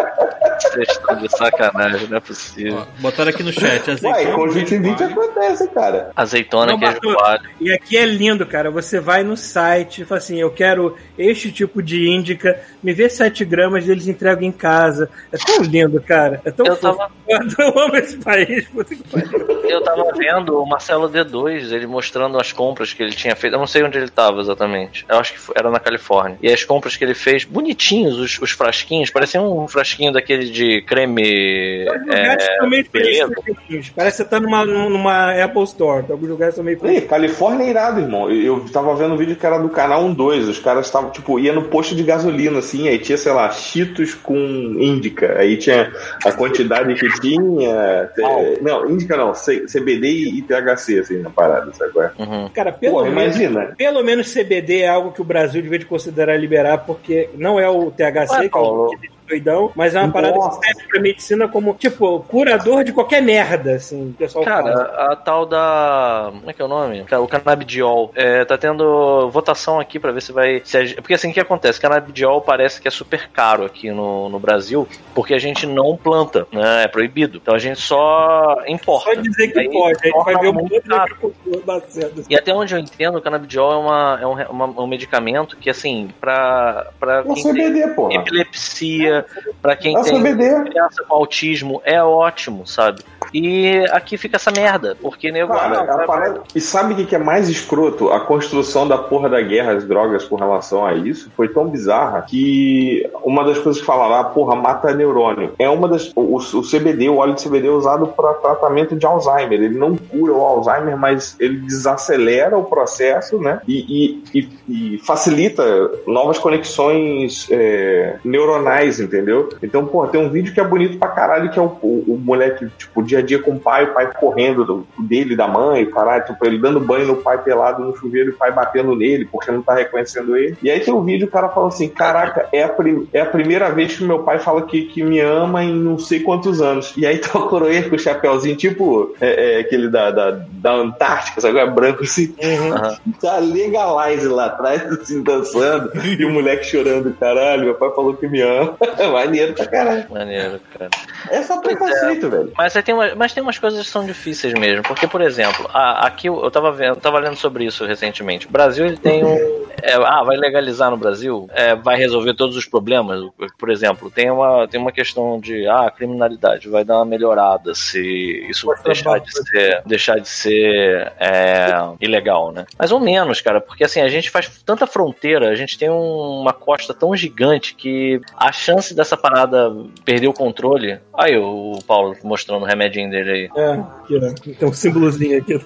[0.61, 2.79] vocês estão de sacanagem, não é possível.
[2.79, 3.91] Ó, botaram aqui no chat.
[3.91, 5.31] Azeitona, conjuntivite queijo coalho.
[5.31, 6.11] acontece, cara.
[6.17, 7.43] Azeitona, Não, queijo Bartô, coalho.
[7.61, 8.71] E aqui é lindo, cara.
[8.71, 13.09] Você vai no site e fala assim: eu quero este tipo de índica, me vê
[13.09, 15.11] 7 gramas e eles entregam em casa.
[15.33, 16.41] É tão lindo, cara.
[16.45, 16.99] É tão Eu fofo.
[16.99, 17.19] tava-
[17.59, 18.67] Eu amo esse país.
[18.69, 19.61] Puta que pariu.
[19.69, 23.55] Eu tava vendo o Marcelo D2, ele mostrando as compras que ele tinha feito.
[23.55, 24.98] Eu não sei onde ele tava exatamente.
[25.09, 26.39] Eu acho que era na Califórnia.
[26.43, 30.83] E as compras que ele fez, bonitinhos os, os frasquinhos, pareciam um frasquinho daquele de
[30.83, 31.87] creme.
[31.89, 33.31] Alguns lugares É, beleza.
[33.69, 33.89] feios.
[33.91, 36.05] Parece que você tá numa, numa Apple Store.
[36.11, 37.05] Alguns lugares são meio Ih, feios.
[37.05, 38.31] Califórnia é irado, irmão.
[38.31, 40.51] Eu tava vendo um vídeo que era do canal 12.
[40.51, 44.15] Os caras estavam, tipo, ia no posto de gasolina, assim, aí tinha, sei lá, Cheetos
[44.15, 45.37] com Índica.
[45.39, 45.93] Aí tinha
[46.25, 47.71] a quantidade que tinha.
[48.17, 51.93] é, não, Índica não, CBD e THC, assim, na parada, sabe?
[51.99, 52.23] é?
[52.23, 52.49] Uhum.
[52.51, 53.23] Cara, pelo Pô, menos.
[53.37, 53.75] imagina.
[53.77, 57.69] Pelo menos CBD é algo que o Brasil devia de considerar liberar, porque não é
[57.69, 58.91] o THC, Ué, que é o
[59.29, 60.59] doidão, mas é uma parada Nossa.
[60.61, 65.13] que serve pra medicina como, tipo, curador de qualquer merda, assim, o pessoal Cara, fala.
[65.13, 66.31] a tal da.
[66.33, 67.05] Como é que é o nome?
[67.21, 68.11] O canabidiol.
[68.15, 70.63] É, tá tendo votação aqui pra ver se vai.
[70.65, 71.81] se porque assim, o que acontece?
[71.81, 76.47] Canabidiol parece que é super caro aqui no, no Brasil, porque a gente não planta,
[76.53, 76.85] né?
[76.85, 77.39] É proibido.
[77.39, 79.15] Então a gente só importa.
[79.15, 82.25] Só dizer que Aí pode, a gente vai ver o muito mundo da agricultura batendo.
[82.29, 85.69] E até onde eu entendo, o canabidiol é, uma, é um, uma- um medicamento que,
[85.69, 88.15] assim, pra, pra É CBD, porra.
[88.15, 89.18] epilepsia,
[89.61, 90.71] pra quem o tem CBD.
[90.71, 93.03] criança com autismo, é ótimo, sabe?
[93.33, 95.53] E aqui fica essa merda, porque nego.
[95.53, 98.11] Cara, ah, a vai- parada- E sabe o que que é mais escroto?
[98.11, 102.23] A construção da porra da guerra às drogas com relação a isso foi tão bizarra
[102.29, 105.53] que uma das coisas que falaram, ah, porra, mata neurônio.
[105.59, 106.11] É uma das.
[106.15, 109.61] O, o CBD, o óleo de CBD é usado para tratamento de Alzheimer.
[109.61, 113.61] Ele não cura o Alzheimer, mas ele desacelera o processo, né?
[113.69, 115.63] E, e- e- e facilita
[116.07, 119.49] novas conexões é, neuronais, entendeu?
[119.63, 122.19] Então, porra, tem um vídeo que é bonito pra caralho, que é o, o, o
[122.23, 125.47] moleque, tipo, dia dia a dia com o pai, o pai correndo do, dele, da
[125.47, 128.95] mãe, caralho, tipo, ele dando banho no pai pelado no chuveiro e o pai batendo
[128.95, 130.57] nele porque não tá reconhecendo ele.
[130.63, 133.27] E aí tem um vídeo, o cara fala assim: Caraca, é a, prim é a
[133.27, 136.93] primeira vez que meu pai fala que, que me ama em não sei quantos anos.
[136.97, 140.73] E aí tá o coroeiro com o chapéuzinho, tipo é, é, aquele da, da, da
[140.73, 141.59] Antártica, sabe?
[141.59, 142.35] É branco assim.
[142.43, 143.13] Uhum.
[143.21, 145.91] Tá legalize lá atrás, assim, dançando.
[146.05, 148.77] e o moleque chorando, caralho, meu pai falou que me ama.
[149.13, 150.07] Maneiro pra caralho.
[150.11, 150.91] Maneiro, cara.
[151.31, 152.53] É só preconceito, velho.
[152.57, 154.83] Mas, aí tem uma- mas tem umas coisas que são difíceis mesmo.
[154.83, 158.47] Porque, por exemplo, a- aqui eu, tava vendo, tava lendo sobre isso recentemente.
[158.47, 159.37] O Brasil ele tem um.
[159.83, 161.49] é, ah, vai legalizar no Brasil?
[161.53, 163.21] É, vai resolver todos os problemas?
[163.59, 168.47] Por exemplo, tem uma, tem uma questão de ah, criminalidade, vai dar uma melhorada se
[168.49, 172.67] isso deixar de ser, deixar de ser é, ilegal, né?
[172.79, 176.41] Mais ou menos, cara, porque assim, a gente faz tanta fronteira, a gente tem um-
[176.41, 179.73] uma costa tão gigante que a chance dessa parada
[180.05, 180.99] perder o controle.
[181.15, 183.51] Aí, o Paulo mostrando o remedinho dele aí.
[183.55, 184.55] É, aqui, ó.
[184.59, 185.61] Tem um símbolozinho aqui.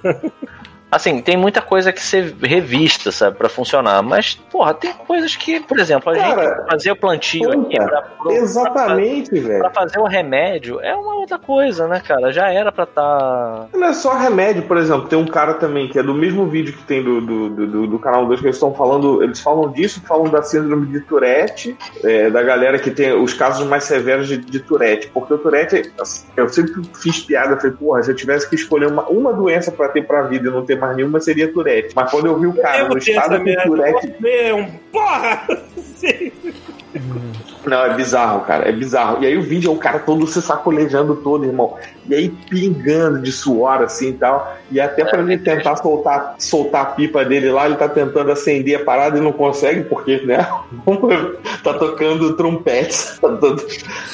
[0.93, 4.03] Assim, tem muita coisa que ser revista, sabe, pra funcionar.
[4.03, 7.77] Mas, porra, tem coisas que, por exemplo, a Cara, gente fazer o plantio puta, aqui
[7.77, 9.61] pra, pra- Exatamente, velho.
[9.61, 12.31] Pra fazer o remédio é uma outra coisa, né, cara?
[12.31, 13.67] Já era pra tá.
[13.73, 15.09] Não é só remédio, por exemplo.
[15.09, 17.99] Tem um cara também que é do mesmo vídeo que tem do, do, do, do-
[17.99, 19.23] canal 2 que eles estão falando.
[19.23, 21.75] Eles falam disso, falam da síndrome de Tourette,
[22.05, 25.09] é, da galera que tem os casos mais severos de, de Tourette.
[25.09, 28.89] Porque o Tourette, assim, eu sempre fiz piada, falei, porra, se eu tivesse que escolher
[28.89, 31.95] uma, uma doença pra ter pra vida e não ter mais nenhuma, seria Tourette.
[31.95, 33.63] Mas quando eu vi o cara no estado merda.
[33.63, 34.15] Tourette.
[34.25, 35.47] É um porra!
[37.65, 38.69] Não, é bizarro, cara.
[38.69, 39.23] É bizarro.
[39.23, 41.77] E aí o vídeo é o cara todo se sacolejando todo, irmão.
[42.09, 44.57] E aí pingando de suor, assim e tal.
[44.71, 48.81] E até pra ele tentar soltar, soltar a pipa dele lá, ele tá tentando acender
[48.81, 50.47] a parada e não consegue, porque, né?
[51.63, 52.97] tá tocando trompete.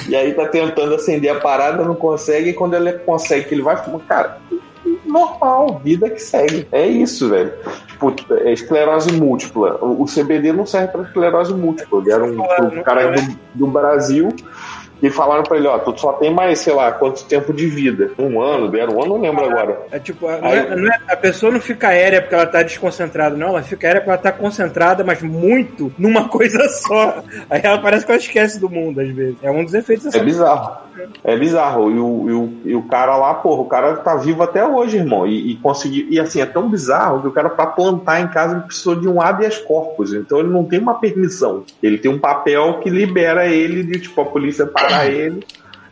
[0.09, 2.51] E aí tá tentando acender a parada, não consegue.
[2.51, 4.39] E quando ele consegue, que ele vai fumar, cara.
[5.09, 6.69] Normal, vida que segue.
[6.71, 7.53] É isso, velho.
[7.89, 9.79] Tipo, é esclerose múltipla.
[9.83, 12.01] O, o CBD não serve pra esclerose múltipla.
[12.01, 14.29] Ele era um, um cara do, do Brasil
[15.03, 18.11] e falaram pra ele, ó, tu só tem mais, sei lá, quanto tempo de vida?
[18.19, 19.81] Um ano, deram um ano, não lembro agora.
[19.91, 23.37] É tipo, não é- não é- a pessoa não fica aérea porque ela tá desconcentrada,
[23.37, 23.49] não.
[23.49, 27.23] Ela fica aérea porque ela tá concentrada, mas muito numa coisa só.
[27.49, 29.37] Aí ela parece que ela esquece do mundo, às vezes.
[29.43, 30.89] É um dos efeitos É bizarro.
[31.23, 31.91] É bizarro.
[31.91, 34.97] E o, e o, e o cara lá, porra, o cara tá vivo até hoje,
[34.97, 35.27] irmão.
[35.27, 36.07] E, e conseguiu.
[36.11, 39.09] E assim, é tão bizarro que o cara, pra plantar em casa, ele precisou de
[39.09, 40.13] um habeas corpus.
[40.13, 41.63] Então ele não tem uma permissão.
[41.83, 45.45] Ele tem um papel que libera ele de, tipo, a polícia parar ele.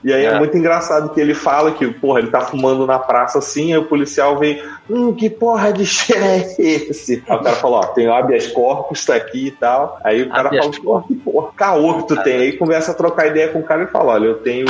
[0.04, 0.28] E aí é.
[0.28, 0.38] É.
[0.38, 3.84] muito engraçado que ele fala que, porra, ele tá fumando na praça assim, aí o
[3.86, 7.22] policial vem, hum, que porra de cheiro é esse?
[7.28, 9.98] Aí o cara fala, ó, tem o habeas corpus, tá aqui e tal.
[10.04, 12.36] Aí o cara Habeas fala, que porra, caô que tu tem.
[12.38, 14.66] Aí começa a trocar ideia com o cara e fala, olha, eu tenho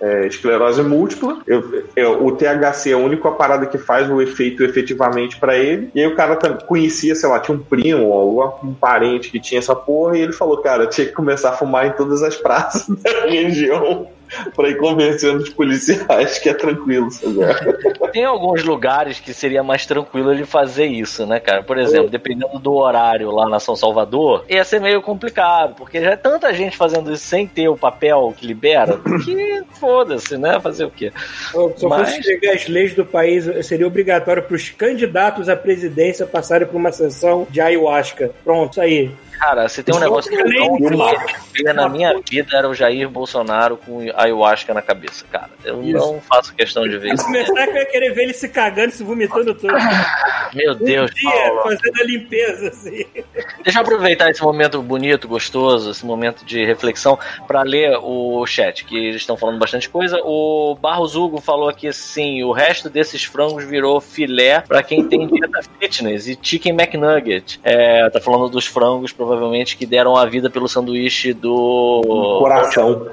[0.00, 4.62] é, esclerose múltipla, eu, eu- o THC é a única parada que faz o efeito
[4.64, 5.90] efetivamente pra ele.
[5.94, 9.40] E aí o cara conhecia, sei lá, tinha um primo ou algum- um parente que
[9.40, 12.36] tinha essa porra, e ele falou, cara, tinha que começar a fumar em todas as
[12.36, 14.06] praças da região.
[14.54, 17.36] Pra ir convencendo os policiais que é tranquilo, sabe?
[18.12, 21.62] Tem alguns lugares que seria mais tranquilo ele fazer isso, né, cara?
[21.62, 26.10] Por exemplo, dependendo do horário lá na São Salvador, ia ser meio complicado, porque já
[26.10, 30.58] é tanta gente fazendo isso sem ter o papel que libera, que foda-se, né?
[30.60, 31.12] Fazer o quê?
[31.50, 35.56] Se eu fosse Mas- escrever as leis do país, seria obrigatório para os candidatos à
[35.56, 38.30] presidência passarem por uma sessão de ayahuasca.
[38.44, 39.10] Pronto, isso aí.
[39.38, 40.76] Cara, se tem um negócio que eu não
[41.52, 45.50] queria na minha vida era o Jair Bolsonaro com ayahuasca na cabeça, cara.
[45.64, 45.92] Eu Isso.
[45.98, 47.24] não faço questão de ver isso.
[47.24, 49.74] Começar que eu ia querer ver ele se cagando, se vomitando tudo.
[50.54, 51.62] Meu Um Deus, dia Paulo.
[51.62, 53.04] fazendo a limpeza, assim.
[53.62, 58.84] Deixa eu aproveitar esse momento bonito, gostoso, esse momento de reflexão, para ler o chat,
[58.84, 60.18] que eles estão falando bastante coisa.
[60.22, 65.26] O Barros Hugo falou aqui assim: o resto desses frangos virou filé para quem tem
[65.26, 67.60] dieta fitness e chicken McNugget.
[67.62, 72.38] É, tá falando dos frangos, provavelmente, que deram a vida pelo sanduíche do.
[72.38, 73.10] Coração.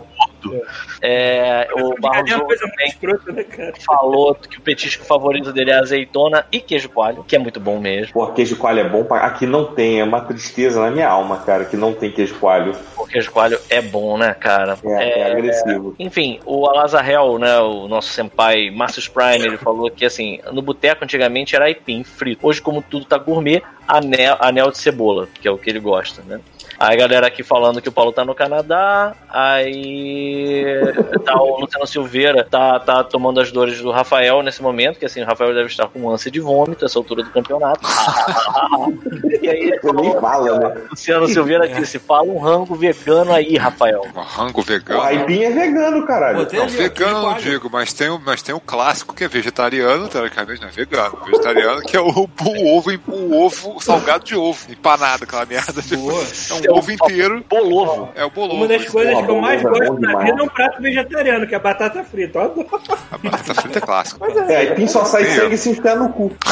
[1.01, 6.89] É, o Barros É né, falou que o petisco favorito dele é azeitona e queijo
[6.89, 8.13] coalho, que é muito bom mesmo.
[8.13, 9.19] Pô, queijo coalho é bom pra...
[9.19, 12.75] Aqui não tem, é uma tristeza na minha alma, cara, que não tem queijo coalho.
[12.97, 14.77] O queijo coalho é bom, né, cara?
[14.83, 15.95] É, é agressivo.
[15.99, 21.03] Enfim, o Alazarel, né, o nosso senpai Marcius Prime, ele falou que assim, no boteco
[21.03, 22.45] antigamente era aipim frito.
[22.47, 26.21] Hoje, como tudo tá gourmet, anel, anel de cebola, que é o que ele gosta,
[26.23, 26.39] né?
[26.83, 29.15] Aí a galera aqui falando que o Paulo tá no Canadá.
[29.29, 30.75] Aí
[31.23, 35.21] tá o Luciano Silveira tá, tá tomando as dores do Rafael nesse momento, que assim,
[35.21, 37.79] o Rafael deve estar com ânsia de vômito essa altura do campeonato.
[39.41, 40.81] e aí ele falou, fala, né?
[40.91, 44.01] Luciano Silveira disse: fala um rango vegano aí, Rafael.
[44.13, 45.01] Um rango O vegano.
[45.03, 46.47] Aipim é vegano, caralho.
[46.51, 50.59] Não, vegano não digo, mas tem, o- mas tem o clássico que é vegetariano, teoricamente
[50.61, 51.17] não é vegano.
[51.25, 55.81] Vegetariano que é o, o ovo, o ovo salgado de ovo, empanado, aquela merda.
[55.95, 56.23] Boa.
[56.63, 58.09] É um ovo inteiro, Bolovo.
[58.15, 58.55] é o bolovo.
[58.55, 61.55] Uma das coisas que eu mais bom gosto na vida é um prato vegetariano, que
[61.55, 62.39] é batata frita.
[62.39, 62.67] Eu adoro.
[63.11, 64.25] A batata frita é clássico.
[64.49, 66.31] É, Aipim só sai sangue se enfiar no cu.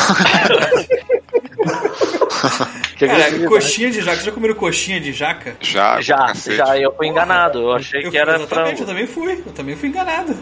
[2.97, 3.47] Que agressividade.
[3.47, 4.11] coxinha de jaca.
[4.15, 5.55] Vocês já comeram coxinha de jaca?
[5.59, 7.59] Já, pra Já, já, eu fui enganado.
[7.61, 8.82] Eu achei Eu que era exatamente, frango.
[8.82, 9.43] eu também fui.
[9.45, 10.36] Eu também fui enganado.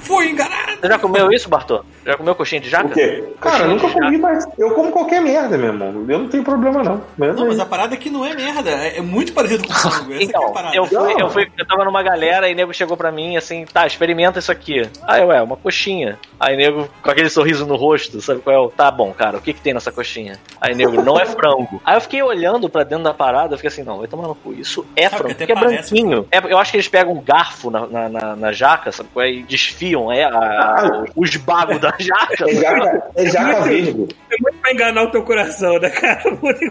[0.00, 0.72] Fui enganado.
[0.80, 1.84] Você já comeu isso, Bartô?
[2.06, 2.88] Já comeu coxinha de jaca?
[2.88, 3.24] O quê?
[3.40, 6.04] Cara, eu nunca comi, mas eu como qualquer merda, meu irmão.
[6.08, 7.02] Eu não tenho problema, não.
[7.18, 7.62] Mesmo Não, mas aí.
[7.62, 8.70] a parada é que não é merda.
[8.70, 10.12] É, é muito parecido com frango.
[10.14, 10.74] Essa é Então, parada.
[10.76, 13.86] eu fui, eu fui, eu tava numa galera e nego chegou pra mim assim, tá,
[13.86, 14.82] experimenta isso aqui.
[15.02, 16.18] Aí, ué, uma coxinha.
[16.38, 18.58] Aí, nego, com aquele sorriso no rosto, sabe qual é?
[18.58, 20.38] o- Tá bom, cara, o que que tem nessa coxinha?
[20.60, 21.80] Aí, nego, não é frango.
[21.84, 24.34] Aí eu fiquei olhando pra dentro da parada, eu fiquei assim, não, vai tomar no
[24.34, 26.26] cu, isso é Sabe frango, porque é parece branquinho.
[26.30, 29.24] É, eu acho que eles pegam um garfo na, na, na- na jaca, sabe qual
[29.24, 29.30] é?
[29.30, 32.44] E desfiam é, a- a- os bagos da jaca.
[32.48, 34.08] É jaca, é jaca verde.
[34.30, 36.20] É muito pra enganar o teu coração, né, cara?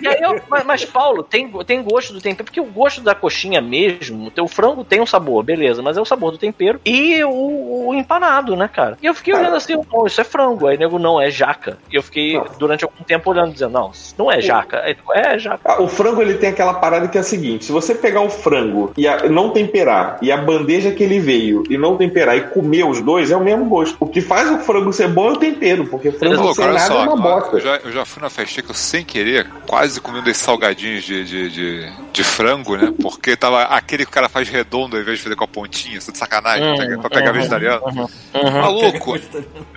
[0.01, 3.13] E aí eu- mas, mas, Paulo, tem, tem gosto do tempero, porque o gosto da
[3.15, 6.79] coxinha mesmo, o teu frango tem um sabor, beleza, mas é o sabor do tempero
[6.85, 8.97] e o, o empanado, né, cara?
[9.01, 10.67] E eu fiquei olhando assim, não, isso é frango.
[10.67, 11.77] Aí nego, não, é jaca.
[11.91, 14.79] E eu fiquei durante algum tempo olhando, dizendo, não, isso não é jaca.
[14.81, 15.59] Aí, nego, é jaca.
[15.65, 18.29] Ah, O frango ele tem aquela parada que é a seguinte: se você pegar o
[18.29, 22.41] frango e a- não temperar e a bandeja que ele veio e não temperar e
[22.41, 23.97] comer os dois é o mesmo gosto.
[23.99, 27.03] O que faz o frango ser bom é o tempero, porque frango sem nada só,
[27.03, 27.55] é uma bosta.
[27.57, 30.43] eu já, eu já fui na festinha que eu sem querer, quase comi um desses
[30.43, 32.93] salgadinhos de, de, de, de frango, né?
[33.01, 35.97] Porque tava aquele que o cara faz redondo ao invés de fazer com a pontinha,
[35.97, 37.81] isso é de sacanagem, Hum, pra pegar, pra pegar uhum, vegetariano.
[37.85, 38.51] Uhum.
[38.61, 39.19] Maluco,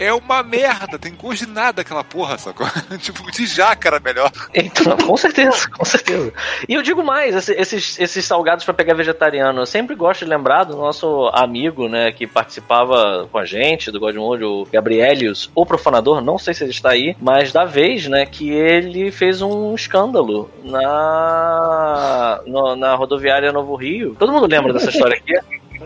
[0.00, 2.66] é uma merda, tem gosto de nada aquela porra, sacou?
[2.98, 4.30] tipo, de jaca era melhor.
[4.54, 6.32] Então, com certeza, com certeza.
[6.68, 10.30] E eu digo mais, esse- esses, esses salgados pra pegar vegetariano, eu sempre gosto de
[10.30, 15.64] lembrar do nosso amigo, né, que participava com a gente, do Godmode, o Gabrielius, o
[15.66, 19.74] profanador, não sei se ele está aí, mas da vez, né, que ele fez um
[19.74, 24.14] escândalo na, no- na rodoviária Novo Rio.
[24.18, 25.32] Todo mundo lembra dessa história aqui?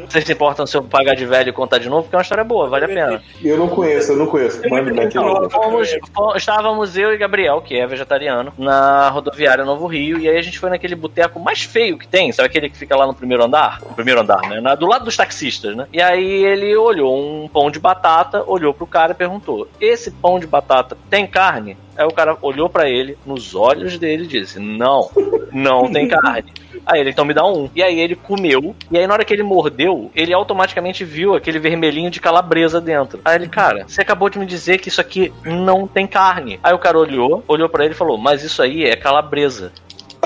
[0.08, 2.02] Vocês se importam se eu pagar de velho e contar de novo?
[2.02, 3.22] Porque é uma história boa, vale a pena.
[3.42, 4.60] Eu não conheço, eu não conheço.
[4.68, 10.18] Manda Então, fomos, fomos- estávamos eu e Gabriel, que é vegetariano, na rodoviária Novo Rio,
[10.18, 12.94] e aí a gente foi naquele boteco mais feio que tem, sabe aquele que fica
[12.94, 13.80] lá no primeiro andar?
[13.88, 14.60] No primeiro andar, né?
[14.60, 15.86] Na- do lado dos taxistas, né?
[15.90, 20.38] E aí ele olhou um pão de batata, olhou pro cara e perguntou: Esse pão
[20.38, 21.74] de batata tem carne?
[21.96, 25.10] Aí o cara olhou pra ele, nos olhos dele e disse: Não,
[25.52, 26.52] não tem carne.
[26.84, 27.68] Aí ele, então me dá um.
[27.74, 28.74] E aí ele comeu.
[28.90, 33.20] E aí na hora que ele mordeu, ele automaticamente viu aquele vermelhinho de calabresa dentro.
[33.24, 36.60] Aí ele, cara, você acabou de me dizer que isso aqui não tem carne.
[36.62, 39.72] Aí o cara olhou, olhou pra ele e falou, mas isso aí é calabresa.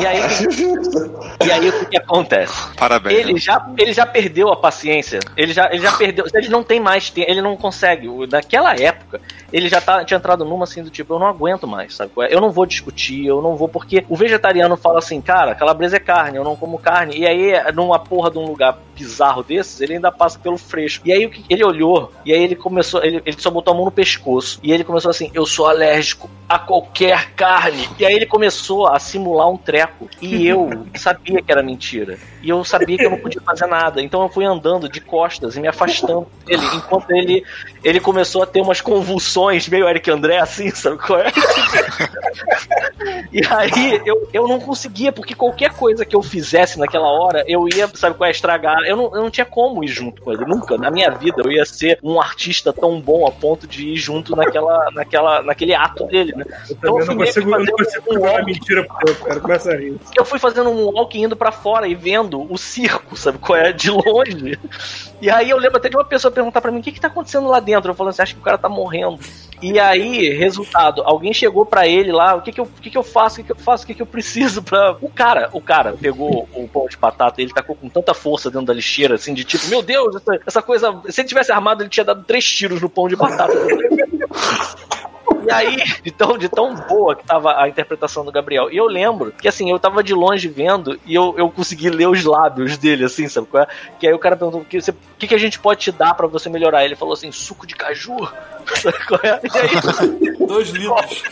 [0.00, 0.20] E aí,
[1.46, 2.74] e aí o que, acontece?
[2.76, 3.18] Parabéns.
[3.18, 5.20] Ele já, ele já perdeu a paciência.
[5.36, 6.24] Ele já, ele já perdeu.
[6.32, 7.30] Ele não tem mais tempo.
[7.30, 8.08] Ele não consegue.
[8.30, 9.20] Naquela época,
[9.52, 12.12] ele já tá, tinha entrado numa assim do tipo: eu não aguento mais, sabe?
[12.30, 13.68] Eu não vou discutir, eu não vou.
[13.68, 17.18] Porque o vegetariano fala assim, cara, calabresa é carne, eu não como carne.
[17.18, 21.06] E aí, numa porra de um lugar bizarro desses, ele ainda passa pelo fresco.
[21.06, 23.02] E aí, o que ele olhou, e aí ele começou.
[23.02, 24.60] Ele, ele só botou a mão no pescoço.
[24.62, 27.88] E ele começou assim: eu sou alérgico a qualquer carne.
[27.98, 29.89] E aí ele começou a simular um treco.
[30.20, 32.18] E eu sabia que era mentira.
[32.42, 34.02] E eu sabia que eu não podia fazer nada.
[34.02, 37.44] Então eu fui andando de costas e me afastando dele, enquanto ele,
[37.82, 41.32] ele começou a ter umas convulsões, meio Eric André, assim, sabe qual é?
[43.32, 47.66] E aí eu, eu não conseguia, porque qualquer coisa que eu fizesse naquela hora, eu
[47.68, 48.78] ia, sabe qual é, estragar.
[48.84, 50.44] Eu não, eu não tinha como ir junto com ele.
[50.44, 53.96] Nunca, na minha vida, eu ia ser um artista tão bom a ponto de ir
[53.96, 56.44] junto naquela, naquela, naquele ato dele, né?
[56.70, 59.40] Então Eu não consigo, eu não consigo um mentira cara.
[59.40, 60.00] Começa rir.
[60.16, 63.72] eu fui fazendo um walk indo pra fora e vendo o circo, sabe qual é?
[63.72, 64.58] De longe.
[65.20, 67.08] E aí eu lembro até de uma pessoa perguntar pra mim: o que que tá
[67.08, 67.90] acontecendo lá dentro?
[67.90, 69.18] Eu falando assim: acho que o cara tá morrendo.
[69.62, 72.96] E aí, resultado, alguém chegou pra ele lá: o que que eu, o que que
[72.96, 73.40] eu faço?
[73.40, 73.84] O que que eu faço?
[73.84, 74.96] O que que eu preciso pra.
[75.00, 78.50] O cara, o cara pegou o pão de batata e ele tacou com tanta força
[78.50, 81.00] dentro da lixeira, assim, de tipo: meu Deus, essa, essa coisa.
[81.10, 83.52] Se ele tivesse armado, ele tinha dado três tiros no pão de batata.
[85.50, 88.70] E aí, de tão, de tão boa que tava a interpretação do Gabriel.
[88.70, 92.08] E eu lembro que, assim, eu tava de longe vendo e eu, eu consegui ler
[92.08, 93.66] os lábios dele, assim, sabe é?
[93.98, 96.26] Que aí o cara perguntou, que você, que, que a gente pode te dar pra
[96.26, 96.84] você melhorar?
[96.84, 98.16] Ele falou assim, suco de caju.
[99.22, 99.40] É?
[99.42, 101.22] E aí, Dois litros.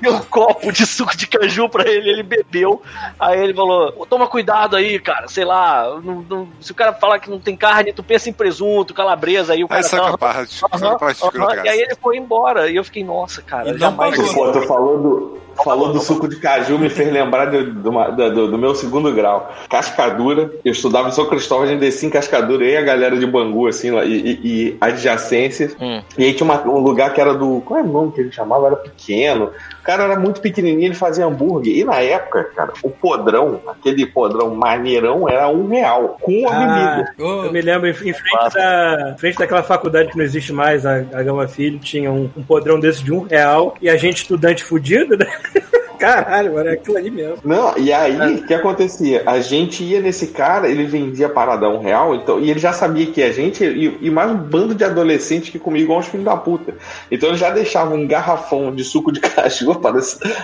[0.00, 2.82] deu um copo de suco de caju pra ele, ele bebeu.
[3.20, 6.00] Aí ele falou: toma cuidado aí, cara, sei lá.
[6.02, 9.52] não- não- se o cara falar que não tem carne, tu pensa em presunto, calabresa,
[9.52, 9.86] aí o cara.
[9.86, 12.68] Aí "Não, a parte de aham, a parte aham", escrota, E aí ele foi embora.
[12.70, 14.32] E eu fiquei, nossa, cara, E não jamais.
[14.32, 17.90] Pô, tu falou do, falou do suco de caju, me fez lembrar do, do,
[18.30, 19.52] do- do meu segundo grau.
[19.68, 23.26] Cascadura, eu estudava em São Cristóvão, a gente descia em Cascadura, e a galera de
[23.26, 25.76] Bangu, assim, lá, e, e, e adjacências.
[25.80, 26.02] Hum.
[26.18, 27.60] E aí tinha uma- um lugar que era do.
[27.64, 28.66] Qual é o nome que ele chamava?
[28.66, 29.50] Era pequeno.
[29.80, 31.76] O cara era muito pequenininho, ele fazia hambúrguer.
[31.76, 36.58] E na época, cara, o podrão, aquele podrão maneirão, era um real, com a Ah,
[36.96, 37.14] bebida.
[37.46, 40.84] Eu me lembro, em em frente, da, em frente daquela faculdade que não existe mais,
[40.84, 44.18] a, a Gama Filho, tinha um, um podrão desse de um real e a gente
[44.22, 45.26] estudante fudido, né?
[45.98, 47.38] Caralho, mano, é aquilo ali mesmo.
[47.44, 49.22] Não, e aí, o que acontecia?
[49.26, 51.32] A gente ia nesse cara, ele vendia
[51.68, 54.74] um real, então, e ele já sabia que a gente, e, e mais um bando
[54.74, 56.74] de adolescentes que comia igual uns filhos da puta.
[57.10, 59.80] Então ele já deixava um garrafão de suco de caju,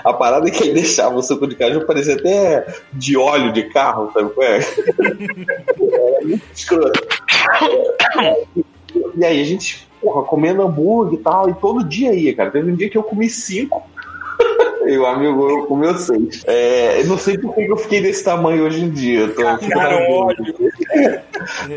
[0.05, 4.11] a parada que ele deixava o suco de caju parecia até de óleo de carro,
[4.13, 4.31] sabe?
[4.39, 4.57] é?
[4.57, 7.01] Era muito escroto.
[9.15, 12.51] E aí a gente, porra, comendo hambúrguer e tal, e todo dia ia, cara.
[12.51, 13.92] Teve um dia que eu comi cinco.
[14.87, 16.43] E o amigo eu comeu seis.
[16.47, 19.29] É, eu não sei por que eu fiquei desse tamanho hoje em dia.
[19.29, 19.43] Tô,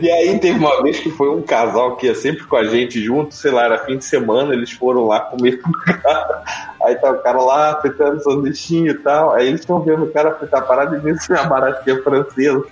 [0.02, 3.02] e aí teve uma vez que foi um casal que ia sempre com a gente
[3.02, 6.44] junto, sei lá, era fim de semana, eles foram lá comer com o cara.
[6.86, 9.34] Aí tá o cara lá fritando sanduichinho e tal.
[9.34, 12.64] Aí eles estão vendo o cara fritar a parada e vindo uma baratinha francesa.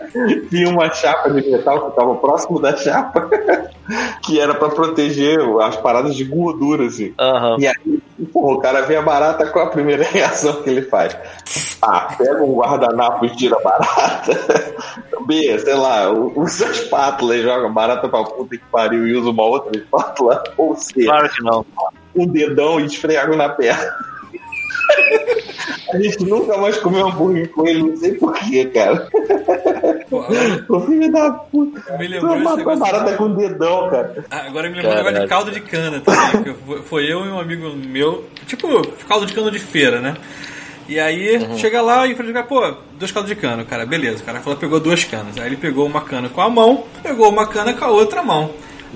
[0.50, 3.30] Tinha uma chapa de metal que tava próximo da chapa,
[4.24, 7.14] que era pra proteger as paradas de gordura, assim.
[7.20, 7.58] Aham.
[7.60, 8.02] E aí,
[8.32, 11.18] porra, o cara vê a barata, qual a primeira reação que ele faz?
[11.82, 14.76] A, pega um guardanapo e tira a barata.
[15.26, 19.16] B, sei lá, usa a espátula e joga a barata pra puta que pariu e
[19.16, 20.44] usa uma outra espátula.
[20.58, 21.66] Ou C, Claro que não.
[22.16, 23.92] Um dedão e esfrega na perna.
[25.94, 29.08] A gente nunca mais comeu hambúrguer com ele, não sei porquê, cara.
[30.70, 31.98] O filho da puta.
[31.98, 34.26] me lembrou esse matou barata com o dedão, cara.
[34.30, 36.56] Ah, Agora me lembrou um negócio de caldo de cana também.
[36.84, 38.68] foi- eu e um amigo meu, tipo,
[39.08, 40.16] caldo de cana de feira, né?
[40.88, 44.22] E aí, chega lá e fala, pô, dois caldos de cana, cara, beleza.
[44.22, 45.38] O cara falou, pegou duas canas.
[45.40, 48.52] Aí ele pegou uma cana com a mão, pegou uma cana com a outra mão.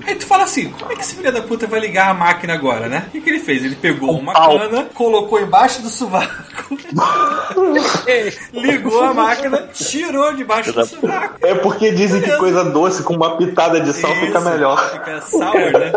[0.06, 2.54] Aí tu fala assim, como é que esse filho da puta vai ligar a máquina
[2.54, 3.04] agora, né?
[3.08, 3.64] O que, que ele fez?
[3.64, 4.58] Ele pegou uma pau.
[4.58, 6.32] cana, colocou embaixo do sovaco,
[8.52, 11.34] ligou a máquina, tirou debaixo do sovaco.
[11.46, 14.90] É porque dizem que coisa doce com uma pitada de sal fica Isso, melhor.
[14.92, 15.92] Fica sour, né?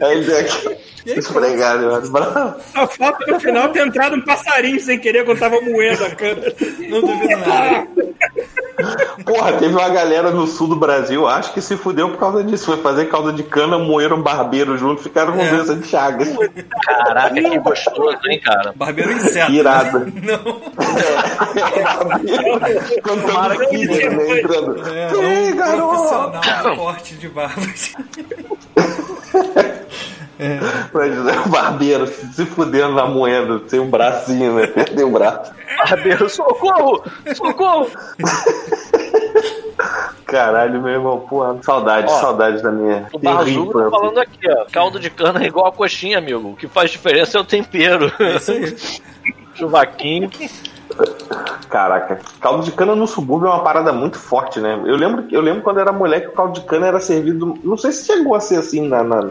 [0.00, 0.88] Aí vem aqui.
[1.06, 2.10] E aí, Esfregado, mano.
[2.10, 2.60] Bravo.
[2.74, 6.42] Só falta no final ter entrado um passarinho sem querer quando tava moendo a cana.
[6.88, 7.88] Não duvido nada.
[9.24, 12.66] Porra, teve uma galera no sul do Brasil, acho que se fudeu por causa disso.
[12.66, 15.50] Foi fazer caldo de cana, moeram barbeiro junto, ficaram com É.
[15.50, 16.28] doença de chagas.
[16.84, 18.72] Caraca, que gostoso, hein, cara?
[18.76, 19.50] Barbeiro inseto.
[19.52, 20.06] Irado.
[20.22, 20.60] Não.
[23.02, 24.38] Cantando Kid, né?
[24.40, 24.88] Entrando.
[24.88, 25.88] É, Ei, um garoto!
[25.88, 27.94] profissional corte de barbas.
[30.94, 34.66] Imagina, o barbeiro se fudendo na moeda, sem um bracinho, né?
[34.72, 35.52] Perdeu o braço.
[35.88, 37.02] Barbeiro, socorro!
[37.34, 37.90] Socorro!
[40.26, 44.66] Caralho, meu irmão, porra, saudades, Ó, saudades da minha O terrível tá falando aqui, ó.
[44.70, 46.50] Caldo de cana é igual a coxinha, amigo.
[46.50, 48.12] O que faz diferença é o tempero.
[48.36, 48.76] Isso aí.
[49.54, 50.30] Chuvaquinho.
[51.68, 54.80] Caraca, caldo de cana no subúrbio é uma parada muito forte, né?
[54.86, 57.58] Eu lembro, eu lembro quando era moleque, o caldo de cana era servido.
[57.62, 59.02] Não sei se chegou a ser assim na.
[59.02, 59.30] na-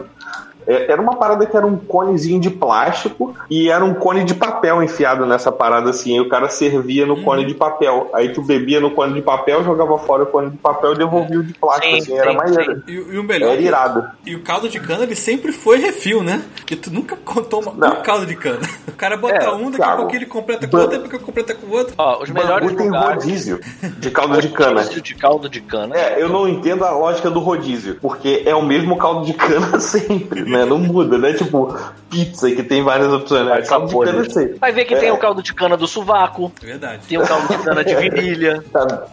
[0.68, 4.82] Era uma parada que era um conezinho de plástico e era um cone de papel
[4.82, 6.12] enfiado nessa parada assim.
[6.14, 8.10] Aí o cara servia no cone de papel.
[8.12, 11.38] Aí tu bebia no cone de papel, jogava fora o cone de papel e devolvia
[11.38, 11.88] o de plástico.
[11.94, 12.82] Sim, assim, era sim, maneiro.
[12.86, 13.52] E, e o melhor.
[13.52, 14.04] Era irado.
[14.26, 16.42] E o caldo de cana, ele sempre foi refil, né?
[16.56, 17.16] Porque tu nunca
[17.48, 18.00] toma Não.
[18.00, 18.60] um caldo de cana.
[18.86, 21.10] O cara bota É, um, daqui a pouco ele completa com Ban- outro, daqui a
[21.18, 21.94] pouco completa com outro.
[21.96, 23.24] Ó, os melhores Bangu tem lugares.
[23.24, 23.60] rodízio
[23.98, 24.80] de caldo de cana.
[24.82, 25.96] Rodízio de caldo de cana.
[25.96, 29.78] É, eu não entendo a lógica do rodízio, porque é o mesmo caldo de cana
[29.80, 30.57] sempre, né?
[30.64, 31.32] Não muda, né?
[31.32, 31.76] Tipo,
[32.10, 33.62] pizza que tem várias opções, né?
[33.62, 34.28] Caldo de cana né?
[34.30, 34.58] sempre.
[34.58, 34.98] Vai ver que É.
[34.98, 37.02] tem o caldo de cana do sovaco, É verdade.
[37.08, 38.62] tem o caldo de cana de virilha.
[38.72, 39.04] Tá-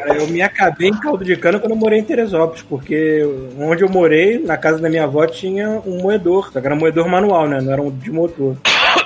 [0.00, 3.22] Cara, eu me acabei em caldo de cana quando eu morei em Teresópolis, porque
[3.58, 6.50] onde eu morei, na casa da minha avó, tinha um moedor.
[6.50, 7.60] Só que era um moedor manual, né?
[7.60, 8.56] Não era um de motor.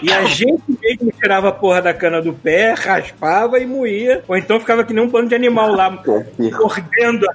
[0.02, 4.22] E a gente mesmo tirava a porra da cana do pé, raspava e moía.
[4.28, 5.90] Ou então ficava que nem um pano de animal lá,
[6.38, 7.26] mordendo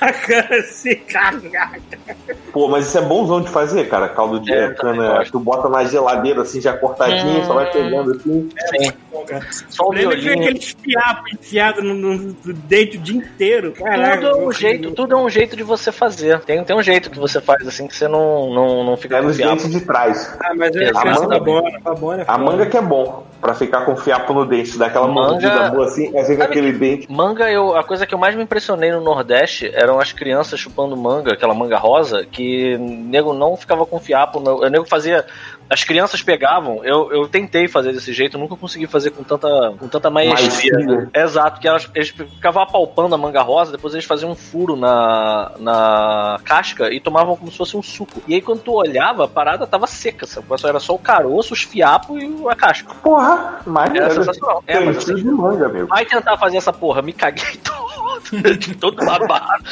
[0.00, 1.00] a cana assim.
[2.52, 4.08] Pô, mas isso é bonzão de fazer, cara.
[4.08, 7.70] Caldo de É, eu também cana, tu bota na geladeira assim, já cortadinho, só vai
[7.70, 8.48] pegando assim.
[8.70, 8.92] Sim.
[9.68, 13.72] Só o Lembra que aquele fiapo enfiado no, no, no dente o dia inteiro?
[13.72, 14.16] Caraca.
[14.18, 16.40] Tudo é um jeito, tudo é um jeito de você fazer.
[16.40, 19.20] Tem, tem um jeito que você faz assim que você não, não, não fica É
[19.22, 20.36] nos dentes de trás.
[20.40, 21.40] Ah, mas eu A penso manga- da
[21.94, 24.76] bona, a bona é A manga que é bom, pra ficar com fiapo no dente,
[24.78, 27.10] dar aquela Manga- mordida boa assim, fica Sabe aquele dente.
[27.10, 30.96] Manga, eu, a coisa que eu mais me impressionei no Nordeste eram as crianças chupando
[30.96, 34.38] manga, aquela manga rosa, que nego não ficava com fiapo.
[34.38, 35.24] O nego fazia.
[35.68, 39.88] As crianças pegavam, eu, eu tentei fazer desse jeito, nunca consegui fazer com tanta, com
[39.88, 40.74] tanta maestria.
[40.74, 41.10] Maestria.
[41.14, 45.52] Exato, que elas, eles ficavam apalpando a manga rosa, depois eles faziam um furo na,
[45.58, 48.22] na casca e tomavam como se fosse um suco.
[48.26, 50.46] E aí quando tu olhava, a parada tava seca, sabe?
[50.64, 52.94] Era só o caroço, os fiapos e a casca.
[53.02, 54.14] Porra, Era maneiro.
[54.14, 54.62] sensacional.
[54.66, 55.86] É, mas Cantinho de manga, amigo.
[55.88, 59.64] Vai tentar fazer essa porra, me caguei todo, todo babado.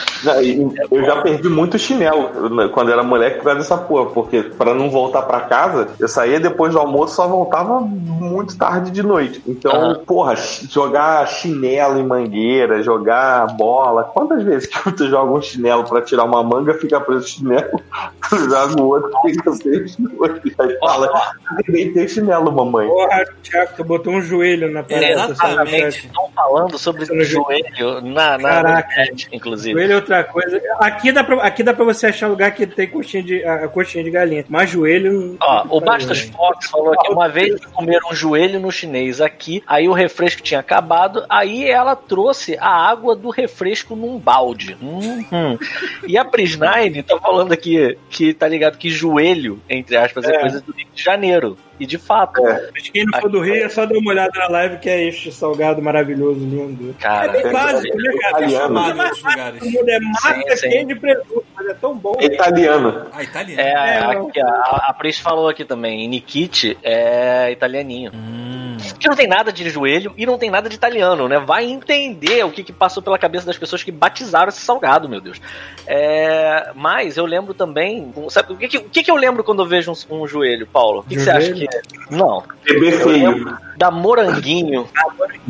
[0.90, 4.74] Eu já perdi muito chinelo né, quando era moleque por causa dessa porra, porque pra
[4.74, 9.42] não voltar pra casa, eu saía depois do almoço só voltava muito tarde de noite.
[9.46, 9.94] Então, Aham.
[10.06, 14.04] porra, jogar chinelo em mangueira, jogar bola.
[14.04, 17.80] Quantas vezes que tu joga um chinelo pra tirar uma manga, fica preso o chinelo,
[18.28, 20.40] tu joga o outro, fica preso o outro.
[20.58, 21.10] Aí fala,
[21.46, 22.88] arrebentei o chinelo, mamãe.
[22.88, 25.30] Porra, Thiago, tu botou um joelho na parada.
[25.32, 26.06] Exatamente.
[26.06, 28.92] Estão falando sobre No joelho na, na Caraca.
[28.92, 29.72] internet, inclusive.
[29.72, 30.60] Joelho é outra coisa.
[30.78, 33.68] Aqui dá, pra, aqui dá pra você achar lugar que tem coxinha de, a, a
[33.68, 34.44] coxinha de galinha.
[34.48, 35.36] Mas joelho.
[35.40, 35.80] Ó, o.
[35.80, 40.42] Bastos Fox falou que uma vez comeram um joelho no chinês aqui, aí o refresco
[40.42, 44.76] tinha acabado, aí ela trouxe a água do refresco num balde.
[44.80, 45.58] Uhum.
[46.06, 50.40] E a Prisnine tá falando aqui que tá ligado que joelho, entre aspas, é, É.
[50.40, 51.56] coisa do Rio de Janeiro.
[51.80, 52.40] E de fato,
[52.72, 55.02] Mas quem não for do Rio é só dar uma olhada na live que é
[55.08, 56.94] este salgado maravilhoso, lindo.
[57.00, 57.36] cara.
[57.38, 58.30] É bem básico, né, cara?
[58.44, 58.78] Italiano.
[58.78, 59.60] A coisa mais fácil lugares.
[59.60, 60.86] do mundo é massa, Sim, sim.
[60.86, 62.14] de presunto, mas é tão bom.
[62.20, 63.06] É italiano.
[63.12, 63.60] Ah, italiano.
[63.60, 68.12] É, É, aqui, a, a Pris falou aqui também, Nikit é italianinho.
[68.98, 71.38] Que não tem nada de joelho e não tem nada de italiano, né?
[71.38, 75.20] Vai entender o que, que passou pela cabeça das pessoas que batizaram esse salgado, meu
[75.20, 75.40] Deus.
[75.86, 78.12] É, mas eu lembro também.
[78.28, 80.66] Sabe, o que, que- o que, que eu lembro quando eu vejo um, um joelho,
[80.66, 81.00] Paulo?
[81.00, 81.71] O que, que você acha que é?
[82.10, 82.42] Não.
[82.64, 83.58] Bebê feio.
[83.78, 84.88] da Moranguinho.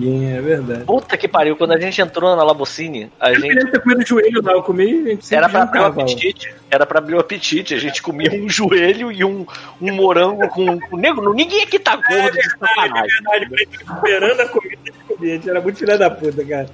[0.01, 0.85] É verdade.
[0.85, 3.65] Puta que pariu, quando a gente entrou na Labocine, a Eu gente.
[3.65, 6.55] de ter comido joelho lá, eu comi a gente Era pra abrir o apetite.
[6.71, 7.75] Era pra abrir o apetite.
[7.75, 9.45] A gente comia um joelho e um,
[9.81, 10.79] um morango com.
[10.81, 13.09] com nego, ninguém aqui tá É gordo de verdade, é sacanagem.
[13.31, 13.55] verdade.
[13.55, 15.31] A gente esperando a comida de comer.
[15.33, 16.67] A gente era muito filha da puta, cara.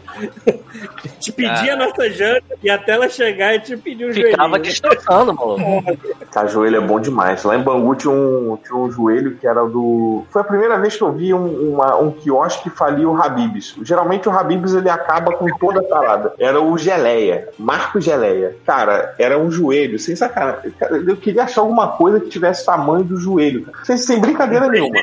[0.47, 4.37] A gente pedia a nossa janta e até ela chegar a gente pedia um Ficava
[4.49, 4.63] joelhinho.
[4.63, 5.99] destroçando, maluco.
[6.31, 7.43] Cara, joelho é bom demais.
[7.43, 10.25] Lá em Bangu tinha um, tinha um joelho que era do.
[10.31, 13.75] Foi a primeira vez que eu vi um, uma- um quiosque que falia o Habibs.
[13.83, 16.33] Geralmente o Habibs ele acaba com toda a parada.
[16.39, 18.57] Era o Geleia, Marco Geleia.
[18.67, 20.73] Cara, era um joelho, sem sacanagem.
[21.07, 23.67] Eu queria achar alguma coisa que tivesse tamanho do joelho.
[23.85, 25.01] Sem, sem brincadeira nenhuma.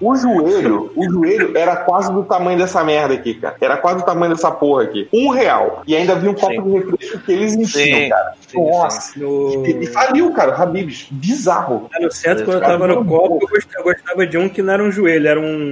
[0.00, 3.56] O joelho, o joelho era quase do tamanho dessa merda aqui, cara.
[3.60, 5.08] Era quase do tamanho dessa porra aqui.
[5.12, 5.82] Um real.
[5.86, 8.32] E ainda vinha um copo de refresco que eles enchiam, Sim, cara.
[8.46, 9.18] sim, Nossa.
[9.18, 11.08] No, E, e faliu, cara, o Habibs.
[11.10, 11.88] Bizarro.
[12.00, 14.72] no centro, quando eu tava no copo, eu gostava, eu gostava de um que não
[14.72, 15.67] era um joelho, era um.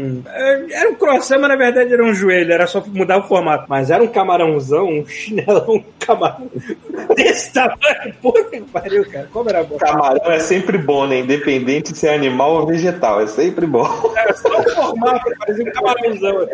[0.71, 3.67] Era um croissant, mas na verdade era um joelho, era só mudar o formato.
[3.69, 6.51] Mas era um camarãozão, um chinelão, um camarão
[7.17, 8.15] desse tamanho.
[8.21, 9.29] Puta que pariu, cara.
[9.33, 9.77] Como era bom.
[9.77, 11.21] Camarão é sempre bom, né?
[11.21, 13.87] Independente de ser animal ou vegetal, é sempre bom.
[14.17, 16.49] Era só o formato, parecia um camarãozão.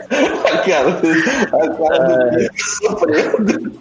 [0.66, 3.72] cara, a cara do bicho sofrendo.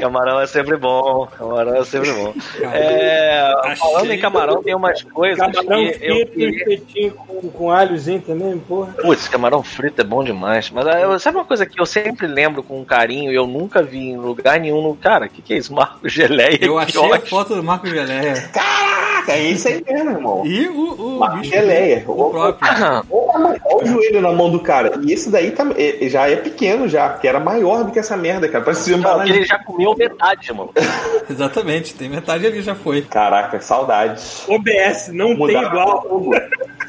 [0.00, 1.26] Camarão é sempre bom.
[1.26, 2.34] Camarão é sempre bom.
[2.72, 7.14] É, falando em camarão, tem umas coisas Camarão que eu frito queria...
[7.28, 8.94] com, com alhozinho também, porra.
[9.02, 10.70] Putz, camarão frito é bom demais.
[10.70, 13.82] Mas ah, eu- sabe uma coisa que eu sempre lembro com carinho e eu nunca
[13.82, 14.82] vi em lugar nenhum?
[14.82, 14.96] No...
[14.96, 15.72] Cara, o que, que é isso?
[15.74, 16.58] Marco Geleia.
[16.62, 18.48] Eu achei a foto do Marco Geleia.
[18.52, 20.42] Caraca, é isso aí mesmo, irmão.
[20.46, 22.04] E o, o Marco bicho Geleia.
[22.06, 22.68] o próprio.
[23.10, 24.98] Olha o joelho na mão do cara.
[25.02, 28.16] E esse daí tá- é- já é pequeno, já, porque era maior do que essa
[28.16, 28.64] merda, cara.
[28.64, 30.70] Parecia uma Porque ele já comeu metade, mano.
[31.28, 33.02] Exatamente, tem metade ali já foi.
[33.02, 34.44] Caraca, saudades.
[34.48, 36.06] OBS, não tem igual.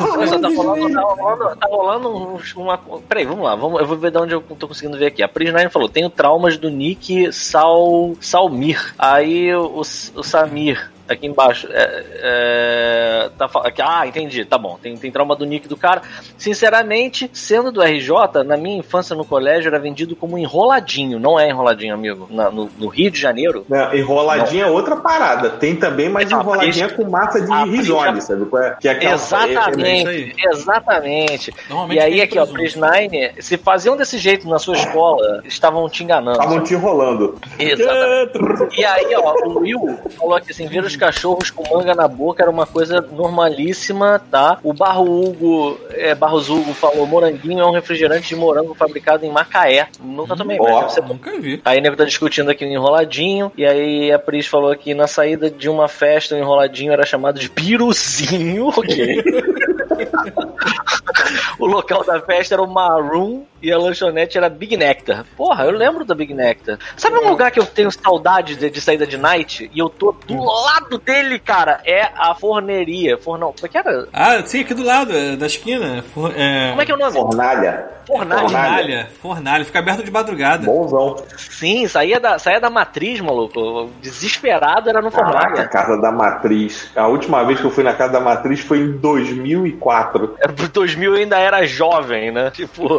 [0.00, 2.78] Olha, tá rolando, tá rolando, tá rolando uma.
[3.08, 5.22] Peraí, vamos lá, vamos, eu vou ver de onde eu tô conseguindo ver aqui.
[5.22, 8.94] A Pris9 falou: tenho traumas do Nick Sal, Salmir.
[8.98, 11.66] Aí o, o Samir Aqui embaixo.
[11.70, 14.44] É, é, tá, aqui- ah, entendi.
[14.44, 14.78] Tá bom.
[14.82, 16.02] Tem, tem trauma do nick do cara.
[16.36, 21.18] Sinceramente, sendo do RJ, na minha infância no colégio era vendido como enroladinho.
[21.18, 22.26] Não é enroladinho, amigo.
[22.30, 23.64] Na- no, no Rio de Janeiro.
[23.68, 25.50] Não, enroladinha é outra parada.
[25.50, 28.44] Tem também, mas Ah, enroladinha isso- com massa de risole, sabe?
[28.46, 28.76] qual é?
[28.80, 31.54] Que é aquela- Exatamente, exatamente.
[31.68, 32.86] Normalmente E aí aqui, ó, presunto.
[32.86, 36.38] Pris9, se faziam desse jeito na sua escola, estavam te enganando.
[36.38, 37.38] Estavam te enrolando.
[37.58, 38.80] Exatamente.
[38.80, 42.42] E aí, ó, o Will falou aqui assim: ver os cachorros com manga na boca
[42.42, 44.58] era uma coisa normalíssima, tá?
[44.62, 49.30] O Barro Hugo, é, Barros Hugo falou: moranguinho é um refrigerante de morango fabricado em
[49.30, 49.88] Macaé.
[50.00, 50.64] Nunca tomei, Ó.
[50.64, 51.08] bom.
[51.08, 51.60] Nunca vi.
[51.64, 53.52] Aí nego tá discutindo aqui o enroladinho.
[53.56, 57.38] E aí a Pris falou que na saída de uma festa o enroladinho era chamado
[57.38, 59.22] de piruzinho, ok?
[61.58, 65.24] o local da festa era o Maroon e a lanchonete era Big Nectar.
[65.36, 66.78] Porra, eu lembro da Big Nectar.
[66.96, 69.70] Sabe um lugar que eu tenho saudade de, de saída de night?
[69.72, 71.80] E eu tô do lado dele, cara?
[71.84, 73.18] É a forneria.
[73.18, 73.52] Fornão.
[73.52, 74.08] Como é que era?
[74.12, 76.02] Ah, sim, aqui do lado, é, da esquina.
[76.14, 77.12] For, é, Como é que é o nome?
[77.12, 77.98] Fornalha.
[78.06, 78.40] Fornalha.
[78.40, 79.08] Fornalha.
[79.20, 79.64] Fornalha.
[79.64, 80.64] Fica aberto de madrugada.
[80.64, 81.16] Bonzão.
[81.36, 83.90] Sim, saía da, saía da matriz, maluco.
[84.00, 85.68] Desesperado era no Caraca, Fornalha.
[85.68, 86.90] casa da matriz.
[86.96, 90.36] A última vez que eu fui na casa da matriz foi em 2004.
[90.40, 92.50] Era pro 2000 eu ainda era jovem, né?
[92.54, 92.98] Tipo.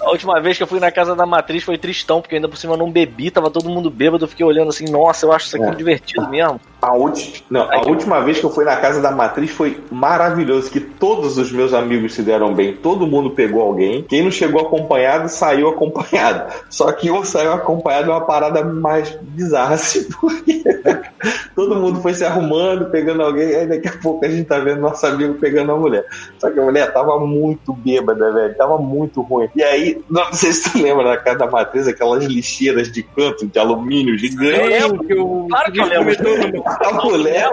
[0.00, 2.56] A última vez que eu fui na casa da matriz foi tristão, porque ainda por
[2.56, 5.46] cima eu não bebi, tava todo mundo bêbado, eu fiquei olhando assim, nossa, eu acho
[5.46, 5.74] isso aqui É.
[5.76, 6.60] divertido mesmo.
[6.82, 7.44] A, ulti...
[7.48, 11.38] Não, a última vez que eu fui na casa da matriz foi maravilhoso, que todos
[11.38, 14.02] os meus amigos se deram bem, todo mundo pegou alguém.
[14.02, 16.52] Quem não chegou acompanhado, saiu acompanhado.
[16.68, 20.64] Só que um saiu acompanhado é uma parada mais bizarra, assim, porque
[21.54, 24.80] todo mundo foi se arrumando, pegando alguém, aí daqui a pouco a gente tá vendo
[24.80, 26.04] nosso amigo pegando a mulher.
[26.38, 29.48] Só que a mulher tava muito bêbada, velho, tava muito ruim.
[29.54, 33.46] E aí, não sei se tu lembra da casa da matriz, aquelas lixeiras de canto
[33.46, 34.66] de alumínio gigante.
[34.66, 36.64] lembro que o Claro que eu lembro.
[36.80, 37.50] A mulher,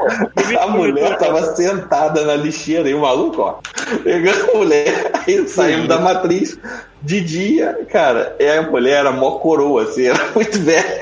[0.59, 3.59] a mulher tava sentada na lixeira e o maluco, ó,
[4.03, 6.57] pegando a mulher, aí saímos da matriz
[7.01, 11.01] de dia, cara, e a mulher era mó coroa, assim, era muito velha.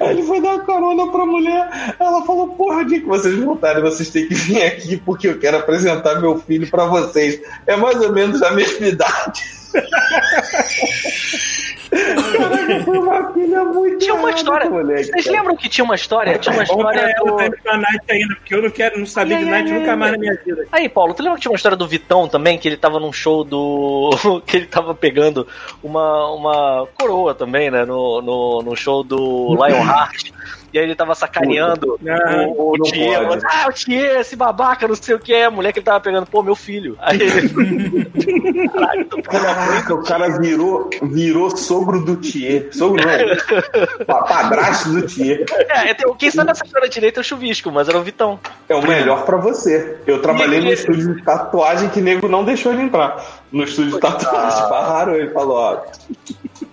[0.00, 3.82] Aí ele foi dar uma carona pra mulher, ela falou, porra, dia que vocês voltarem,
[3.82, 7.40] vocês têm que vir aqui porque eu quero apresentar meu filho pra vocês.
[7.66, 9.42] É mais ou menos a mesma idade.
[11.90, 14.70] Caraca, foi uma filha muito Tinha uma história.
[14.70, 16.38] moleque, Vocês lembram que tinha uma história?
[16.38, 17.36] Tinha uma história do.
[17.36, 19.96] tá indo pra Night ainda, porque eu não quero, não sabia de Night nunca ai,
[19.96, 20.16] mais ai.
[20.18, 20.66] na minha vida.
[20.70, 23.12] Aí, Paulo, tu lembra que tinha uma história do Vitão também, que ele tava num
[23.12, 24.10] show do.
[24.46, 25.46] que ele tava pegando
[25.82, 27.84] uma, uma coroa também, né?
[27.84, 30.32] No, no, no show do Lionheart.
[30.72, 33.20] E aí ele tava sacaneando Ah, o, o não Thier.
[33.44, 35.46] Ah, o Thier, esse babaca, não sei o que é.
[35.46, 36.96] A mulher que ele tava pegando, pô, meu filho.
[37.00, 38.10] Aí ele.
[38.70, 42.68] Caralho, Caraca, o cara virou, virou sogro do Thier.
[42.72, 44.04] Sogro não.
[44.06, 45.44] pa- Padrasto do Thier.
[45.68, 48.38] É, tem- quem sabe essa história direita é o chuvisco, mas era o Vitão.
[48.68, 49.98] É o melhor pra você.
[50.06, 53.40] Eu trabalhei no estúdio de tatuagem que nego não deixou ele entrar.
[53.50, 54.68] No estúdio de tatuagem.
[54.68, 55.80] Barraram ele falou, ó.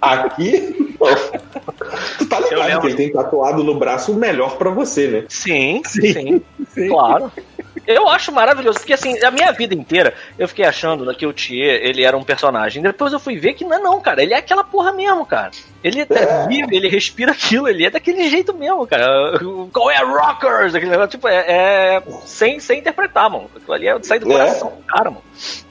[0.01, 0.95] Aqui.
[2.17, 5.25] Tu tá ligado que ele tem tatuado no braço o melhor pra você, né?
[5.29, 6.13] Sim, Sim.
[6.13, 6.41] sim,
[6.73, 6.87] Sim.
[6.89, 7.31] claro.
[7.87, 11.79] Eu acho maravilhoso, porque assim, a minha vida inteira eu fiquei achando que o Thier,
[11.81, 12.81] ele era um personagem.
[12.83, 14.21] Depois eu fui ver que não é não, cara.
[14.21, 15.51] Ele é aquela porra mesmo, cara.
[15.83, 19.05] Ele é, vive, ele respira aquilo, ele é daquele jeito mesmo, cara.
[19.71, 20.75] Qual é Rockers?
[20.75, 23.49] Aquele negócio, tipo, é, é sem, sem interpretar, mano.
[23.55, 24.33] Aquilo ali é de sair do É.
[24.33, 25.23] coração do cara, mano.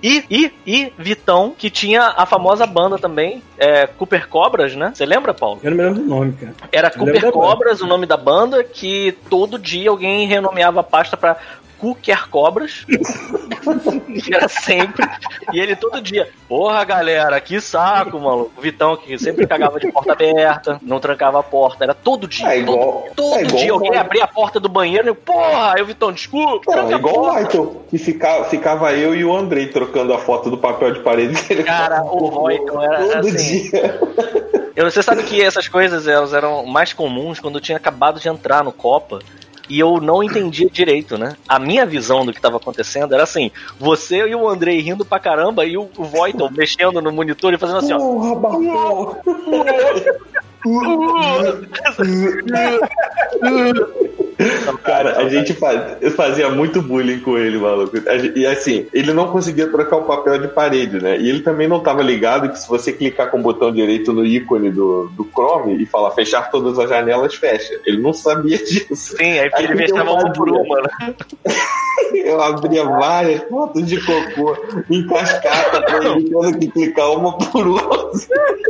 [0.02, 4.92] E, e, e Vitão, que tinha a famosa banda também, é, Cooper Cobras, né?
[4.94, 5.60] Você lembra, Paulo?
[5.62, 6.54] Eu não me lembro do nome, cara.
[6.72, 7.32] Era Cooper.
[7.32, 11.36] Cobras, o nome da banda, que todo dia alguém renomeava a pasta pra
[11.78, 12.84] Cooker Cobras.
[14.22, 15.06] que era sempre.
[15.52, 18.52] E ele todo dia, porra, galera, que saco, maluco.
[18.56, 22.48] O Vitão, que sempre cagava de porta aberta, não trancava a porta, era todo dia.
[22.48, 25.74] É igual- todo todo é dia alguém abria a porta do banheiro e, eu, porra,
[25.74, 27.34] aí o Vitão, desculpa, Não, a igual o.
[27.34, 31.34] Michael, que ficava, ficava eu e o Andrei trocando a foto do papel de parede
[31.42, 31.62] dele.
[31.64, 33.70] Cara, o Royton era Todo assim.
[33.70, 34.00] dia.
[34.74, 38.28] Eu, você sabe que essas coisas elas eram mais comuns quando eu tinha acabado de
[38.28, 39.20] entrar no Copa
[39.68, 41.36] e eu não entendia direito, né?
[41.48, 45.18] A minha visão do que estava acontecendo era assim: você e o Andrei rindo pra
[45.18, 47.98] caramba e o, o Voitel mexendo no monitor e fazendo assim, ó.
[47.98, 49.22] Porra.
[54.84, 55.56] Cara, a gente
[56.14, 57.96] fazia muito bullying com ele, maluco.
[58.34, 61.18] E assim, ele não conseguia trocar o papel de parede, né?
[61.18, 64.24] E ele também não tava ligado que se você clicar com o botão direito no
[64.24, 67.80] ícone do, do Chrome e falar fechar todas as janelas, fecha.
[67.86, 69.16] Ele não sabia disso.
[69.16, 71.14] Sim, aí Aí ele mexava uma por uma, né?
[72.14, 74.56] Eu abria várias fotos de cocô
[74.90, 78.20] em cascata pra ele tendo que clicar uma por outra.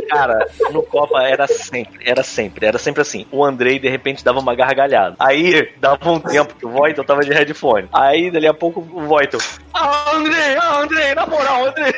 [0.09, 1.47] Cara, no Copa era
[1.87, 3.25] sempre, era sempre, era sempre assim.
[3.31, 5.15] O Andrei de repente dava uma gargalhada.
[5.19, 7.87] Aí dava um tempo que o Voitel tava de headphone.
[7.93, 9.39] Aí, dali a pouco, o Voitel.
[9.73, 11.93] Ah, Andrei, ah, Andrei, na moral, Andrei.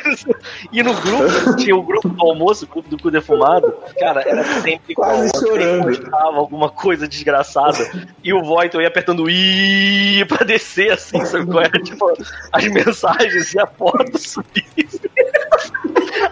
[0.72, 3.74] E no grupo, tinha o grupo do almoço, o grupo do cu defumado.
[3.98, 5.60] Cara, era sempre Quase igual.
[5.60, 6.16] O Andrei chorando.
[6.36, 7.90] alguma coisa desgraçada.
[8.22, 11.80] E o Voitel ia apertando i pra descer assim, sabe qual era?
[11.80, 12.12] Tipo,
[12.52, 14.79] as mensagens e a foto subir.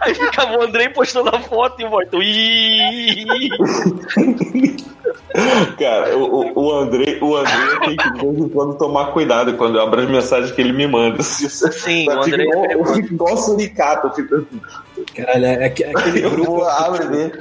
[0.09, 2.23] Aí ficava o Andrei postando a foto e o.
[2.23, 3.27] "Ih".
[5.79, 9.55] Cara, o, o, o André, o André tem que de vez em quando tomar cuidado
[9.57, 11.23] quando eu abro as mensagens que ele me manda.
[11.23, 12.85] Sim, o Eu fico André é igual- eu
[13.15, 14.07] igual suricato.
[14.07, 14.61] Eu assim,
[15.15, 17.39] Caralho, é aque- aquele eu grupo, vou abro ver.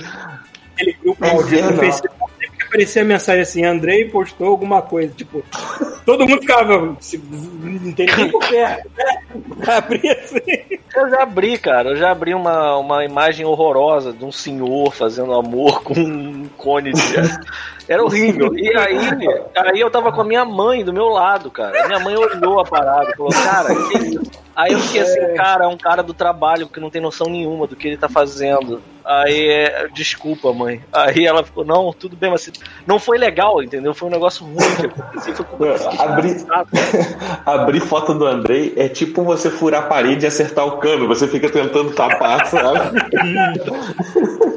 [0.76, 1.78] aquele grupo É maldito no.
[1.78, 2.32] Facebook,
[2.68, 5.44] aparecia a mensagem assim, Andrei postou alguma coisa, tipo,
[6.06, 9.24] todo mundo ficava, se, não tem nem por perto, né?
[9.68, 10.78] Abria assim.
[10.96, 11.90] Eu já abri, cara.
[11.90, 16.92] Eu já abri uma, uma imagem horrorosa de um senhor fazendo amor com um cone
[16.92, 17.02] de.
[17.88, 18.54] Era horrível.
[18.58, 18.98] E aí,
[19.56, 21.88] aí eu tava com a minha mãe do meu lado, cara.
[21.88, 24.22] Minha mãe olhou a parada e falou, cara, que isso?
[24.56, 27.68] Aí eu fiquei assim, cara, é um cara do trabalho que não tem noção nenhuma
[27.68, 28.82] do que ele tá fazendo.
[29.08, 30.82] Aí, é, desculpa, mãe.
[30.92, 32.52] Aí ela ficou, não, tudo bem, mas
[32.86, 33.94] não foi legal, entendeu?
[33.94, 35.36] Foi um negócio ruim que aconteceu.
[35.36, 36.46] Foi com Abrir,
[37.46, 41.08] abrir foto do Andrei é tipo você furar a parede e acertar o cano.
[41.08, 43.00] Você fica tentando tapar, sabe?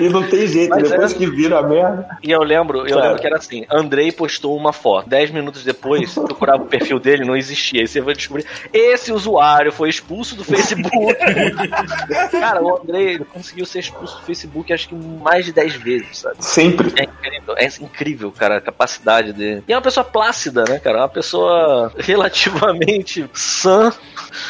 [0.00, 2.06] e não tem jeito, Mas depois é- que vira a merda.
[2.22, 3.02] E eu lembro, eu Claro.
[3.02, 5.08] lembro que era assim, Andrei postou uma foto.
[5.08, 7.80] Dez minutos depois, procurava o perfil dele, não existia.
[7.80, 8.46] Aí você vai descobrir.
[8.72, 11.14] Esse usuário foi expulso do Facebook.
[12.30, 16.36] Cara, o Andrei conseguiu ser expulso do Facebook acho que mais de 10 vezes, sabe?
[16.40, 16.92] Sempre.
[16.96, 19.62] É incrível, é incrível, cara, a capacidade dele.
[19.66, 20.98] E é uma pessoa plácida, né, cara?
[20.98, 23.92] É Uma pessoa relativamente sã.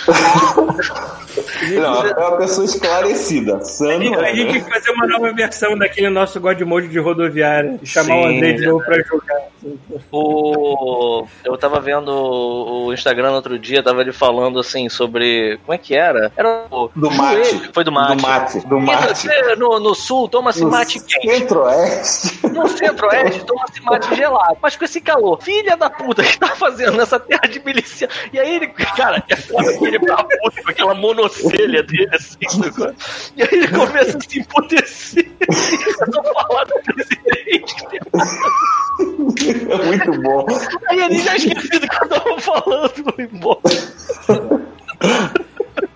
[1.74, 3.60] Não, é uma pessoa esclarecida.
[3.64, 4.52] Sã não a é, gente né?
[4.52, 4.70] tem que
[5.14, 8.66] fazer uma versão daquele nosso God Mode de rodoviária e chamar o Sim, Andrei de
[8.66, 9.42] novo pra jogar.
[10.12, 11.26] O...
[11.44, 15.58] Eu tava vendo o Instagram no outro dia, tava ele falando assim sobre.
[15.64, 16.32] Como é que era?
[16.36, 16.90] Era o.
[16.94, 17.50] Do mate.
[17.50, 18.16] joelho, Foi do mate.
[18.16, 18.66] Do mate.
[18.66, 19.28] Do mate.
[19.58, 21.38] no, no sul, toma-se No mate quente.
[21.38, 22.46] Centro-Oeste.
[22.48, 24.58] No centro-oeste, toma-se mate gelado.
[24.60, 28.08] Mas com esse calor, filha da puta, que tá fazendo nessa terra de milícia?
[28.32, 32.38] E aí ele, cara, é foda que ele tá puto com aquela monocelha dele, assim?
[33.36, 35.03] E aí ele começa a se emputecer.
[35.16, 37.74] E começa a falar do presidente.
[39.70, 40.46] É muito bom.
[40.88, 43.60] Aí ele já esqueci do que eu tava falando, foi embora.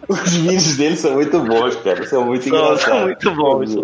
[0.08, 2.06] Os vídeos dele são muito bons, cara.
[2.06, 2.82] São muito São- engraçados.
[2.84, 3.74] são muito bons.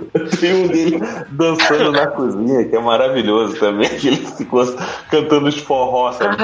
[0.40, 0.98] Tem um dele
[1.30, 3.88] dançando na cozinha, que é maravilhoso também.
[3.90, 4.64] Que ele ficou
[5.10, 6.36] cantando os forró, sabe?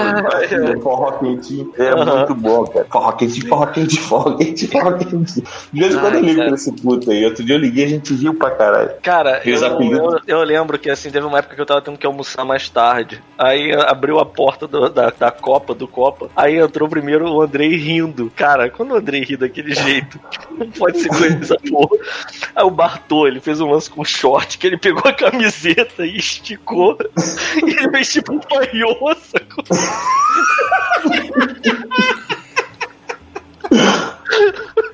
[0.77, 1.73] Um forró quentinho.
[1.79, 2.17] É Aham.
[2.19, 2.87] muito bom, cara.
[2.91, 5.47] Forró quentinho, forró quentinho, forró quentinho, forró quentinho.
[5.73, 7.25] De vez em quando eu ligo pra esse puto aí.
[7.25, 8.91] Outro dia eu liguei e a gente riu pra caralho.
[9.03, 12.07] Cara, eu, eu, eu lembro que assim, teve uma época que eu tava tendo que
[12.07, 13.23] almoçar mais tarde.
[13.39, 16.29] Aí abriu a porta do- da, da Copa, do Copa.
[16.37, 18.31] Aí entrou primeiro o Andrei rindo.
[18.37, 21.97] Cara, quando o Andrei ri daquele jeito, não pode ser coisa porra.
[22.55, 26.17] Aí o Bartô, ele fez um lance com short, que ele pegou a camiseta e
[26.17, 26.99] esticou.
[27.57, 29.65] E ele fez tipo um maiô, sacou?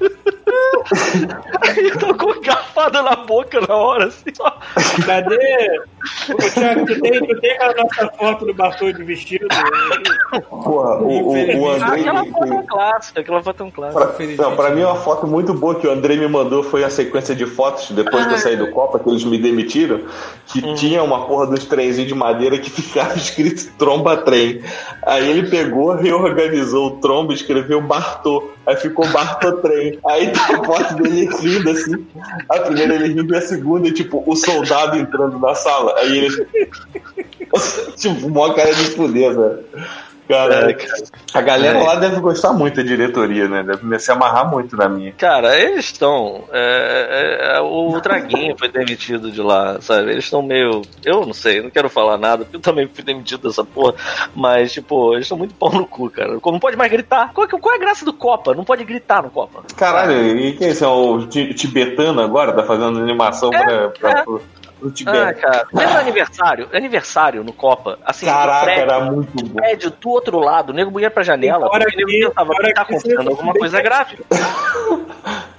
[1.63, 4.53] Aí ele tocou garfada na boca na hora, assim, ó.
[5.05, 5.81] Cadê?
[6.31, 9.47] Ô, Thiago, tu tem, tu tem aquela nossa foto do Bartô de vestido?
[10.49, 12.01] Porra, o, o, o Andrei.
[12.03, 14.37] Aquela foto é um clássico, aquela foto é um clássico.
[14.37, 16.91] Pra, não, pra mim uma foto muito boa que o Andrei me mandou foi a
[16.91, 20.01] sequência de fotos depois que eu saí do Copa, que eles me demitiram,
[20.47, 24.63] que tinha uma porra dos trenzinhos de madeira que ficava escrito tromba trem.
[25.05, 28.51] Aí ele pegou, reorganizou o trombo, escreveu Bartô.
[28.67, 29.99] Aí ficou Bartô trem.
[30.07, 32.07] Aí a foto dele rindo assim.
[32.49, 35.95] A primeira ele rindo e a segunda, tipo, o soldado entrando na sala.
[35.99, 36.47] Aí ele.
[37.97, 39.65] tipo, mó cara de fuder, velho.
[40.29, 40.77] Cara, É,
[41.35, 43.63] a galera lá deve gostar muito da diretoria, né?
[43.63, 45.13] Deve se amarrar muito na minha.
[45.13, 46.45] Cara, eles estão.
[46.53, 50.11] é, é, é, o Draguinho foi demitido de lá, sabe?
[50.11, 50.83] Eles estão meio.
[51.05, 53.95] Eu não sei, não quero falar nada, porque eu também fui demitido dessa porra.
[54.35, 56.33] Mas, tipo, eles estão muito pau no cu, cara.
[56.45, 57.33] Não pode mais gritar.
[57.33, 58.55] Qual, qual é a graça do Copa?
[58.55, 59.63] Não pode gritar no Copa.
[59.77, 60.83] Caralho, e quem é esse?
[60.85, 62.53] É o ti- tibetano agora?
[62.53, 64.25] Tá fazendo animação pra, pra, é.
[64.91, 65.41] Pro, pro Ah, Tibete.
[65.41, 65.67] cara.
[65.73, 66.69] Lembra aniversário?
[66.73, 67.99] Aniversário no Copa.
[68.05, 69.55] Assim, Caraca, prédio, era muito bom.
[69.55, 72.53] prédio do outro lado, o nego ia pra janela, Fora porque o nego que- pensava
[72.53, 74.19] fora que tá que acontecendo alguma coisa grave.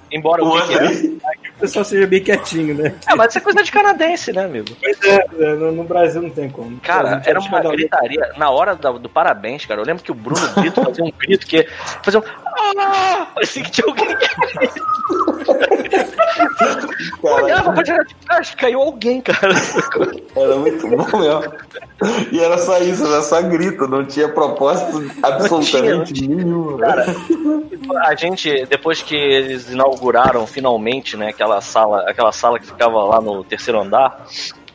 [0.09, 0.81] Embora O o que que é?
[0.83, 1.19] Andrei,
[1.57, 2.95] O pessoal seja bem quietinho, né?
[3.05, 4.67] Ah, mas isso é coisa de canadense, né, amigo?
[4.81, 6.79] Pois é, é, no, no Brasil não tem como.
[6.79, 8.31] Cara, era uma um- gritaria.
[8.37, 11.45] Na hora do, do parabéns, cara, eu lembro que o Bruno Brito fazia um grito
[11.45, 11.67] que
[12.03, 12.23] fazia um.
[12.79, 13.27] Ah!
[13.33, 14.07] Parecia que tinha alguém.
[17.21, 19.53] Olhava pra tirar de trás, caiu alguém, cara.
[20.35, 21.43] Era muito bom mesmo.
[22.31, 26.77] E era só isso, era só grito, não tinha propósito absolutamente nenhum.
[26.77, 27.05] Cara,
[28.05, 33.19] a gente, depois que eles inauguraram finalmente, né, aquela sala, aquela sala que ficava lá
[33.19, 34.25] no terceiro andar,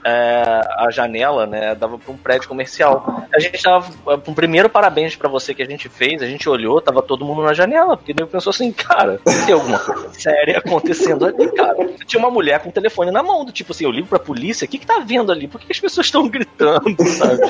[0.05, 3.27] é, a janela, né, dava para um prédio comercial.
[3.35, 3.91] A gente tava,
[4.27, 7.43] um primeiro parabéns para você que a gente fez, a gente olhou, tava todo mundo
[7.43, 11.89] na janela, porque ele pensou assim, cara, tem alguma coisa séria acontecendo ali, cara.
[12.07, 14.65] Tinha uma mulher com o telefone na mão, do tipo assim, eu ligo pra polícia,
[14.65, 15.47] o que que tá vendo ali?
[15.47, 17.41] Por que, que as pessoas estão gritando, sabe?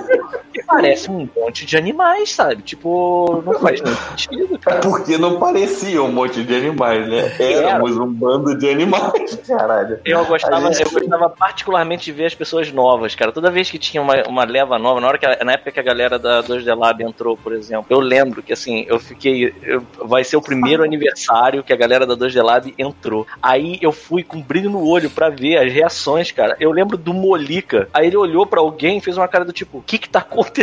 [0.73, 2.63] Parece um monte de animais, sabe?
[2.63, 4.81] Tipo, não faz nem sentido, cara.
[4.81, 7.33] Porque não parecia um monte de animais, né?
[7.39, 10.01] Éramos um bando de animais, caralho.
[10.05, 13.33] Eu gostava, gente- eu gostava particularmente de ver as pessoas novas, cara.
[13.33, 15.81] Toda vez que tinha uma, uma leva nova, na hora que a- na época que
[15.81, 19.53] a galera da 2D Lab entrou, por exemplo, eu lembro que assim, eu fiquei.
[19.63, 23.27] eu- vai ser o primeiro aniversário que a galera da 2D Lab entrou.
[23.43, 26.57] Aí eu fui com brilho no olho pra ver as reações, cara.
[26.59, 27.89] Eu lembro do Molica.
[27.93, 30.21] Aí ele olhou pra alguém e fez uma cara do tipo, o que que tá
[30.21, 30.62] acontecendo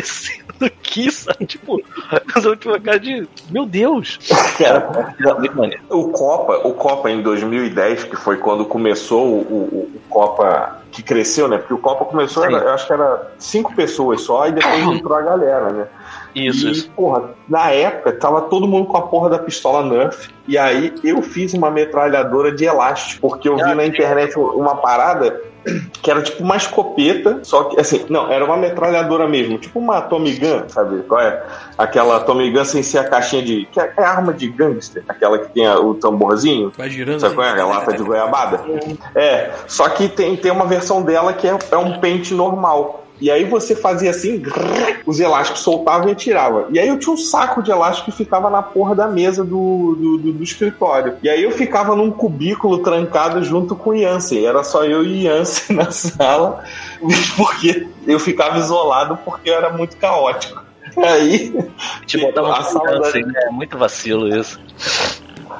[0.62, 1.46] aqui, sabe?
[1.46, 3.28] Tipo, tipo, uma cara de.
[3.50, 4.20] Meu Deus!
[4.58, 4.90] Cara,
[5.40, 5.82] muito maneiro.
[5.90, 11.04] o Copa, o Copa em 2010, que foi quando começou o, o- o Copa que
[11.04, 11.58] cresceu, né?
[11.60, 15.16] Porque o Copa começou, era- eu acho que era cinco pessoas só, e depois entrou
[15.18, 15.88] a galera, né?
[16.36, 16.90] Isso, e, isso.
[16.92, 20.30] porra, na época tava todo mundo com a porra da pistola Nerf.
[20.48, 23.90] E aí eu fiz uma metralhadora de elástico, porque eu vi Ah, na sim.
[23.90, 25.42] internet uma parada
[26.02, 30.02] que era tipo uma escopeta, só que assim, não, era uma metralhadora mesmo, tipo uma
[30.02, 31.44] Tommy Gun, sabe qual é?
[31.78, 33.68] Aquela Tommy Gun sem ser a caixinha de.
[33.72, 36.72] que é, é arma de gangster, aquela que tem a- o tamborzinho.
[36.78, 37.20] Vai girando.
[37.20, 37.60] Sabe qual é?
[37.60, 38.62] A lata de goiabada?
[39.16, 43.06] É, só que tem, tem uma versão dela que é, é um pente normal.
[43.22, 44.42] E aí você fazia assim,
[45.06, 46.68] os elásticos soltavam e atirava.
[46.72, 49.96] E aí eu tinha um saco de elástico que ficava na porra da mesa do,
[50.00, 51.18] do, do- do escritório.
[51.22, 54.46] E aí eu ficava num cubículo trancado junto com o Yancey.
[54.46, 56.64] Era só eu e o Yancey na sala,
[57.36, 60.62] porque eu ficava isolado porque eu era muito caótico.
[60.98, 61.54] Aí
[62.08, 64.60] Te botava a sala da- assim, é muito vacilo isso.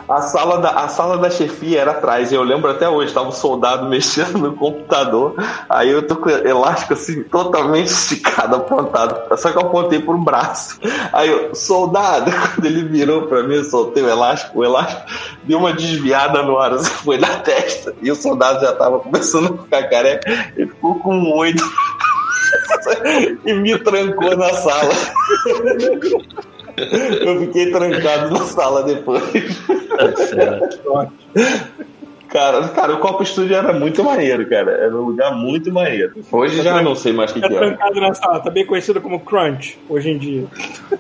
[0.10, 3.28] A sala, da, a sala da chefia era atrás, e eu lembro até hoje, tava
[3.28, 5.36] um soldado mexendo no computador,
[5.70, 10.80] aí eu tô com elástico assim, totalmente esticado, apontado, só que eu apontei pro braço.
[11.14, 15.04] Aí eu, soldado, quando ele virou pra mim, eu soltei o elástico, o elástico
[15.44, 19.54] deu uma desviada no ar, assim, foi na testa, e o soldado já tava começando
[19.54, 21.64] a ficar careca, ele ficou com um oito
[23.46, 24.94] e me trancou na sala.
[27.22, 29.24] Eu fiquei trancado na sala depois.
[29.98, 31.10] Tá certo.
[32.32, 34.72] Cara, cara, o Copa Studio era muito maneiro, cara.
[34.72, 36.14] Era um lugar muito maneiro.
[36.32, 37.58] Hoje já não sei mais o que, Tá que é.
[37.58, 40.46] trancado na sala, tá bem conhecido como Crunch hoje em dia.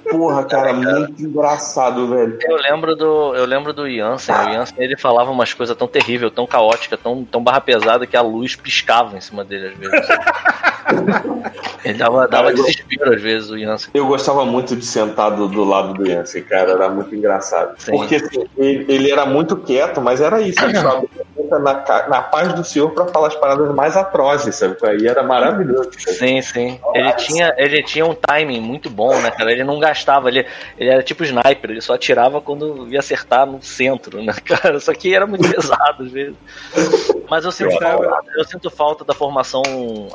[0.09, 2.37] Porra, cara, muito engraçado, velho.
[2.41, 4.33] Eu lembro do, eu lembro do Jansen.
[4.33, 8.17] O Jansen ele falava umas coisas tão terríveis, tão caóticas, tão, tão barra pesada que
[8.17, 10.07] a luz piscava em cima dele às vezes.
[11.85, 13.91] ele dava, dava desespero às vezes, o Jansen.
[13.93, 16.71] Eu gostava muito de sentar do, do lado do Yancey, cara.
[16.71, 17.75] Era muito engraçado.
[17.77, 17.91] Sim.
[17.91, 20.59] Porque assim, ele, ele era muito quieto, mas era isso.
[20.63, 20.73] Ele
[21.49, 24.75] na, na paz do Senhor pra falar as paradas mais atrozes, sabe?
[24.83, 25.89] Aí era maravilhoso.
[25.91, 26.17] cara.
[26.17, 26.79] Sim, sim.
[26.93, 29.51] Ele tinha, ele tinha um timing muito bom, né, cara?
[29.51, 30.45] Ele não gastava, ele,
[30.77, 34.79] ele era tipo sniper, ele só atirava quando ia acertar no centro, né, cara?
[34.79, 36.35] Só que era muito pesado às vezes.
[37.29, 39.61] Mas eu sinto, falta, eu sinto falta da formação,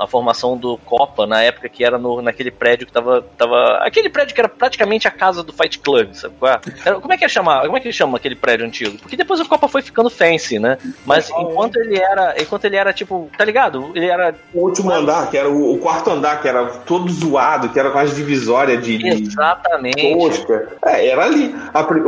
[0.01, 3.79] a formação do Copa na época que era no, naquele prédio que tava, tava.
[3.83, 6.61] Aquele prédio que era praticamente a casa do Fight Club, sabe qual é?
[6.85, 7.63] Era- como é que é chamar?
[7.67, 8.99] Como é que ele chama aquele prédio antigo?
[8.99, 10.77] Porque depois o Copa foi ficando fancy, né?
[11.05, 12.35] Mas enquanto ele era.
[12.41, 13.91] Enquanto ele era, tipo, tá ligado?
[13.95, 17.69] Ele era O último andar, que era o, o quarto andar, que era todo zoado,
[17.69, 20.15] que era com as divisórias de, Exatamente.
[20.17, 20.77] tosca.
[20.87, 21.55] É, era ali.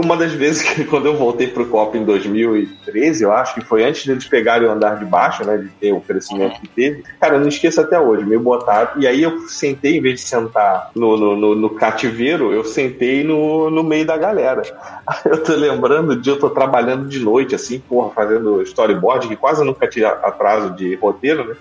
[0.03, 3.84] Uma das vezes que quando eu voltei pro Copa em 2013, eu acho que foi
[3.84, 5.57] antes deles pegarem o andar de baixo, né?
[5.59, 7.03] De ter o crescimento que teve.
[7.20, 9.01] Cara, eu não esqueço até hoje, meio botado.
[9.01, 13.22] E aí eu sentei, em vez de sentar no, no, no- no cativeiro, eu sentei
[13.24, 14.62] no, no meio da galera.
[15.24, 19.64] Eu tô lembrando de eu tô trabalhando de noite, assim, porra, fazendo storyboard, que quase
[19.64, 21.57] nunca tinha atraso de roteiro, né?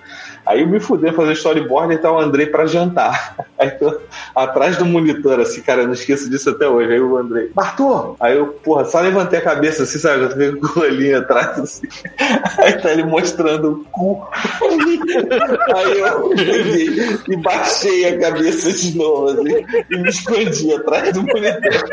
[0.45, 3.36] Aí eu me fudei fazer storyboard e tá o Andrei pra jantar.
[3.57, 3.99] Aí tô
[4.36, 6.91] atrás do monitor, assim, cara, eu não esqueço disso até hoje.
[6.91, 8.16] Aí o Andrei, Bartô!
[8.20, 10.24] Aí eu, porra, só levantei a cabeça assim, sabe?
[10.24, 11.88] Eu tô com o atrás, assim.
[12.59, 14.28] Aí tá ele mostrando o cu.
[15.74, 21.24] Aí eu peguei e baixei a cabeça de novo, assim, e me escondi atrás do
[21.24, 21.89] monitor.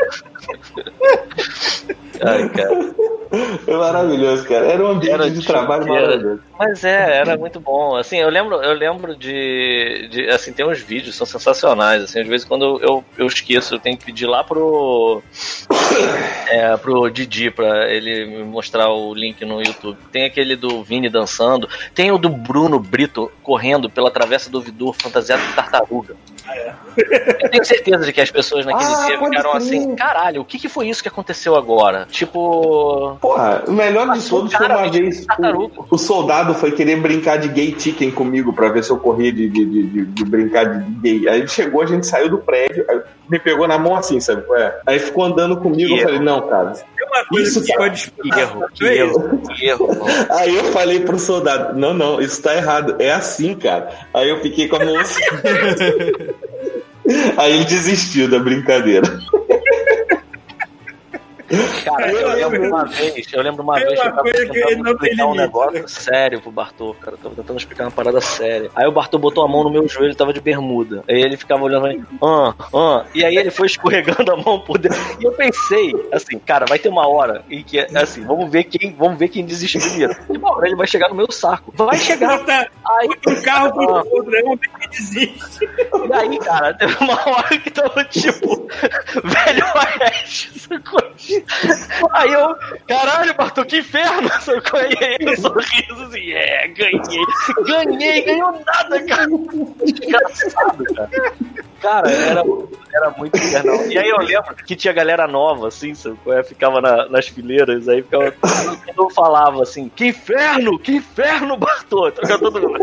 [2.21, 2.93] Ai, cara.
[3.65, 4.65] É maravilhoso, cara.
[4.67, 6.41] Era um ambiente Era de tipo- trabalho era- maravilhoso.
[6.59, 7.95] Mas é, era muito bom.
[7.95, 12.03] Assim, eu lembro, eu lembro de, de- assim, tem uns vídeos são sensacionais.
[12.03, 15.23] Assim, às vezes quando eu, eu esqueço, eu tenho que pedir lá pro
[16.49, 19.97] é, pro Didi pra ele me mostrar o link no YouTube.
[20.11, 24.93] Tem aquele do Vini dançando, tem o do Bruno Brito correndo pela travessa do Vidor
[24.93, 26.15] fantasiado de tartaruga.
[27.41, 30.59] Eu tenho certeza de que as pessoas naquele Ah, dia ficaram assim, caralho, o que,
[30.59, 32.07] que foi isso que aconteceu agora?
[32.11, 35.25] Tipo, Porra, o melhor de todos foi uma vez.
[35.89, 39.31] O, o soldado foi querer brincar de gay chicken comigo pra ver se eu corria
[39.31, 41.27] de, de, de, de- de brincar de gay.
[41.29, 42.85] Aí ele chegou, a gente saiu do prédio,
[43.29, 44.41] me pegou na mão assim, sabe?
[44.43, 44.79] qual é?
[44.85, 46.73] Aí ficou andando comigo, Que eu falei, não, cara.
[47.33, 47.79] Isso, que cara.
[47.79, 49.89] pode que erro, que erro, que erro.
[50.31, 53.89] Aí eu falei pro soldado, não, não, isso tá errado, é assim, cara.
[54.13, 55.21] Aí eu fiquei com a mão assim.
[57.37, 59.19] Aí ele desistiu da brincadeira.
[61.85, 65.35] Cara, eu lembro uma vez, eu lembro uma vez que eu tava tentando explicar um
[65.35, 67.15] negócio sério pro Bartô, cara.
[67.15, 68.69] Eu tava tentando explicar uma parada séria.
[68.75, 71.03] Aí o Bartô botou a mão no meu joelho, tava de bermuda.
[71.07, 73.05] Aí ele ficava olhando mim, ah, ah.
[73.13, 74.99] E aí ele foi escorregando a mão por dentro.
[75.19, 78.93] E eu pensei, assim, cara, vai ter uma hora em que, assim, vamos ver quem,
[78.95, 80.15] vamos ver quem desiste primeiro.
[80.29, 81.73] E uma hora ele vai chegar no meu saco.
[81.75, 82.43] Vai chegar.
[82.85, 84.03] Aí, um carro pro Ah.
[84.11, 84.41] outro, né?
[84.45, 85.69] Um que desiste.
[86.09, 88.67] E aí, cara, teve uma hora que tava tipo,
[89.23, 91.01] velho oeste, sacou?
[92.13, 92.55] Aí eu,
[92.87, 94.79] caralho, Bartô, que inferno, sacou?
[94.79, 97.21] E aí ele sorriso assim, é, ganhei,
[97.65, 99.27] ganhei, ganhou nada, cara.
[99.85, 101.09] Desgraçado, cara.
[101.81, 102.41] Cara, era,
[102.95, 103.75] era muito infernal.
[103.87, 105.91] E aí eu lembro que tinha galera nova, assim?
[106.25, 108.33] Eu ficava na- nas fileiras, aí ficava.
[109.13, 112.09] Falava assim, que inferno, que inferno, Bartô.
[112.11, 112.79] Ficava todo mundo.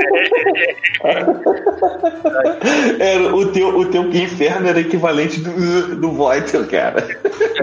[2.98, 7.06] Era, o, teu, o teu inferno era equivalente do, do Voitel, cara.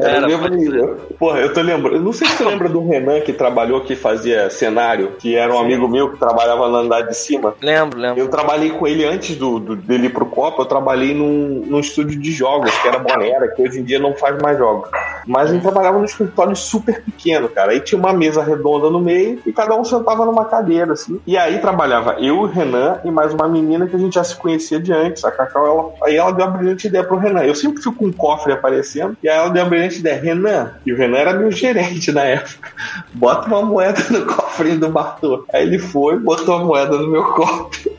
[0.02, 0.87] Era Era, mesmo nível.
[1.20, 1.96] Porra, eu tô lembrando.
[1.98, 5.54] Eu não sei se você lembra do Renan que trabalhou, que fazia cenário, que era
[5.54, 7.54] um amigo meu que trabalhava no andar de cima.
[7.62, 8.20] Lembro, lembro.
[8.20, 11.80] Eu trabalhei com ele antes do, do- dele ir pro Copa, eu trabalhei num, num
[11.80, 14.90] estúdio de jogos, que era Bonera, que hoje em dia não faz mais jogos.
[15.26, 17.72] Mas a gente trabalhava num escritório super pequeno, cara.
[17.72, 21.20] Aí tinha uma mesa redonda no meio e cada um sentava numa cadeira, assim.
[21.28, 24.36] E aí trabalhava eu, o Renan e mais uma menina que a gente já se
[24.36, 25.24] conhecia de antes.
[25.26, 27.44] A Cacau, ela, aí ela deu a brilhante ideia pro Renan.
[27.44, 30.67] Eu sempre fico com um cofre aparecendo, e aí ela deu a brilhante ideia, Renan,
[30.86, 32.70] e o Renan era meu gerente na época.
[33.14, 35.46] Bota uma moeda no cofrinho do Bartô.
[35.54, 37.98] Aí ele foi, botou a moeda no meu cofre.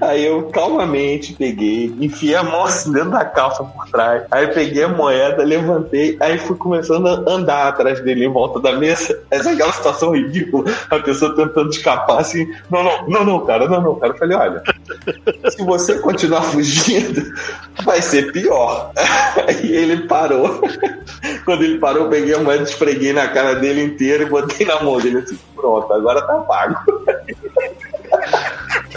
[0.00, 4.24] Aí eu calmamente peguei, enfiei a mão assim dentro da calça por trás.
[4.30, 8.72] Aí peguei a moeda, levantei, aí fui começando a andar atrás dele em volta da
[8.76, 9.18] mesa.
[9.30, 12.46] Essa é aquela situação ridícula, a pessoa tentando escapar assim.
[12.70, 14.12] Não, não, não, não, cara, não, não, cara.
[14.12, 14.62] Eu falei, olha,
[15.50, 17.22] se você continuar fugindo,
[17.84, 18.92] vai ser pior.
[19.46, 20.60] Aí ele parou.
[21.44, 24.82] Quando ele parou, eu peguei a moeda, esfreguei na cara dele inteira e botei na
[24.82, 26.76] mão dele assim, pronto, agora tá pago.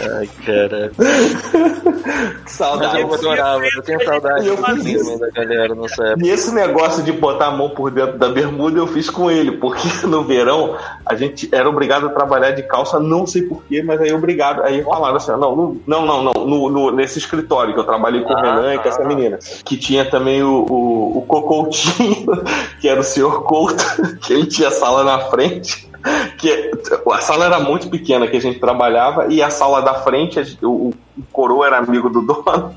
[0.00, 0.90] Ai, cara.
[2.46, 3.00] Saudade.
[3.00, 6.26] eu adorava, eu tenho saudade Eu fiz da galera nessa época.
[6.26, 9.52] E esse negócio de botar a mão por dentro da bermuda eu fiz com ele,
[9.52, 14.00] porque no verão a gente era obrigado a trabalhar de calça, não sei porquê, mas
[14.00, 14.62] aí obrigado.
[14.62, 18.22] Aí falaram assim: não, no- não, não, não, no, no- nesse escritório que eu trabalhei
[18.22, 19.06] com o Ah, Renan e com essa ah.
[19.06, 22.26] menina, que tinha também o, o, o Cocoutinho,
[22.80, 23.84] que era o senhor Couto,
[24.22, 25.89] que ele tinha sala na frente.
[26.38, 26.70] Que
[27.12, 30.88] a sala era muito pequena que a gente trabalhava e a sala da frente, o,
[30.88, 30.94] o
[31.30, 32.74] coroa era amigo do dono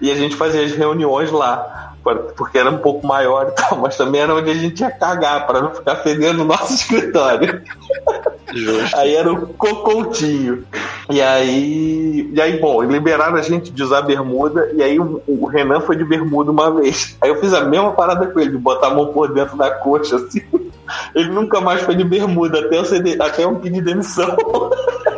[0.00, 1.94] e a gente fazia as reuniões lá
[2.36, 5.46] porque era um pouco maior e tal, mas também era onde a gente ia cagar
[5.46, 7.62] para não ficar fedendo o nosso escritório.
[8.52, 8.96] Justo.
[8.96, 10.64] Aí era o cocoutinho.
[11.10, 15.46] E aí, e aí, bom, liberaram a gente de usar bermuda, e aí o, o
[15.46, 17.16] Renan foi de bermuda uma vez.
[17.20, 19.70] Aí eu fiz a mesma parada com ele, de botar a mão por dentro da
[19.70, 20.42] coxa, assim.
[21.14, 23.46] Ele nunca mais foi de bermuda, até ser de- até
[23.80, 24.36] demissão.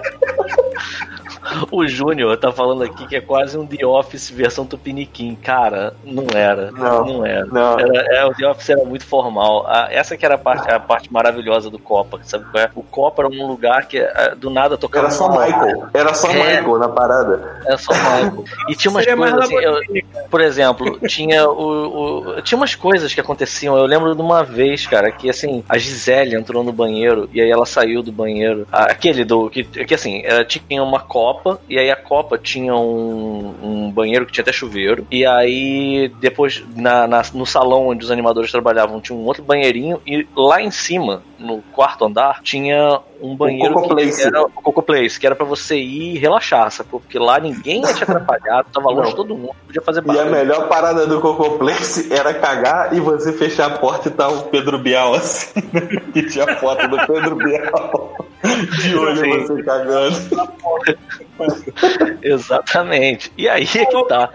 [1.71, 5.35] O Júnior tá falando aqui que é quase um The Office versão Tupiniquim.
[5.37, 6.71] Cara, não era.
[6.71, 7.47] Não, era.
[7.47, 7.79] não.
[7.79, 9.65] Era- é, o The Office era muito formal.
[9.69, 12.71] Ah, essa que era a parte, a parte maravilhosa do Copa, sabe qual é?
[12.75, 15.87] O Copa era um lugar que ah, do nada tocava Era só Michael.
[15.95, 16.35] Era só É.
[16.61, 17.61] Michael na parada.
[17.67, 18.45] Era só Michael.
[18.69, 19.81] E tinha umas Seria coisas assim, eu-
[20.31, 23.77] por exemplo, tinha o, o- tinha umas coisas que aconteciam.
[23.77, 27.51] Eu lembro de uma vez, cara, que assim, a Gisele entrou no banheiro e aí
[27.51, 28.67] ela saiu do banheiro.
[28.73, 32.75] Aquele do que, que assim, ela tinha uma copa Copa, e aí a Copa tinha
[32.75, 38.05] um, um banheiro que tinha até chuveiro, e aí depois na, na- no salão onde
[38.05, 43.01] os animadores trabalhavam tinha um outro banheirinho, e lá em cima, no quarto andar, tinha
[43.21, 44.23] um banheiro Coco que Place.
[44.23, 47.01] era o Coco Place, que era pra você ir e relaxar, sacou?
[47.01, 50.13] Porque lá ninguém ia te atrapalhar, tava longe de todo mundo, podia fazer E a
[50.15, 50.31] barulho.
[50.31, 54.43] melhor parada do Coco Place era cagar e você fechar a porta e tá o
[54.45, 55.61] Pedro Bial assim.
[56.13, 58.17] que tinha foto do Pedro Bial.
[58.81, 59.47] De olho Sim.
[59.47, 60.17] você cagando.
[62.23, 63.33] Exatamente.
[63.37, 64.31] E aí é que tá.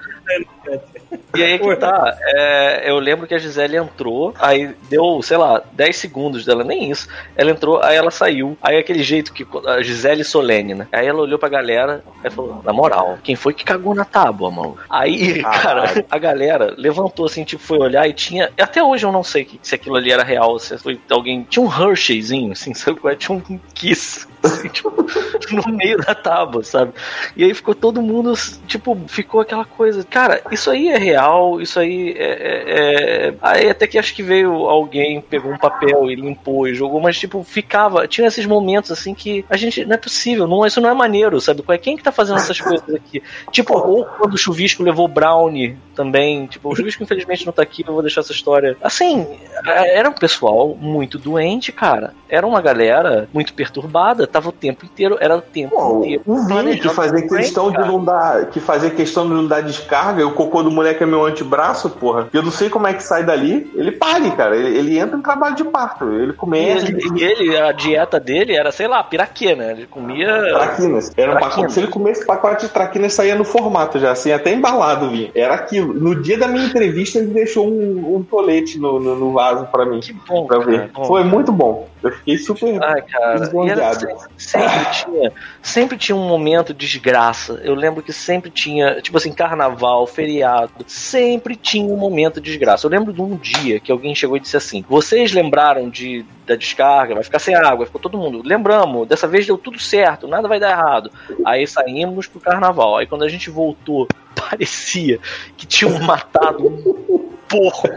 [1.36, 2.18] E aí que tá.
[2.22, 6.92] É, eu lembro que a Gisele entrou, aí deu, sei lá, 10 segundos dela, nem
[6.92, 7.08] isso.
[7.36, 8.58] Ela entrou, aí ela saiu.
[8.62, 9.46] Aí aquele jeito que.
[9.66, 10.88] A Gisele Solene, né?
[10.92, 14.52] Aí ela olhou pra galera e falou: Na moral, quem foi que cagou na tábua,
[14.52, 14.78] mano?
[14.90, 18.52] Aí, cara, a galera levantou assim, tipo, foi olhar e tinha.
[18.60, 21.46] Até hoje eu não sei se aquilo ali era real, se foi alguém.
[21.50, 23.00] Tinha um Hersheyzinho, assim, sabe?
[23.00, 23.16] qual é?
[23.16, 24.28] Tinha um Kiss.
[24.44, 24.92] assim, tipo,
[25.52, 26.94] no meio da tábua, sabe?
[27.36, 28.34] E aí ficou todo mundo,
[28.68, 30.04] tipo, ficou aquela coisa.
[30.04, 32.24] Cara, isso aí é real, isso aí é.
[32.24, 36.74] é- é- Aí até que acho que veio alguém, pegou um papel e limpou e
[36.74, 38.08] jogou, mas tipo, ficava.
[38.08, 39.86] Tinha esses momentos assim que a gente.
[39.86, 41.64] Não é possível, não, isso não é maneiro, sabe?
[41.70, 43.22] É- Quem que tá fazendo essas coisas aqui?
[43.52, 46.46] Tipo, ou quando o chuvisco levou Brownie também.
[46.48, 48.78] Tipo, o chuvisco infelizmente não tá aqui, eu vou deixar essa história.
[48.82, 49.26] Assim,
[49.66, 52.14] era um pessoal muito doente, cara.
[52.30, 56.24] Era uma galera muito perturbada, tava o tempo inteiro, era o tempo Pô, inteiro.
[56.48, 58.46] Vini que fazia prank, questão de não dar.
[58.48, 61.90] Que fazia questão de não dar descarga, e o cocô do moleque é meu antebraço,
[61.90, 62.28] porra.
[62.34, 63.72] E eu não sei como é que sai dali.
[63.76, 64.56] Ele pare, cara.
[64.56, 66.06] Ele, ele entra em trabalho de parto.
[66.12, 66.88] Ele E começa.
[66.88, 69.72] ele, e ele, a dieta dele era, sei lá, piraquê, né?
[69.72, 70.28] Ele comia.
[70.54, 71.12] Traquinas.
[71.16, 71.74] Era um pacote.
[71.74, 75.32] Se ele comesse pacote de traquinas, saía no formato já, assim, até embalado vinha.
[75.36, 75.94] Era aquilo.
[75.94, 79.86] No dia da minha entrevista, ele deixou um, um tolete no, no, no vaso pra
[79.86, 80.00] mim.
[80.00, 80.70] Que bom, Pra cara.
[80.72, 80.90] ver.
[80.94, 81.06] Bom.
[81.06, 81.88] Foi muito bom.
[82.04, 82.84] Eu fiquei super.
[82.84, 87.62] Ai, cara, sempre, sempre tinha, sempre tinha um momento de desgraça.
[87.64, 92.88] Eu lembro que sempre tinha, tipo assim, carnaval, feriado, sempre tinha um momento de desgraça.
[92.88, 96.56] Eu lembro de um dia que alguém chegou e disse assim: "Vocês lembraram de da
[96.56, 97.86] descarga, vai ficar sem água".
[97.86, 101.12] Ficou todo mundo: "Lembramos, dessa vez deu tudo certo, nada vai dar errado".
[101.46, 102.98] Aí saímos pro carnaval.
[102.98, 104.08] Aí quando a gente voltou,
[104.50, 105.20] parecia
[105.56, 107.90] que tinham matado porco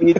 [0.00, 0.14] e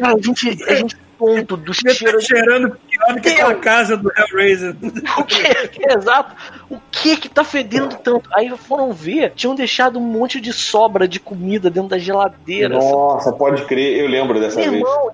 [0.00, 4.10] Cara, a gente, a gente tonto do cheiro cheirando pior do que aquela casa do
[4.16, 4.76] Hellraiser.
[5.18, 5.42] o que?
[5.88, 6.34] Exato.
[6.70, 8.28] O que que tá fedendo tanto?
[8.32, 12.76] Aí foram ver, tinham deixado um monte de sobra de comida dentro da geladeira.
[12.76, 14.00] Nossa, pode crer.
[14.00, 14.82] Eu lembro dessa Meu vez.
[14.82, 15.10] irmão,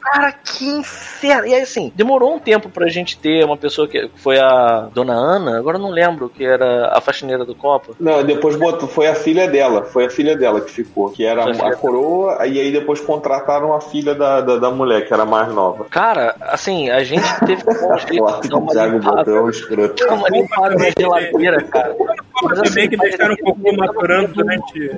[0.00, 1.46] cara, que inferno.
[1.46, 5.14] E aí, assim, demorou um tempo pra gente ter uma pessoa que foi a dona
[5.14, 7.92] Ana, agora eu não lembro, que era a faxineira do Copa.
[7.98, 11.44] Não, depois botou, foi a filha dela, foi a filha dela que ficou, que era
[11.44, 15.24] a a coroa, e aí depois contrataram a filha da, da, da mulher, que era
[15.24, 15.84] mais nova.
[15.84, 19.42] Cara, assim, a gente teve um jeito de dar uma limpada.
[19.42, 20.06] um escroto.
[20.06, 21.96] Dar uma limpada na geladeira, cara.
[22.42, 24.90] Mas, assim, também que deixaram o cocô maturando durante.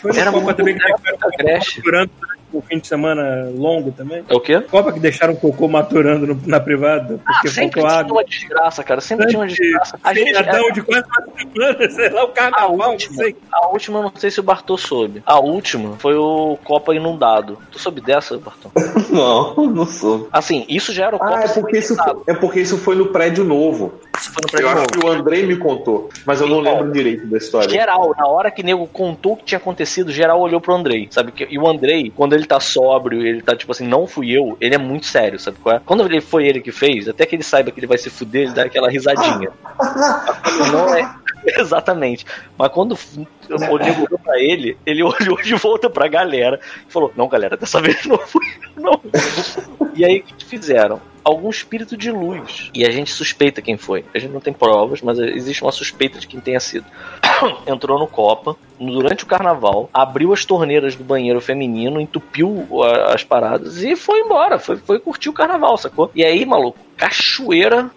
[0.00, 1.76] Foi no Copa também que deixaram o cocô agreste.
[1.78, 4.24] maturando durante o fim de semana longo também.
[4.28, 4.60] É o quê?
[4.60, 8.12] Copa que deixaram o cocô maturando no- na privada, Ah, porque sempre faltou tinha água.
[8.12, 9.00] uma desgraça, cara.
[9.00, 9.98] Sempre tinha uma desgraça.
[10.02, 13.36] A gente, Feriadão de quase uma semana, sei lá, o a, carnaval, não última, sei.
[13.52, 15.22] a última, eu não sei se o Bartô soube.
[15.26, 17.58] A última foi o Copa Inundado.
[17.70, 18.70] Tu soube dessa, Bartô?
[19.10, 20.28] Não, não sou.
[20.32, 22.94] Assim, isso já era o Copa Ah, é porque, isso foi, é porque isso foi
[22.96, 23.94] no prédio novo.
[24.18, 24.90] Isso foi no Eu prédio acho novo.
[24.90, 27.68] que o Andrei me contou, mas eu não Então, lembro direito da história.
[27.68, 31.08] Geral, na hora que o nego contou o que tinha acontecido, geral olhou pro Andrei,
[31.10, 31.32] sabe?
[31.32, 34.56] Que- E o Andrei, quando ele tá sóbrio, ele tá tipo assim, não fui eu,
[34.60, 35.80] ele é muito sério, sabe qual é?
[35.84, 38.42] Quando ele foi ele que fez, até que ele saiba que ele vai se fuder,
[38.42, 39.50] ele dá aquela risadinha.
[40.72, 41.08] Não é.
[41.58, 42.26] Exatamente.
[42.58, 47.12] Mas quando o nego olhou pra ele, ele olhou de volta pra galera e falou:
[47.16, 48.44] Não, galera, dessa vez não fui
[48.76, 49.00] eu, não.
[49.94, 51.00] E aí o que que fizeram?
[51.26, 52.70] Algum espírito de luz.
[52.72, 54.04] E a gente suspeita quem foi.
[54.14, 56.86] A gente não tem provas, mas existe uma suspeita de quem tenha sido.
[57.66, 62.68] Entrou no Copa, durante o carnaval, abriu as torneiras do banheiro feminino, entupiu
[63.12, 64.60] as paradas e foi embora.
[64.60, 66.12] Foi, foi curtir o carnaval, sacou?
[66.14, 67.90] E aí, maluco, cachoeira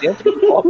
[0.00, 0.68] dentro do Copa.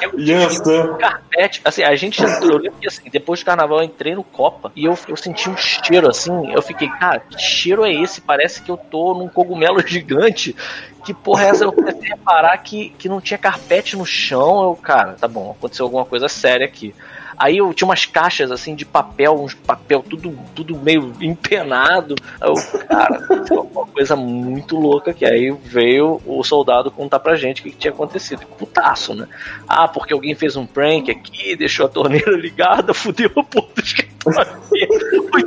[0.00, 0.96] Eu Jansan.
[0.96, 1.60] carpete.
[1.64, 2.52] Assim, a gente entrou.
[2.52, 5.48] Eu lembro que assim, depois do carnaval eu entrei no Copa e eu, eu senti
[5.48, 6.52] um cheiro assim.
[6.52, 8.20] Eu fiquei, cara, que cheiro é esse?
[8.20, 10.56] Parece que eu tô num cogumelo gigante.
[11.04, 11.64] Que porra é essa?
[11.64, 14.64] Eu comecei a reparar que, que não tinha carpete no chão.
[14.64, 16.94] Eu, cara, tá bom, aconteceu alguma coisa séria aqui.
[17.38, 22.14] Aí eu tinha umas caixas assim de papel, uns papel tudo, tudo meio empenado.
[22.40, 22.54] Aí Eu,
[22.86, 27.64] cara, foi uma coisa muito louca que aí veio o soldado contar pra gente o
[27.64, 28.46] que, que tinha acontecido.
[28.58, 29.28] Putaço, né?
[29.68, 33.82] Ah, porque alguém fez um prank aqui, deixou a torneira ligada, fudeu a porra do
[33.82, 34.62] escritório.
[34.68, 35.44] Foi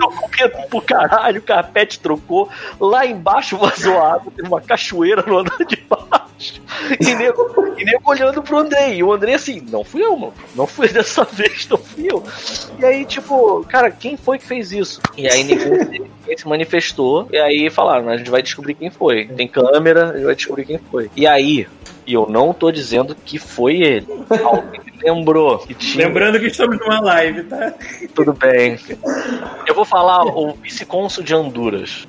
[0.70, 2.50] pro caralho, o carpete trocou.
[2.80, 6.62] Lá embaixo vazou água, teve uma cachoeira no andar de baixo.
[7.00, 8.96] E nego, e nego olhando pro Andrei.
[8.96, 10.34] E o Andrei assim, não fui eu, mano.
[10.56, 12.24] Não fui dessa vez, não fui eu.
[12.80, 15.02] E aí, tipo, cara, quem foi que fez isso?
[15.18, 17.28] E aí ninguém se manifestou.
[17.32, 19.26] E aí falaram, a gente vai descobrir quem foi.
[19.26, 21.10] Tem câmera, a gente vai descobrir quem foi.
[21.16, 21.68] E aí,
[22.06, 24.08] e eu não tô dizendo que foi ele.
[24.44, 26.08] Alguém lembrou que tinha.
[26.08, 27.74] Lembrando que estamos numa live, tá?
[28.14, 28.78] Tudo bem.
[29.68, 32.06] Eu vou falar o vice-cônsul de Honduras.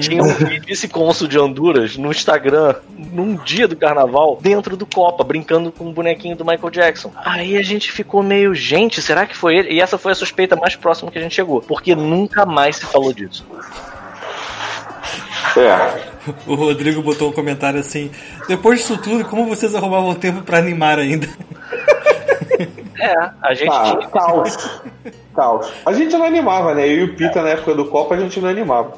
[0.00, 5.70] Tinha um vice-cônsul de Honduras no Instagram, num dia do carnaval, dentro do Copa, brincando
[5.70, 7.12] com o bonequinho do Michael Jackson.
[7.16, 9.74] Aí a gente ficou meio, gente, será que foi ele?
[9.74, 12.86] E essa foi a suspeita mais próxima que a gente chegou, porque nunca mais se
[12.86, 13.44] falou disso.
[15.56, 16.15] É.
[16.46, 18.10] O Rodrigo botou um comentário assim:
[18.48, 21.28] Depois disso tudo, como vocês arrumavam tempo pra animar ainda?
[22.98, 24.08] É, a gente Tá, tinha.
[24.08, 24.80] caos.
[25.34, 25.70] Caos.
[25.84, 26.86] A gente não animava, né?
[26.88, 28.92] Eu e o Pita na época do Copa a gente não animava.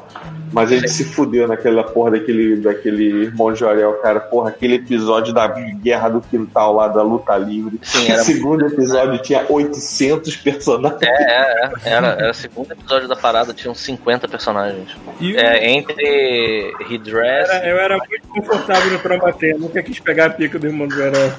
[0.50, 4.18] Mas a gente se fudeu naquela porra daquele, daquele irmão de Ariel, cara.
[4.18, 7.78] Porra, aquele episódio da Guerra do Quintal lá da luta livre.
[7.82, 11.02] Sim, era- O segundo episódio tinha 800 personagens.
[11.02, 11.70] É, é, é.
[11.84, 14.96] Era, era o segundo episódio da parada, tinham 50 personagens.
[15.20, 17.50] E É, entre Redress.
[17.50, 19.52] Era- eu era muito confortável no Trombaté.
[19.52, 21.30] Eu nunca quis pegar a pica do irmão do Herói.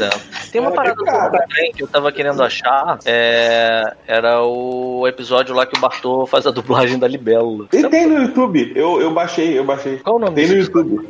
[0.00, 0.10] É.
[0.50, 1.30] Tem uma Olha, parada cara.
[1.46, 2.98] também que eu tava querendo achar.
[3.04, 7.66] é, era o episódio lá que o Bartô faz a dublagem da Libélula.
[7.72, 8.72] E tem no YouTube.
[8.74, 9.98] Eu, eu baixei, eu baixei.
[9.98, 11.08] Qual o nome Tem no YouTube.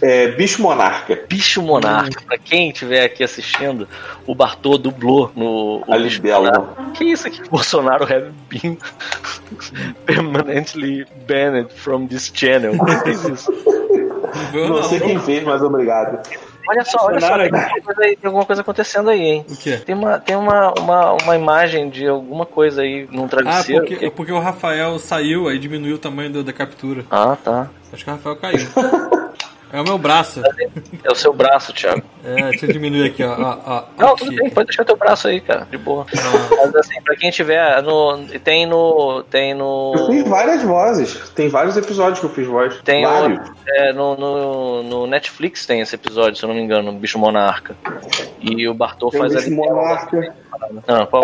[0.00, 1.18] É Bicho Monarca.
[1.28, 2.22] Bicho Monarca.
[2.26, 3.88] Pra quem estiver aqui assistindo,
[4.26, 5.82] o Bartô dublou no.
[5.86, 6.74] o A Libélula.
[6.94, 7.40] Que isso aqui?
[7.48, 8.78] Bolsonaro have been
[10.06, 12.74] permanently banned from this channel.
[14.52, 14.82] Não.
[14.82, 16.20] sei quem fez, mas obrigado.
[16.68, 19.46] Olha só, olha só, tem alguma coisa, aí, tem alguma coisa acontecendo aí, hein?
[19.48, 19.76] O quê?
[19.78, 23.84] Tem uma, tem uma, uma, uma imagem de alguma coisa aí num Ah, travesseiro.
[23.86, 27.04] porque, porque o Rafael saiu, aí diminuiu o tamanho do- da captura.
[27.10, 27.68] Ah, tá.
[27.92, 28.58] Acho que o Rafael caiu.
[29.76, 30.40] É o meu braço.
[31.04, 32.02] É o seu braço, Thiago.
[32.24, 33.32] É, deixa eu diminuir aqui, ó.
[33.38, 34.24] ó, ó Não, aqui.
[34.24, 36.06] tudo bem, pode deixar teu braço aí, cara, de boa.
[36.14, 39.22] Mas assim, pra quem tiver, no, tem no.
[39.24, 40.30] Tem Eu fiz no.
[40.30, 41.28] várias vozes.
[41.34, 42.80] Tem vários episódios que eu fiz voz.
[42.84, 43.38] Tem vários.
[43.48, 47.18] o, é, no, no, no Netflix tem esse episódio, se eu não me engano, Bicho
[47.18, 47.76] Monarca.
[48.40, 49.54] E o Bartol Tem faz Bicho ali.
[49.56, 50.34] Monarca.
[50.88, 51.22] Não, qual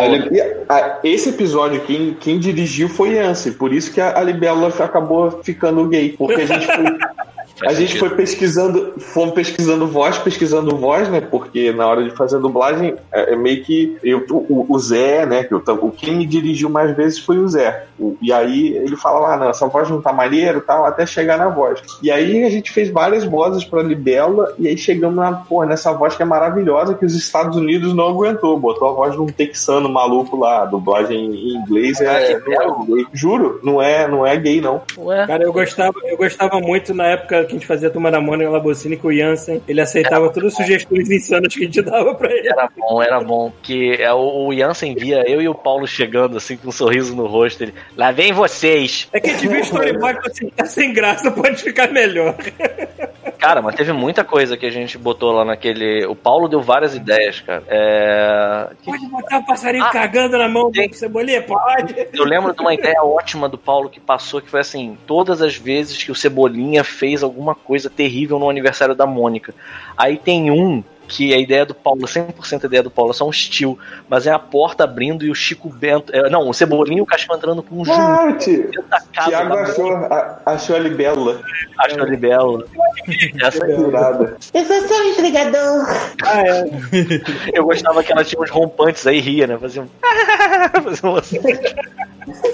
[0.69, 4.69] A a- Esse episódio, quem, quem dirigiu foi Yancy, por isso que a, a Libélula
[4.69, 6.85] acabou ficando gay, porque a gente foi,
[7.61, 8.09] a Faz gente sentido.
[8.09, 11.20] foi pesquisando, fomos pesquisando voz, pesquisando voz, né?
[11.20, 15.27] Porque na hora de fazer a dublagem, é, é meio que eu, o, o Zé,
[15.27, 15.45] né?
[15.45, 17.85] Que eu, o quem me dirigiu mais vezes foi o Zé.
[17.99, 21.05] O- e aí ele falava, ah, não, essa voz não tá maneira e tal, até
[21.07, 21.81] chegar na voz.
[22.03, 25.93] E aí a gente fez várias vozes pra Libélula, e aí chegamos na, porra, nessa
[25.93, 29.27] voz que é maravilhosa, que os Estados Unidos não aguentou, botou a voz de um
[29.27, 33.07] texano maluco lá, a dublagem em inglês é, que não é gay.
[33.12, 34.81] Juro, não é, não é gay, não.
[34.99, 35.27] Ué?
[35.27, 38.51] Cara, eu gostava, eu gostava muito na época que a gente fazia Turma da Mônica
[38.51, 39.62] Labocine com o Jansen.
[39.66, 42.48] Ele aceitava todas as sugestões insanas que a gente dava pra ele.
[42.48, 43.52] Era bom, era bom.
[43.62, 47.14] Que é, o, o Jansen via eu e o Paulo chegando assim com um sorriso
[47.14, 47.62] no rosto.
[47.62, 49.09] Ele, lá vem vocês.
[49.12, 52.36] É que a gente viu o storyboard assim, tá sem graça, pode ficar melhor.
[53.43, 56.06] Cara, mas teve muita coisa que a gente botou lá naquele.
[56.06, 57.64] O Paulo deu várias ideias, cara.
[57.66, 58.69] É...
[58.85, 60.89] Pode botar o passarinho Ah, cagando na mão tem.
[60.89, 61.43] do Cebolinha?
[61.43, 62.06] Pode.
[62.14, 65.56] Eu lembro de uma ideia ótima do Paulo que passou, que foi assim: todas as
[65.56, 69.52] vezes que o Cebolinha fez alguma coisa terrível no aniversário da Mônica.
[69.98, 73.26] Aí tem um que a ideia do Paulo, 100% a ideia do Paulo, é só
[73.26, 73.78] um estilo,
[74.09, 76.10] mas é a porta abrindo e o Chico Bento.
[76.14, 80.74] é, não, o Cebolinha e o Cascão entrando com um casa Tiago achou, a- achou
[80.76, 81.40] a Libélula
[81.78, 82.64] Acho a Libela.
[83.43, 84.36] Essa jurada.
[84.55, 85.84] Eu sou entregador.
[86.24, 86.64] Ah, é.
[87.52, 89.59] Eu gostava que ela tinha uns rompantes aí, ria, né?
[89.59, 89.89] Fazia um.
[90.82, 91.39] Fazia um assim.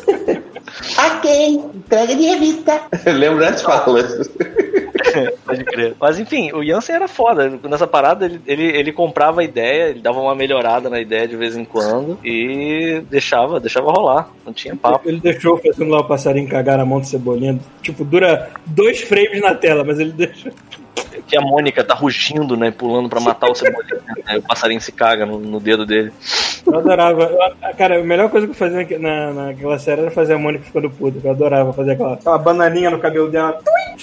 [0.96, 2.82] Ok, entrega de revista.
[3.06, 4.28] Lembra das falas.
[5.44, 5.94] Pode crer.
[5.98, 7.58] Mas enfim, o Jansen era foda.
[7.64, 11.36] Nessa parada, ele, ele, ele comprava a ideia, ele dava uma melhorada na ideia de
[11.36, 14.30] vez em quando e deixava, deixava rolar.
[14.44, 15.08] Não tinha papo.
[15.08, 17.58] Ele deixou fazendo lá o passarinho cagar na mão do Cebolinha.
[17.82, 20.52] Tipo, dura dois frames na tela, mas ele deixou.
[21.26, 22.70] Que a Mônica tá rugindo, né?
[22.70, 24.00] Pulando pra matar o cebolinha.
[24.26, 26.12] Aí o passarinho se caga no, no dedo dele.
[26.66, 27.22] Eu adorava.
[27.24, 30.64] Eu- cara, a melhor coisa que eu fazia na, naquela série era fazer a Mônica
[30.64, 31.18] ficando puta.
[31.22, 33.58] Eu adorava fazer aquela, aquela bananinha no cabelo dela.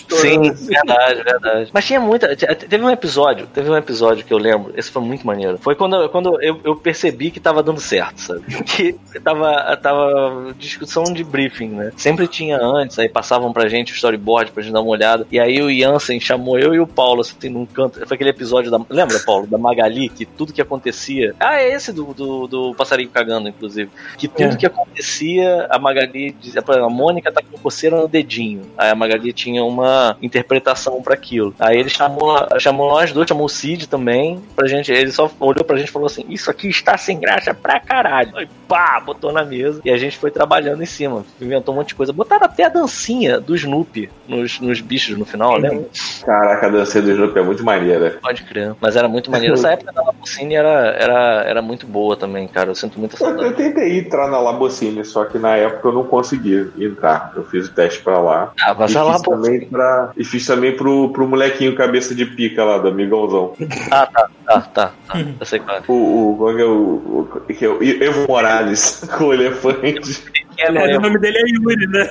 [0.10, 0.68] Sim, assim.
[0.68, 1.70] verdade, verdade.
[1.74, 2.36] Mas tinha muita.
[2.36, 5.58] te- Teve um episódio, teve um episódio que eu lembro, esse foi muito maneiro.
[5.58, 8.42] Foi quando, quando eu, eu percebi que tava dando certo, sabe?
[8.66, 8.94] Que
[9.24, 11.92] tava, tava discussão de briefing, né?
[11.96, 15.26] Sempre tinha antes, aí passavam pra gente o storyboard pra gente dar uma olhada.
[15.32, 18.06] E aí o Jansen chamou eu e o Paulo, assim, num canto.
[18.06, 18.80] Foi aquele episódio da.
[18.90, 19.48] Lembra, Paulo?
[19.48, 21.34] Da Magali, que tudo que acontecia.
[21.40, 23.90] Ah, é esse do, do, do passarinho cagando, inclusive.
[24.18, 24.56] Que tudo É.
[24.56, 28.62] que acontecia, a Magali dizia, a Mônica tá com coceira no dedinho.
[28.78, 31.54] Aí a Magali tinha uma interpretação pra aquilo.
[31.60, 35.64] Aí ele chamou, chamou nós dois, chamou o Cid também, pra gente, ele só olhou
[35.64, 38.36] pra gente e falou assim, isso aqui está sem graça pra caralho.
[38.38, 41.90] Aí pá, botou na mesa e a gente foi trabalhando em cima, inventou um monte
[41.90, 42.12] de coisa.
[42.14, 45.86] Botaram até a dancinha do Snoopy nos, nos bichos no final, lembra?
[46.26, 48.18] Caraca, a dança do Snoopy é muito maneira.
[48.22, 48.76] Pode crer.
[48.80, 49.54] Mas era muito maneiro.
[49.56, 50.70] Essa época da Lapocine era,
[51.00, 52.70] era, era muito boa também, cara.
[52.72, 53.56] Eu sinto muita Eu, eu saudade.
[53.56, 57.32] tentei entrar na Labocine, só que na época eu não consegui entrar.
[57.36, 58.52] Eu fiz o teste pra lá.
[58.62, 62.14] Ah, mas e, a fiz Lapocine- também pra, e fiz também pro, pro molequinho cabeça
[62.14, 63.54] de pica lá, do amigãozão.
[63.92, 64.92] Ah, tá, tá, tá.
[65.08, 65.20] tá.
[65.40, 65.82] Eu sei qual é.
[65.88, 70.24] O, o, qual que é o, o, que é o Evo Morales com o elefante.
[70.56, 72.10] Quem é Mas o nome dele é Yuri, né?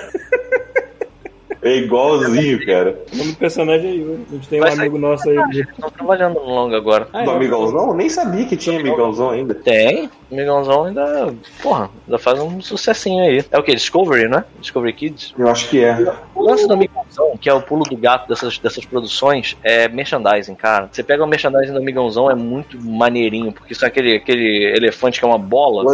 [1.64, 2.98] É igualzinho, cara.
[3.12, 4.26] O nome do personagem é Yuri.
[4.30, 5.36] A gente tem um Vai sair- amigo nosso aí.
[5.60, 7.08] Estão trabalhando no longa agora.
[7.12, 7.34] Ah, Do é.
[7.36, 7.88] amigãozão?
[7.88, 9.54] Eu nem sabia que tinha amigãozão ainda.
[9.54, 10.10] Tem.
[10.30, 11.34] O Migãozão ainda.
[11.62, 13.44] Porra, ainda faz um sucessinho aí.
[13.50, 13.72] É o que?
[13.74, 14.44] Discovery, né?
[14.60, 15.34] Discovery Kids?
[15.38, 15.96] Eu acho que é.
[16.34, 20.54] O lance do Amigãozão, que é o pulo do gato dessas, dessas produções, é merchandising,
[20.56, 20.88] cara.
[20.92, 25.18] Você pega o merchandising do Amigãozão, é muito maneirinho, porque isso é aquele, aquele elefante
[25.18, 25.84] que é uma bola.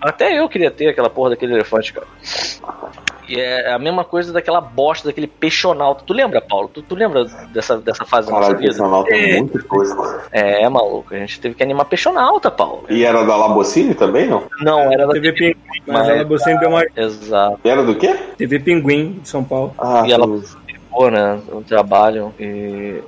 [0.00, 2.06] Até eu queria ter aquela porra daquele elefante, cara.
[3.32, 6.04] E é a mesma coisa daquela bosta, daquele peixonauta.
[6.06, 6.68] Tu lembra, Paulo?
[6.68, 8.70] Tu, tu lembra dessa, dessa fase da nossa vida?
[8.72, 10.20] esse canal tá muito tosco.
[10.30, 11.14] É, maluco.
[11.14, 12.84] A gente teve que animar peixonauta, Paulo.
[12.90, 14.42] E era da Labocine também, não?
[14.60, 15.54] Não, era da TV Pinguim.
[15.86, 17.58] Mas Mas- ela você deu uma Exato.
[17.64, 18.14] Era do quê?
[18.36, 19.72] TV Pinguim de São Paulo.
[19.78, 20.28] Ah, E ela-.
[20.90, 21.40] Pô, né?
[21.50, 22.34] O trabalho.
[22.38, 23.00] E...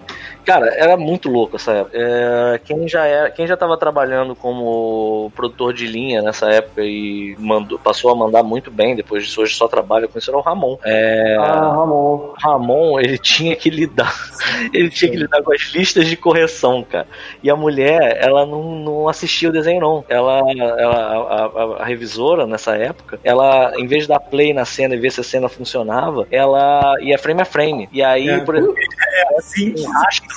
[0.44, 1.96] Cara, era muito louco essa época.
[1.98, 7.34] É, quem, já era, quem já tava trabalhando como produtor de linha nessa época e
[7.38, 10.42] mandou, passou a mandar muito bem, depois disso hoje só trabalha com isso, era o
[10.42, 10.76] Ramon.
[10.84, 12.32] É, Ah, Ramon.
[12.38, 14.14] Ramon, ele tinha que lidar.
[14.72, 17.06] Ele tinha que lidar com as listas de correção, cara.
[17.42, 20.04] E a mulher, ela não, não assistia o desenho, não.
[20.08, 20.40] Ela,
[20.78, 21.44] ela a,
[21.78, 25.10] a- a revisora, nessa época, ela, em vez de dar play na cena e ver
[25.10, 27.88] se a cena funcionava, ela ia frame a frame.
[27.92, 28.38] E aí, É.
[28.40, 28.74] por exemplo,
[29.38, 29.74] Assim,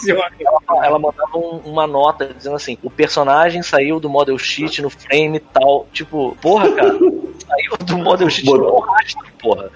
[0.06, 4.90] ela, ela mandava um- uma nota dizendo assim: o personagem saiu do model sheet no
[4.90, 5.88] frame tal.
[5.92, 9.70] Tipo, porra, cara, saiu do model sheet no rastro, porra.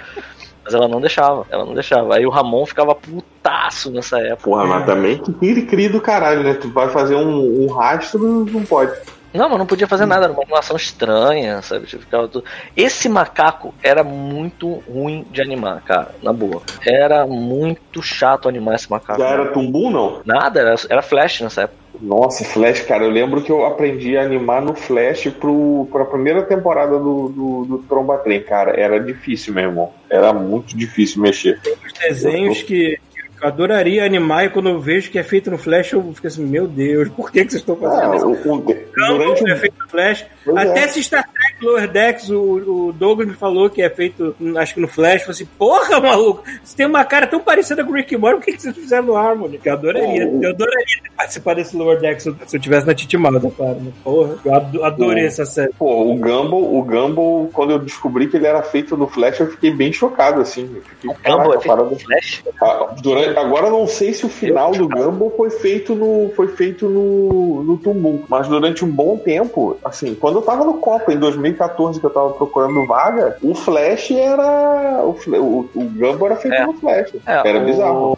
[0.64, 2.15] Mas ela não deixava, ela não deixava.
[2.15, 4.43] Aí o Ramon ficava putaço nessa época.
[4.43, 6.53] Porra, mas também que cri do caralho, né?
[6.53, 8.91] Tu vai fazer um, um rastro, não pode.
[9.33, 11.85] Não, mas não podia fazer nada, era uma animação estranha, sabe?
[11.85, 12.45] Tipo, ficava tudo...
[12.75, 16.61] Esse macaco era muito ruim de animar, cara, na boa.
[16.85, 19.19] Era muito chato animar esse macaco.
[19.19, 20.21] Já era Tumbu, não?
[20.25, 21.81] Nada, era, era Flash nessa época.
[22.01, 26.41] Nossa, Flash, cara, eu lembro que eu aprendi a animar no Flash pro, pra primeira
[26.41, 28.71] temporada do, do, do Tromba Trem, cara.
[28.71, 29.91] Era difícil, meu irmão.
[30.09, 31.59] Era muito difícil mexer.
[31.85, 33.10] os desenhos que que
[33.41, 36.45] eu adoraria animar e quando eu vejo que é feito no Flash, eu fico assim,
[36.45, 38.26] meu Deus, por que, que vocês estão fazendo Ah, isso?
[38.27, 39.57] o, o- Não, durante é o.
[39.57, 40.26] feito no Flash.
[40.45, 40.85] Pois Até é.
[40.85, 44.80] esse Star Trek Lower Decks, o, o Douglas me falou que é feito, acho que
[44.80, 45.22] no Flash.
[45.22, 48.38] Eu falei assim, porra, maluco, você tem uma cara tão parecida com o Rick Morty,
[48.38, 49.57] por que, que vocês fizeram no Harmony?
[49.57, 50.43] Que eu adoraria, Oh.
[50.43, 53.76] eu adoraria ter participado desse Lower Decks se eu- se tivesse na Titimada, claro.
[53.80, 53.91] Né?
[54.03, 55.27] Porra, eu ado- adorei Oh.
[55.27, 55.72] essa série.
[55.77, 59.47] Pô, o Gumball, o Gumball, quando eu descobri que ele era feito no Flash, eu
[59.47, 60.69] fiquei bem chocado, assim.
[60.76, 62.43] Eu fiquei, O Gumball é feito no Flash?
[62.61, 66.47] Ah, durante- agora eu não sei se o final do Gumball foi feito no foi
[66.49, 71.13] feito no, no Tumbu, mas durante um bom tempo, assim, quando eu tava no Copa
[71.13, 76.35] em 2014 que eu tava procurando vaga, o Flash era o, o, o Gumball era
[76.37, 76.65] feito É.
[76.65, 77.11] no Flash.
[77.25, 78.17] É, era o- bizarro.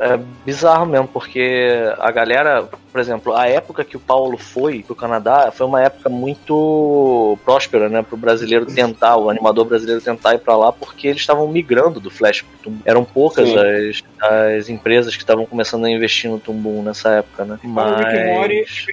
[0.00, 4.94] É bizarro mesmo, porque a galera, por exemplo, a época que o Paulo foi pro
[4.94, 10.38] Canadá foi uma época muito próspera, né, pro brasileiro tentar, o animador brasileiro tentar ir
[10.38, 12.82] pra lá, porque eles estavam migrando do Flash pro Tumbum.
[12.84, 17.58] Eram poucas as, as empresas que estavam começando a investir no Tumbum nessa época, né?
[17.64, 18.86] Mas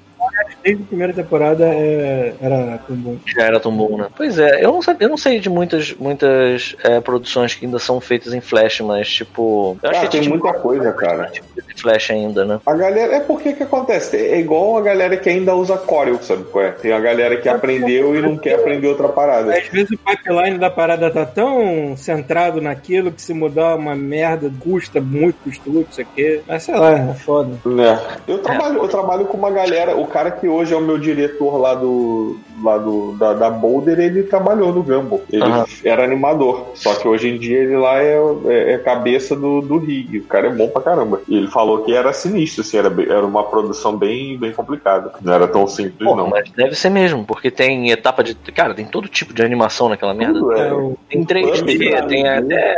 [0.64, 3.18] Desde a primeira temporada é, era tão bom.
[3.26, 4.08] já era Tumbum, né?
[4.16, 7.80] Pois é, eu não, sabia, eu não sei de muitas, muitas é, produções que ainda
[7.80, 9.78] são feitas em Flash, mas tipo.
[9.82, 11.28] Eu Ah, que tem tipo, muita coisa, cara.
[11.28, 12.60] tipo de Flash ainda, né?
[12.66, 14.18] A galera, é porque que acontece?
[14.18, 16.72] É igual a galera que ainda usa Corel, sabe qual é?
[16.72, 19.56] Tem a galera que aprendeu e não quer aprender outra parada.
[19.58, 24.52] Às vezes o pipeline da parada tá tão centrado naquilo que se mudar uma merda
[24.60, 26.41] custa muito, custa muito, isso aqui.
[26.48, 27.58] Mas sei lá, é foda.
[27.66, 27.99] Né?
[28.28, 31.57] Eu trabalho, eu trabalho com uma galera, o cara que hoje é o meu diretor
[31.57, 35.23] lá do lá do da, da Boulder, ele trabalhou no Gumball.
[35.31, 35.65] Ele Aham.
[35.84, 39.77] era animador, só que hoje em dia ele lá é, é, é cabeça do, do
[39.77, 40.19] rig.
[40.19, 41.22] O cara é bom pra caramba.
[41.27, 45.14] E ele falou que era sinistro, assim, era, era uma produção bem, bem complicada.
[45.22, 46.27] Não era tão simples, Pô, não.
[46.27, 48.35] mas deve ser mesmo, porque tem etapa de.
[48.35, 50.39] Cara, tem todo tipo de animação naquela merda.
[50.39, 50.61] Tudo é.
[50.61, 52.76] É, Tem 3D, Tudo, tem até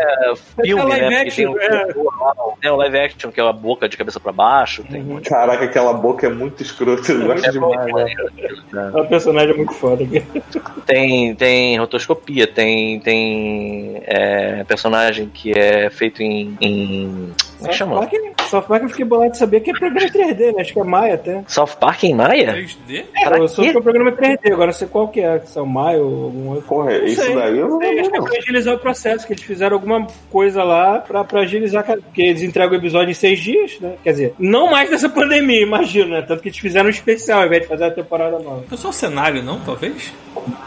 [0.64, 1.22] filme, live né?
[1.22, 1.94] Action, tem, o, é.
[2.62, 4.84] tem o live action, que é a boca de cabeça pra baixo.
[4.90, 7.94] Tem um monte de Caraca, aquela boca é muito escrota, gosto É demais.
[8.72, 8.92] né?
[8.94, 10.06] O personagem é muito muito foda.
[10.86, 16.58] Tem, tem rotoscopia, tem, tem é, personagem que é feito em.
[16.62, 17.96] em como é que chama?
[18.00, 18.14] Park,
[18.50, 20.62] South Park eu fiquei bolado de saber que é programa 3D, né?
[20.62, 21.44] Acho que é Maia até.
[21.48, 22.54] South Park em Maia?
[22.54, 23.06] 3D?
[23.24, 25.58] Pra eu soube que é o programa 3D, agora não sei qual que é, se
[25.58, 26.64] é o Maia ou algum outro.
[26.64, 28.26] Porra, isso sei, daí eu não sei, acho que é não.
[28.26, 32.42] pra agilizar o processo, que eles fizeram alguma coisa lá pra, pra agilizar, porque eles
[32.42, 33.96] entregam o episódio em seis dias, né?
[34.04, 36.22] Quer dizer, não mais dessa pandemia, imagino, né?
[36.22, 38.64] Tanto que eles fizeram um especial ao invés de fazer a temporada nova.
[38.72, 39.60] É só o cenário, não?
[39.60, 40.12] Talvez?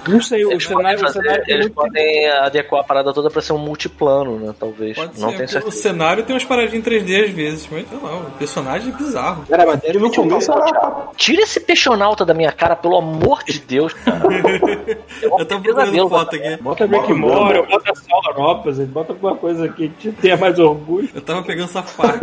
[0.08, 3.12] Não sei, o Eles, cenário, podem, o cenário fazer, tem eles podem adequar a parada
[3.12, 4.54] toda pra ser um multiplano, né?
[4.58, 4.96] Talvez.
[4.96, 5.44] Pode não ser.
[5.44, 5.70] O certeza.
[5.70, 9.44] cenário tem umas paradinhas 3D às vezes, mas sei lá, o personagem é bizarro.
[9.48, 11.08] Cara, mas No um começo era.
[11.16, 14.22] Tira esse peixonauta da minha cara, pelo amor de Deus, cara.
[15.20, 16.62] Eu, tô procurando foto aqui.
[16.62, 17.92] Bota Rick Mora, bota
[18.36, 21.08] Opposite, bota alguma coisa que te tenha mais orgulho.
[21.14, 22.22] Eu tava pegando South Park.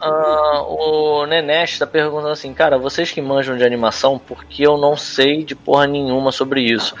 [0.00, 4.76] Ah, o Nenesh tá perguntando assim, cara, vocês que manjam de animação, por que eu
[4.76, 6.94] não sei de porra nenhuma sobre isso?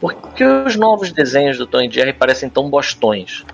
[0.00, 3.44] Por que os novos desenhos do Tom e Jerry parecem tão bostões?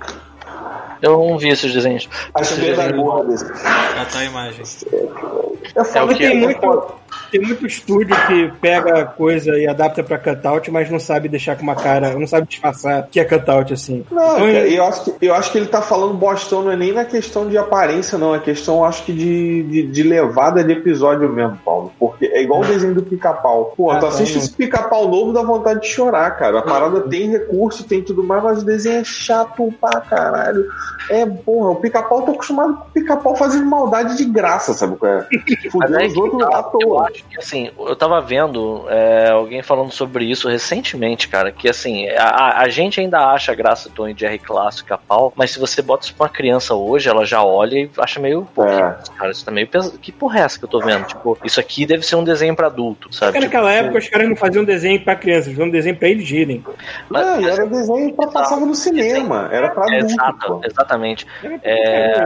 [1.07, 2.09] Eu não vi esses desenhos.
[2.35, 3.45] Acho que é da gorra desse.
[3.53, 4.63] Tá a imagem.
[4.93, 6.27] É É foda o Mas que?
[6.29, 6.93] tem muito,
[7.39, 11.63] tem muito estúdio que pega coisa e adapta pra cutout, mas não sabe deixar com
[11.63, 14.05] uma cara, não sabe disfarçar que é cutout assim.
[14.11, 16.93] Não, Então, eu acho, que, eu acho que ele tá falando bostão, não é nem
[16.93, 18.35] na questão de aparência, não.
[18.35, 21.93] É questão, acho que, de, de, de levada de episódio mesmo, Paulo.
[21.99, 23.73] Porque é igual o desenho do pica-pau.
[23.77, 24.39] Pô, Ah, tu assiste tá.
[24.41, 26.59] esse pica-pau novo, dá vontade de chorar, cara.
[26.59, 30.65] A parada tem recurso, tem tudo mais, mas o desenho é chato pra caralho.
[31.11, 35.27] É, porra, o pica-pau, tô acostumado com o pica-pau fazendo maldade de graça, sabe é?
[35.71, 37.09] Fudendo aí os outros tá, à eu toa.
[37.09, 42.09] acho que assim, eu tava vendo é, alguém falando sobre isso recentemente, cara, que assim,
[42.11, 45.81] a, a gente ainda acha graça Tom e Jerry clássico a pau, mas se você
[45.83, 48.97] bota isso pra uma criança hoje, ela já olha e acha meio, pô, É.
[49.05, 49.99] que, cara, isso tá meio pesado.
[49.99, 51.05] Que porra é essa que eu tô vendo?
[51.07, 53.33] Tipo, isso aqui deve ser um desenho pra adulto, sabe?
[53.33, 56.31] Porque naquela época os caras não faziam desenho pra crianças, faziam um desenho pra eles
[56.31, 56.65] irem.
[57.09, 59.49] Mas- Não, era desenho pra passar no cinema.
[59.53, 60.61] Era pra adulto, Exato, pô.
[60.65, 61.27] exatamente.
[61.63, 62.21] É...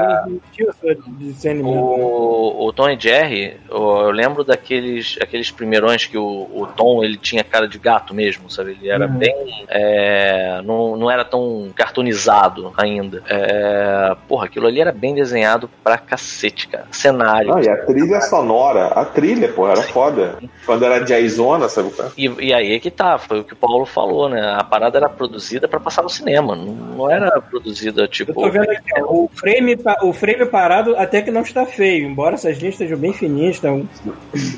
[1.49, 1.75] Animado.
[1.77, 4.80] O, o Tom e Jerry, eu lembro daqueles
[5.21, 8.73] aqueles primeirões que o, o Tom ele tinha cara de gato mesmo, sabe?
[8.73, 9.19] Ele era Uhum.
[9.19, 9.65] bem.
[9.69, 13.23] é, não, não era tão cartoonizado ainda.
[13.29, 16.87] É, porra, aquilo ali era bem desenhado pra cacete, cara.
[16.91, 17.51] Cenário.
[17.51, 20.39] Não, e a trilha sonora, a trilha, pô, era foda.
[20.65, 22.05] Quando era jazzona, sabe é?
[22.17, 24.55] E, e aí é que tá, foi o que o Paulo falou, né?
[24.59, 28.33] A parada era produzida pra passar no cinema, não, não era produzida Eu tipo.
[28.33, 32.35] tô vendo aqui, ó, o frame, o frame parado até que não está feio, embora
[32.35, 33.89] essas linhas estejam bem fininhas, estão,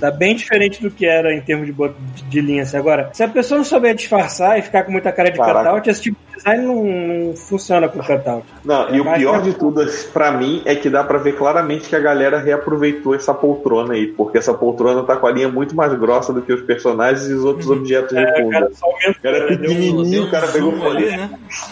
[0.01, 1.95] tá bem diferente do que era em termos de, bot-
[2.29, 2.63] de linha.
[2.63, 2.77] Assim.
[2.77, 5.69] Agora, se a pessoa não souber disfarçar e ficar com muita cara de Caraca.
[5.71, 8.45] cutout, esse tipo de design não, não funciona com cutout.
[8.65, 11.97] Não, e o pior de tudo, pra mim, é que dá pra ver claramente que
[11.97, 15.93] a galera reaproveitou essa poltrona aí, porque essa poltrona tá com a linha muito mais
[15.95, 18.51] grossa do que os personagens e os outros objetos de É, o fundo.
[18.51, 19.47] cara só aumenta, Era né?
[19.57, 21.31] Pequenininho, o cara pegou ali, né?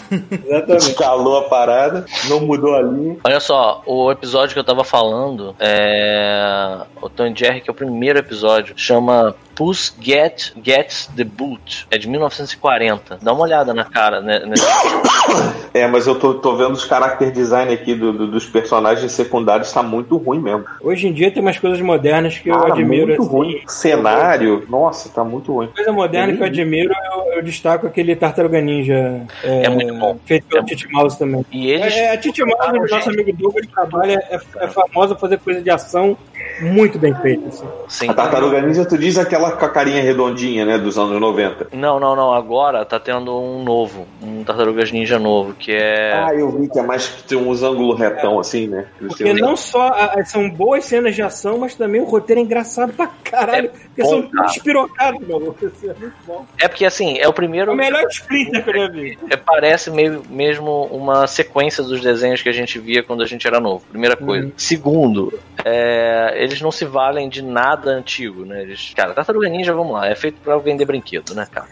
[0.45, 0.89] Exatamente.
[0.89, 3.17] escalou a parada, não mudou a linha.
[3.23, 6.77] Olha só, o episódio que eu tava falando é.
[7.01, 11.85] O Tom e Jerry, que é o primeiro episódio, chama Puss Get, Gets the Boot.
[11.91, 13.19] É de 1940.
[13.21, 14.39] Dá uma olhada na cara, né?
[14.43, 14.65] nesse-
[15.71, 19.71] É, mas eu tô, tô vendo os character design aqui do- do- dos personagens secundários,
[19.71, 20.65] tá muito ruim mesmo.
[20.81, 23.07] Hoje em dia tem umas coisas modernas que eu Cara, admiro.
[23.07, 23.31] muito assim.
[23.31, 23.61] ruim.
[23.67, 25.67] Cenário, nossa, tá muito ruim.
[25.67, 29.21] Coisa moderna que eu admiro, eu, eu destaco aquele Tartaruga Ninja.
[29.43, 30.17] É muito bom.
[30.25, 31.45] Feito pelo É Titi Mouse também.
[31.51, 31.93] E eles.
[31.95, 35.69] É, a Titi Mouse, nosso gente- amigo Douglas, trabalha, é, é famosa fazer coisa de
[35.69, 36.17] ação
[36.61, 37.47] muito bem feita.
[37.47, 37.65] Assim.
[37.87, 38.09] Sim.
[38.09, 41.67] A Tartaruga Ninja, tu diz aquela com a carinha redondinha, né, dos anos 90.
[41.73, 42.33] Não, não, não.
[42.33, 44.07] Agora tá tendo um novo.
[44.21, 46.13] Um Tartarugas Ninja novo, que é.
[46.13, 48.85] Ah, eu vi que é mais que tem uns ângulos retão assim, né?
[48.99, 52.93] Porque não só a- são boas cenas de ação, mas também o roteiro é engraçado
[52.93, 53.69] pra caralho.
[53.71, 54.47] porque bom, são cara.
[54.47, 55.65] despirocados, maluco.
[55.65, 56.45] Isso é muito bom.
[56.59, 57.71] É porque assim, é o É primeiro.
[57.71, 59.17] o melhor Splinter que eu já vi.
[59.29, 63.45] É, parece meio, mesmo uma sequência dos desenhos que a gente via quando a gente
[63.47, 63.83] era novo.
[63.89, 64.51] Primeira coisa.
[64.57, 68.61] Segundo, é, eles não se valem de nada antigo, né?
[68.61, 71.67] Eles, cara, Tartaruga Ninja, vamos lá, é feito pra vender brinquedo, né, cara?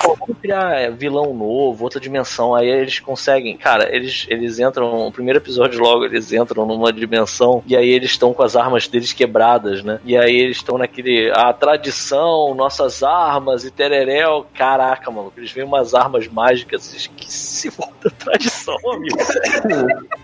[0.00, 2.54] Pô, vamos criar é, vilão novo, outra dimensão.
[2.54, 7.62] Aí eles conseguem, cara, eles, eles entram, no primeiro episódio logo, eles entram numa dimensão
[7.66, 9.98] e aí eles estão com as armas deles quebradas, né?
[10.04, 14.46] E aí eles estão naquele, a tradição, nossas armas e tereréu.
[14.54, 19.16] Caraca, mano, eles veem umas armas mágicas que se for da tradição, amigo.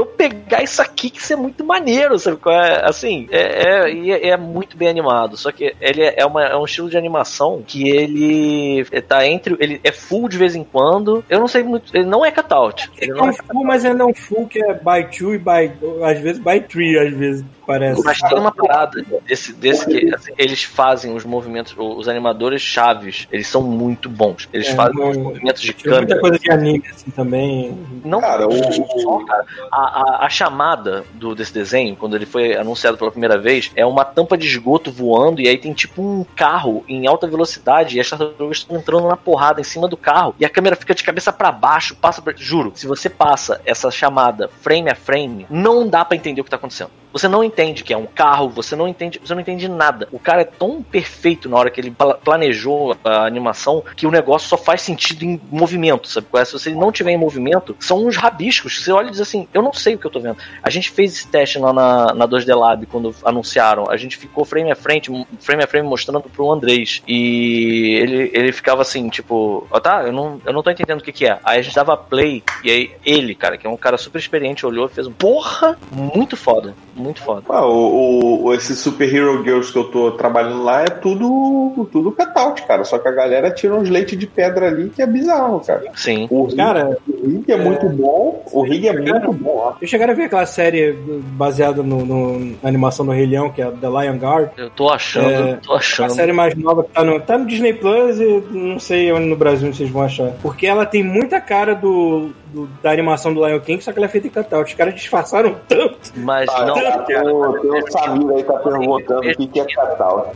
[0.00, 2.38] eu pegar isso aqui que isso é muito maneiro, sabe?
[2.48, 2.88] é?
[2.88, 5.36] Assim, é, é, é, é muito bem animado.
[5.36, 9.56] Só que ele é, uma, é um estilo de animação que ele tá entre.
[9.60, 11.24] Ele é full de vez em quando.
[11.28, 11.94] Eu não sei muito.
[11.94, 12.90] Ele não é cutout.
[12.98, 15.38] Ele É não é full, mas ele é um full que é by two e
[15.38, 15.72] by.
[16.04, 18.02] Às vezes by three, às vezes, parece.
[18.04, 23.26] Mas tem uma parada desse, desse que assim, eles fazem os movimentos, os animadores chaves,
[23.30, 24.48] eles são muito bons.
[24.52, 26.20] Eles É, fazem não- os movimentos de Tinha muita câmera.
[26.20, 27.78] coisa de anime assim também.
[28.04, 29.44] Não Cara, o- cara.
[29.70, 29.76] A,
[30.22, 34.04] a, a chamada do, desse desenho, quando ele foi anunciado pela primeira vez, é uma
[34.04, 38.08] tampa de esgoto voando e aí tem tipo um carro em alta velocidade e as
[38.08, 41.32] tartarugas estão entrando na porrada em cima do carro e a câmera fica de cabeça
[41.32, 42.32] pra baixo, passa pra...
[42.36, 46.50] Juro, se você passa essa chamada frame a frame, não dá pra entender o que
[46.50, 46.90] tá acontecendo.
[47.12, 50.08] Você não entende que é um carro, você não entende, você não entende nada.
[50.10, 54.10] O cara é tão perfeito na hora que ele pla- planejou a animação que o
[54.10, 56.26] negócio só faz sentido em movimento, sabe?
[56.44, 58.82] Se você não tiver em movimento, são uns rabiscos.
[58.82, 60.38] Você olha e diz assim, eu não sei o que eu tô vendo.
[60.62, 63.90] A gente fez esse teste lá na, na 2D Lab quando anunciaram.
[63.90, 67.02] A gente ficou frame a frente, frame a frame mostrando pro Andrés.
[67.06, 71.04] E ele, ele ficava assim, tipo, ó, tá, eu não, eu não tô entendendo o
[71.04, 71.38] que que é.
[71.44, 74.64] Aí a gente dava play, e aí ele, cara, que é um cara super experiente,
[74.66, 77.39] olhou e fez um porra, muito foda, muito foda.
[77.48, 82.12] Ah, o, o, esse Super Hero Girls que eu tô trabalhando lá é tudo, tudo
[82.12, 82.84] cutout, cara.
[82.84, 85.82] Só que a galera tira uns leite de pedra ali que é bizarro, cara.
[85.94, 86.26] Sim.
[86.30, 88.42] O rig, Cara, o rig é, muito bom.
[88.52, 89.72] O rig é muito bom, ó.
[89.80, 93.62] eu chegaram a ver aquela série baseada no, no- na animação do Rei Leão, que
[93.62, 94.50] é The Lion Guard.
[94.56, 96.10] Eu tô achando, É, tô A achando.
[96.12, 99.36] série mais nova que tá no, tá no Disney Plus e não sei onde no
[99.36, 100.32] Brasil vocês vão achar.
[100.42, 104.06] Porque ela tem muita cara do, do- da animação do Lion King, só que ela
[104.06, 104.70] é feita em cutout.
[104.70, 105.98] Os caras disfarçaram tanto.
[106.16, 106.74] Mas Ah, não.
[107.04, 110.30] tem, o, tem o Samir aí que tá perguntando o que, que é cutout.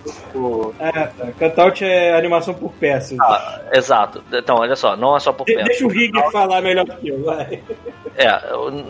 [0.80, 1.32] É.
[1.38, 3.18] Cutout é animação por peças.
[3.20, 4.22] Ah, exato.
[4.32, 5.68] Então, olha só, não é só por De- peças.
[5.68, 7.62] deixa o Rig falar melhor que eu, vai.
[8.16, 8.40] É,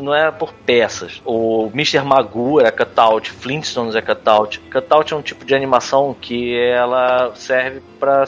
[0.02, 1.22] não é por peças.
[1.24, 2.02] O Mr.
[2.02, 4.60] Magoo é cutout, Flintstones é cutout.
[4.70, 8.24] Cutout é um tipo de animação que ela serve pra.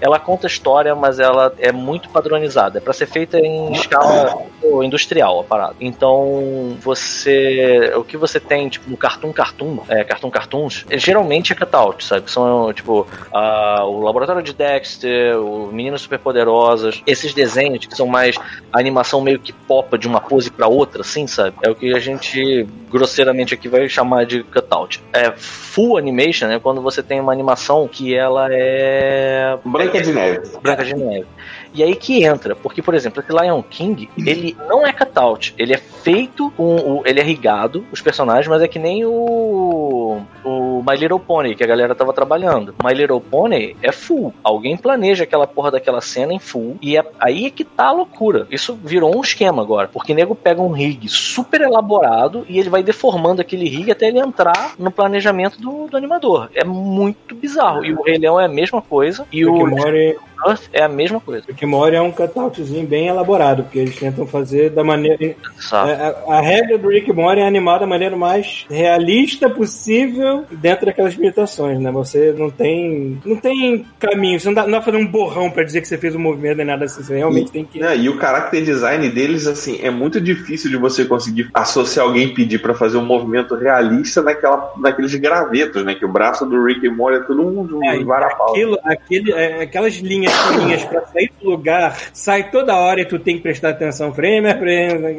[0.00, 2.78] Ela conta história, mas ela é muito padronizada.
[2.78, 5.74] É pra ser feita em escala pô, industrial a parada.
[5.80, 7.92] Então, você.
[7.96, 12.04] O que você tem, tipo, no Cartoon Cartoon, é, Cartoon Cartoons, é, geralmente é cutout,
[12.04, 12.30] sabe?
[12.30, 18.36] São, tipo, a- o Laboratório de Dexter, o Meninas Superpoderosas, esses desenhos que são mais
[18.72, 21.56] a animação meio que popa de uma pose pra outra, assim, sabe?
[21.62, 25.00] É o que a gente grosseiramente aqui vai chamar de cutout.
[25.12, 26.58] É full animation, né?
[26.60, 30.40] Quando você tem uma animação que ela é Branca de Neve.
[30.60, 31.26] Branca de Neve.
[31.74, 35.72] E aí que entra, porque, por exemplo, esse Lion King, ele não é cutout, ele
[35.72, 37.02] é feito com o.
[37.04, 40.20] Ele é rigado, os personagens, mas é que nem o.
[40.44, 42.74] O My Little Pony, que a galera tava trabalhando.
[42.82, 44.32] My Little Pony é full.
[44.42, 46.78] Alguém planeja aquela porra daquela cena em full.
[46.80, 48.46] E é aí é que tá a loucura.
[48.50, 49.88] Isso virou um esquema agora.
[49.88, 54.18] Porque nego pega um rig super elaborado e ele vai deformando aquele rig até ele
[54.18, 56.50] entrar no planejamento do, do animador.
[56.54, 57.84] É muito bizarro.
[57.84, 59.26] E o Rei Leão é a mesma coisa.
[59.30, 61.44] E Rick o and Morty, Earth é a mesma coisa.
[61.46, 65.34] Rick and Morty é um cutoutzinho bem elaborado, porque eles tentam fazer da maneira.
[65.58, 65.92] Sabe?
[65.92, 70.86] A, a- regra do Rick and Morty é animar da maneira mais realista possível dentro
[70.86, 71.90] daquelas limitações, né?
[71.92, 73.20] Você não tem.
[73.24, 75.88] Não tem caminho, você não dá, não dá pra fazer um borrão pra dizer que
[75.88, 77.02] você fez um movimento nem nada assim.
[77.02, 77.78] Você realmente tem que.
[77.80, 82.32] Né, e o character design deles, assim, é muito difícil de você conseguir associar alguém
[82.34, 85.94] pedir pra fazer um movimento realista naquela, naqueles gravetos, né?
[85.94, 88.50] Que o braço do Rick e Morty é tudo um, um É, e varapau.
[88.50, 93.18] aquilo, aquele, é, aquelas linhas fininhas pra sair do lugar, sai toda hora e tu
[93.18, 94.12] tem que prestar atenção.
[94.12, 95.16] Frame a frame.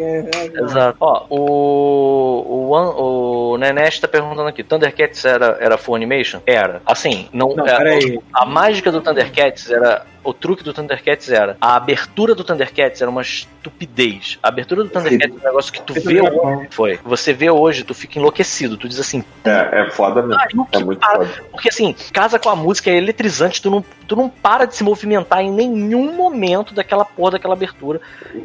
[0.63, 0.97] Exato.
[0.99, 2.71] Ó, o.
[2.71, 6.39] O, o Nenesh tá perguntando aqui: Thundercats era, era full animation?
[6.45, 6.81] Era.
[6.85, 7.55] Assim, não.
[7.55, 8.19] Não, é, peraí.
[8.33, 10.05] a mágica do Thundercats era.
[10.23, 11.57] O truque do Thundercats era.
[11.59, 14.37] A abertura do Thundercats era uma estupidez.
[14.43, 16.67] A abertura do Thundercats é um negócio que tu vê hoje.
[16.71, 16.99] Foi.
[17.03, 18.77] Você vê hoje, tu fica enlouquecido.
[18.77, 20.37] Tu diz assim, É, é foda mesmo.
[20.39, 21.29] pariu, É muito para- foda.
[21.51, 24.83] Porque assim, casa com a música é eletrizante, tu não, tu não para de se
[24.83, 27.99] movimentar em nenhum momento daquela porra daquela abertura.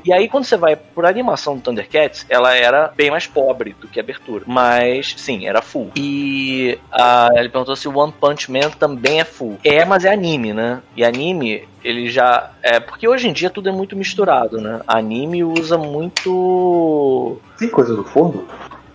[0.04, 3.88] E aí, quando você vai por animação do Thundercats, ela era bem mais pobre do
[3.88, 4.44] que a abertura.
[4.46, 5.90] Mas, sim, era full.
[5.96, 9.58] E ah, ele perguntou se o One Punch Man também é full.
[9.64, 10.80] É, mas é anime, né?
[10.96, 12.50] E anime, ele já.
[12.62, 14.80] É, porque hoje em dia tudo é muito misturado, né?
[14.88, 17.36] Anime usa muito.
[17.56, 18.44] Tem coisa do forno?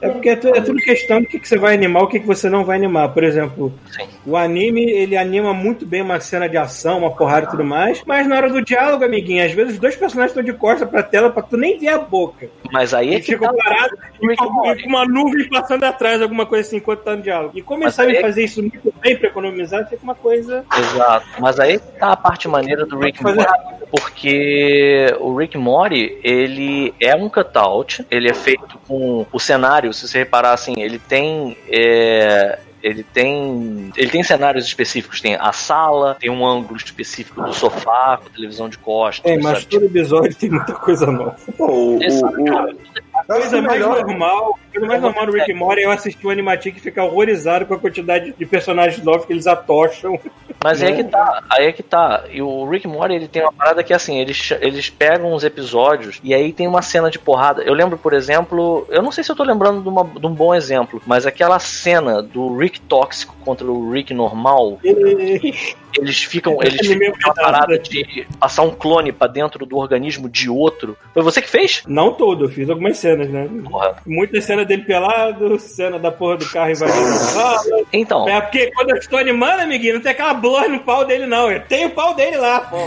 [0.02, 2.20] É porque é, tu- é tudo questão do que, que você vai animar, o que,
[2.20, 3.10] que você não vai animar.
[3.14, 4.08] Por exemplo, Sim.
[4.26, 8.02] o anime, ele anima muito bem uma cena de ação, uma porrada e tudo mais,
[8.06, 11.04] mas na hora do diálogo, amiguinho, às vezes os dois personagens estão de costas pra
[11.04, 12.50] tela pra tu nem ver a boca.
[12.72, 16.46] Mas aí é que ficam tá parados e and com, uma nuvem passando atrás, alguma
[16.46, 17.58] coisa assim, enquanto tá no diálogo.
[17.58, 20.66] E Mas sabem aí- fazer isso muito bem pra economizar, fica uma coisa.
[20.78, 21.28] Exato.
[21.40, 23.46] Mas aí tá a parte maneira do Rick Morty.
[23.92, 30.08] Porque o Rick Morty, ele é um cutout, ele é feito com o cenário, se
[30.08, 31.58] você reparar assim, ele tem.
[31.70, 33.92] é, ele tem.
[33.96, 38.68] Ele tem cenários específicos, tem a sala, tem um ângulo específico do sofá, com televisão
[38.70, 39.30] de costas.
[39.32, 39.66] É, mas sabe?
[39.68, 41.36] todo episódio tem muita coisa nova.
[41.58, 42.76] Pô, o, o, cara.
[43.14, 45.92] A coisa mais melhor- normal, a coisa mais normal do Rick and Morty é eu
[45.92, 50.20] assistir o Animatic e ficar horrorizado com a quantidade de personagens novos que eles atocham.
[50.64, 52.24] Mas aí é que tá, aí é que tá.
[52.32, 56.20] E o Rick Morty, ele tem uma parada que assim, eles, eles pegam uns episódios
[56.24, 57.62] e aí tem uma cena de porrada.
[57.64, 60.34] Eu lembro, por exemplo, eu não sei se eu tô lembrando de, uma- de um
[60.34, 64.80] bom exemplo, mas aquela cena do Rick tóxico contra o Rick normal,
[65.98, 69.78] eles ficam, eles Ele ficam uma tentava, parada de passar um clone pra dentro do
[69.78, 70.98] organismo de outro.
[71.14, 71.84] Foi você que fez?
[71.88, 73.48] Não todo, eu fiz algumas cenas, né?
[73.70, 73.96] Porra.
[74.06, 77.86] Muitas cenas dele pelado, cena da porra do carro invadindo.
[77.94, 81.26] Então, É porque quando eu estou animando, amiguinho, não tem aquela blur no pau dele,
[81.26, 81.52] não.
[81.52, 82.78] Eu tenho o pau dele lá, pô.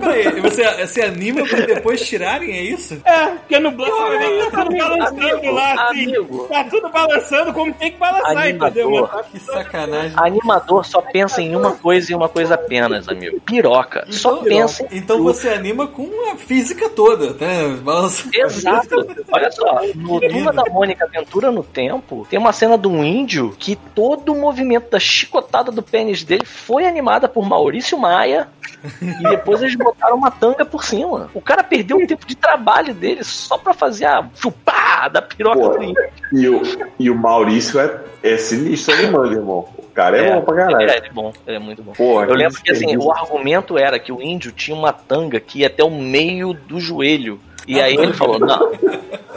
[0.00, 3.00] Peraí, você, você anima pra depois tirarem, é isso?
[3.04, 6.02] É, porque no blur você vai ver que tá tudo balançando amigo, lá, assim.
[6.16, 6.48] amigo.
[6.48, 8.82] Tá tudo balançando como tem que balançar, Animador.
[8.82, 9.06] entendeu?
[9.08, 10.12] Tá- Que sacanagem.
[10.16, 13.40] animador só pensa em uma coisa e uma coisa apenas, amigo.
[13.40, 14.06] Piroca.
[14.10, 17.76] Só Então- pensa Então você anima com a física toda, né?
[17.82, 19.06] Balança- Exato.
[19.32, 23.54] Olha só, no Turma da Mônica Aventura no Tempo, tem uma cena de um índio
[23.58, 28.48] que todo o movimento da chicotada do pênis dele foi animada por Maurício Maia
[29.02, 31.30] e depois eles botaram uma tanga por cima.
[31.34, 35.58] O cara perdeu um tempo de trabalho dele só pra fazer a chupar da piroca
[35.60, 35.68] Pô.
[35.70, 36.02] do índio.
[36.32, 36.62] e, o,
[36.98, 39.68] e o Maurício é, é sinistro animando, irmão.
[39.96, 40.90] O cara é, bom pra ele, caralho.
[40.90, 41.92] é, ele é bom, ele é muito bom.
[41.92, 45.60] Porra, Eu lembro que assim, o argumento era que o índio tinha uma tanga que
[45.60, 47.40] ia até o meio do joelho.
[47.66, 48.72] E aí ele falou, não,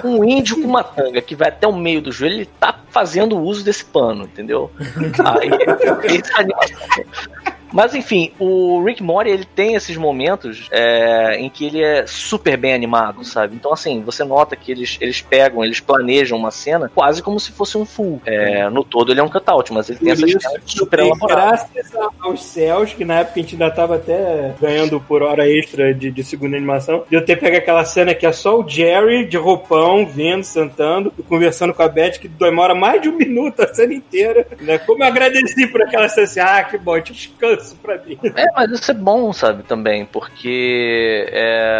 [0.03, 3.39] um índio com uma tanga que vai até o meio do joelho, ele tá fazendo
[3.39, 4.69] uso desse pano, entendeu?
[5.39, 5.49] Aí
[6.03, 7.05] ele animação.
[7.71, 12.57] Mas enfim, o Rick Mori ele tem esses momentos é, em que ele é super
[12.57, 13.55] bem animado, sabe?
[13.55, 17.51] Então assim, você nota que eles, eles pegam, eles planejam uma cena quase como se
[17.51, 18.21] fosse um full.
[18.25, 20.99] É, no todo ele é um cutout, mas ele tem Por essas isso, cenas super
[20.99, 21.65] elaboradas.
[21.73, 25.93] graças aos céus, que na época a gente ainda tava até ganhando por hora extra
[25.93, 29.25] de, de segunda animação, de eu ter pego aquela cena que é só o Jerry
[29.25, 33.73] de roupão, vindo, sentando, conversando com a Beth, que demora mais de um minuto a
[33.73, 34.47] cena inteira.
[34.59, 34.77] Né?
[34.79, 38.17] Como eu agradeci por aquela cena assim, ah, que bom, descanso pra mim.
[38.35, 41.79] É, mas isso é bom, sabe, também, porque é,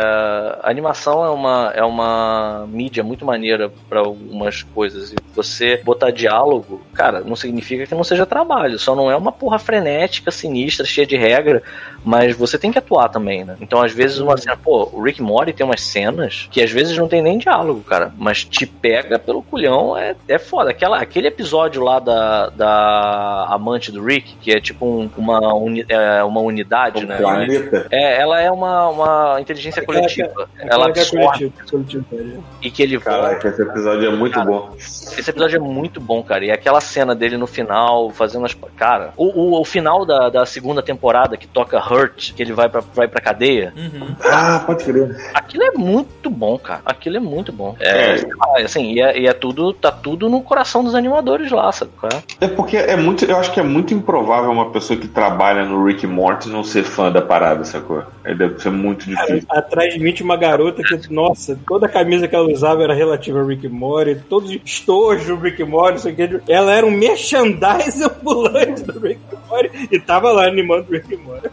[0.62, 5.12] a animação é uma, é uma mídia muito maneira pra algumas coisas.
[5.14, 9.32] E você botar diálogo, cara, não significa que não seja trabalho, só não é uma
[9.32, 11.64] porra frenética, sinistra, cheia de regra,
[12.04, 13.56] mas você tem que atuar também, né?
[13.62, 16.98] Então, às vezes, uma cena, pô, o Rick Mori tem umas cenas que às vezes
[16.98, 20.72] não tem nem diálogo, cara, mas te pega pelo culhão, é, é foda.
[20.72, 25.86] Aquela, aquele episódio lá da, da amante do Rick, que é tipo um- uma, uni-
[25.90, 27.18] é, uma unidade, Um né?
[27.18, 27.88] planeta.
[27.92, 30.50] É, ela é uma, uma inteligência Aquela que- coletiva.
[30.60, 32.40] Aquela Ela é coletivo, coletivo, né?
[32.62, 33.00] e que ele.
[33.00, 34.70] Caraca, esse episódio é muito bom.
[34.78, 36.46] Esse episódio é muito bom, cara.
[36.46, 38.56] E aquela cena dele no final, fazendo as.
[38.76, 39.26] Cara, o,
[39.58, 43.08] o, o final da, da segunda temporada que toca Hurt, que ele vai pra, vai
[43.08, 44.16] pra cadeia, Uhum.
[44.24, 45.16] Ah, pode crer.
[45.34, 46.82] aquilo é muito bom, cara.
[46.86, 47.76] Aquilo é muito bom.
[47.80, 51.72] É, ah, assim, e é, e é tudo, tá tudo no coração dos animadores lá,
[51.72, 51.92] sabe?
[52.04, 52.46] é?
[52.46, 53.26] É porque é muito.
[53.26, 56.84] Eu acho que é muito improvável uma pessoa que trabalha no Rick Morty não ser
[56.84, 58.04] fã da parada, sacou?
[58.24, 59.44] É, deve ser muito difícil.
[59.50, 62.94] Atrás de mim tinha uma garota que, nossa, toda a camisa que ela usava era
[62.94, 66.52] relativa a Rick Morty, todos os estojos Rick Morty, não sei o que.
[66.52, 71.50] Ela era um merchandise ambulante do Rick Morty e tava lá animando o Rick Morty.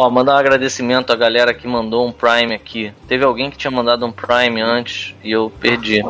[0.00, 2.92] Ó, mandar um agradecimento à galera que mandou um Prime aqui.
[3.08, 6.00] Teve alguém que tinha mandado um Prime antes e eu perdi.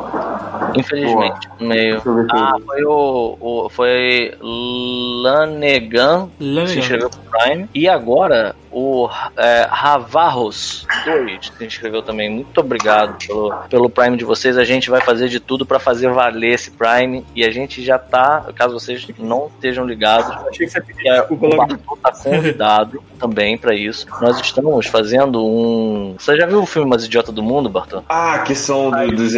[0.76, 2.02] Infelizmente, no meio.
[2.30, 3.38] Ah, foi o.
[3.40, 4.34] o- foi
[5.22, 6.78] Lanegan se Lanegan.
[6.80, 7.68] inscreveu pro Prime.
[7.74, 12.30] E agora o é, Ravarros 2 se inscreveu também.
[12.30, 14.56] Muito obrigado pelo, pelo Prime de vocês.
[14.56, 17.24] A gente vai fazer de tudo pra fazer valer esse Prime.
[17.34, 21.36] E a gente já tá, caso vocês não estejam ligados, Achei que você é, o.
[21.36, 24.06] Bartô tá convidado também pra isso.
[24.20, 26.14] Nós estamos fazendo um.
[26.18, 28.02] Você já viu o filme Mais Idiota do Mundo, Bartô?
[28.08, 29.34] Ah, que são do, dos.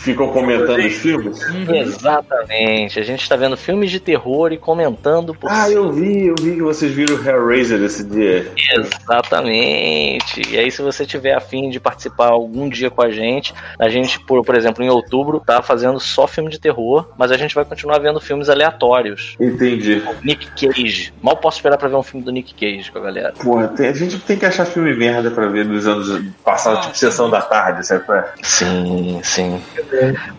[0.00, 1.40] ficam comentando os filmes?
[1.68, 2.98] Exatamente.
[2.98, 6.56] A gente tá vendo filmes de terror e comentando por Ah, eu vi, eu vi
[6.56, 8.52] que vocês viram o Hellraiser esse dia.
[8.56, 8.81] Exatamente.
[10.52, 14.18] E aí, se você tiver afim de participar algum dia com a gente, a gente,
[14.20, 17.64] por, por exemplo, em outubro, tá fazendo só filme de terror, mas a gente vai
[17.64, 19.36] continuar vendo filmes aleatórios.
[19.40, 20.02] Entendi.
[20.22, 21.12] Nick Cage.
[21.22, 23.32] Mal posso esperar pra ver um filme do Nick Cage com a galera.
[23.32, 26.82] Porra, tem- a gente tem que achar filme merda pra ver dos anos passados, Ah,
[26.82, 28.04] tipo Sessão da Tarde, sabe?
[28.04, 28.32] qual é?
[28.42, 29.60] Sim, sim.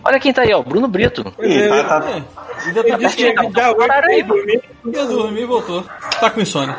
[0.04, 0.62] Olha quem tá aí, ó.
[0.62, 1.32] Bruno Brito.
[1.40, 4.24] Ih, tá, tá- É, ainda tá Disse que ia dar oi pra Caralho.
[4.26, 4.60] dormir.
[4.86, 5.84] ia dormir e voltou.
[6.20, 6.76] Tá com insônia.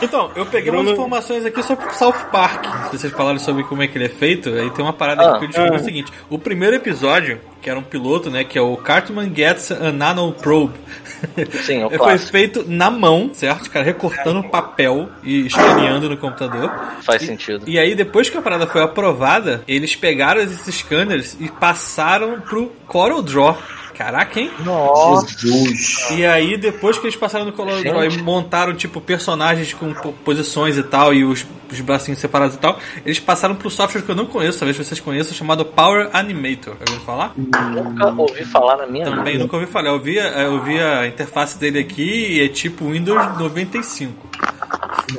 [0.00, 2.64] Então, eu peguei umas Bruno- informações aqui sobre o South Park.
[2.90, 5.30] Se vocês falaram sobre como é que ele é feito, aí tem uma parada aqui
[5.30, 5.38] Ah.
[5.38, 5.80] que eu descobri Ah.
[5.80, 8.44] o seguinte: o primeiro episódio, que era um piloto, né?
[8.44, 10.74] Que é o Cartman Gets a Nano Probe.
[11.64, 13.68] Sim, o Foi feito na mão, certo?
[13.70, 16.70] Cara, recortando papel e escaneando no computador.
[17.02, 17.64] Faz E- sentido.
[17.66, 22.70] E aí, depois que a parada foi aprovada, eles pegaram esses scanners e passaram pro
[22.86, 23.58] Corel Draw.
[23.98, 24.48] Caraca, hein?
[24.64, 25.26] Nossa.
[26.14, 30.76] E aí, depois que eles passaram no Draw e montaram, tipo, personagens com po- posições
[30.78, 34.14] e tal, e os, os bracinhos separados e tal, eles passaram pro software que eu
[34.14, 36.74] não conheço, talvez vocês conheçam, chamado Power Animator.
[36.78, 37.32] Já ouviu falar?
[37.36, 39.38] Nunca ouvi falar na minha Também vida.
[39.44, 39.88] nunca ouvi falar.
[39.88, 44.27] Eu vi, a- eu vi a interface dele aqui e é tipo Windows 95.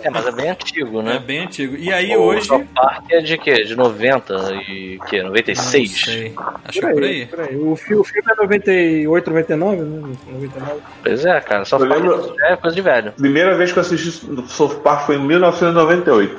[0.04, 1.20] É, mas é bem antigo, É né?
[1.26, 1.76] bem antigo.
[1.76, 2.46] E aí, o hoje.
[2.48, 3.64] South Park é de quê?
[3.64, 4.34] De 90
[4.70, 5.20] e quê?
[5.20, 6.02] Não 96?
[6.06, 6.34] sei.
[6.66, 7.56] Acho que Por é por aí, por aí.
[7.58, 10.16] O, fi- o filme é 98, 99, né?
[10.32, 10.82] 99.
[11.04, 11.62] Pois é, cara.
[11.62, 13.12] Eu Park lembro- é coisa de velho.
[13.14, 14.12] Primeira vez que eu assisti
[14.48, 16.38] South Park foi em 1998.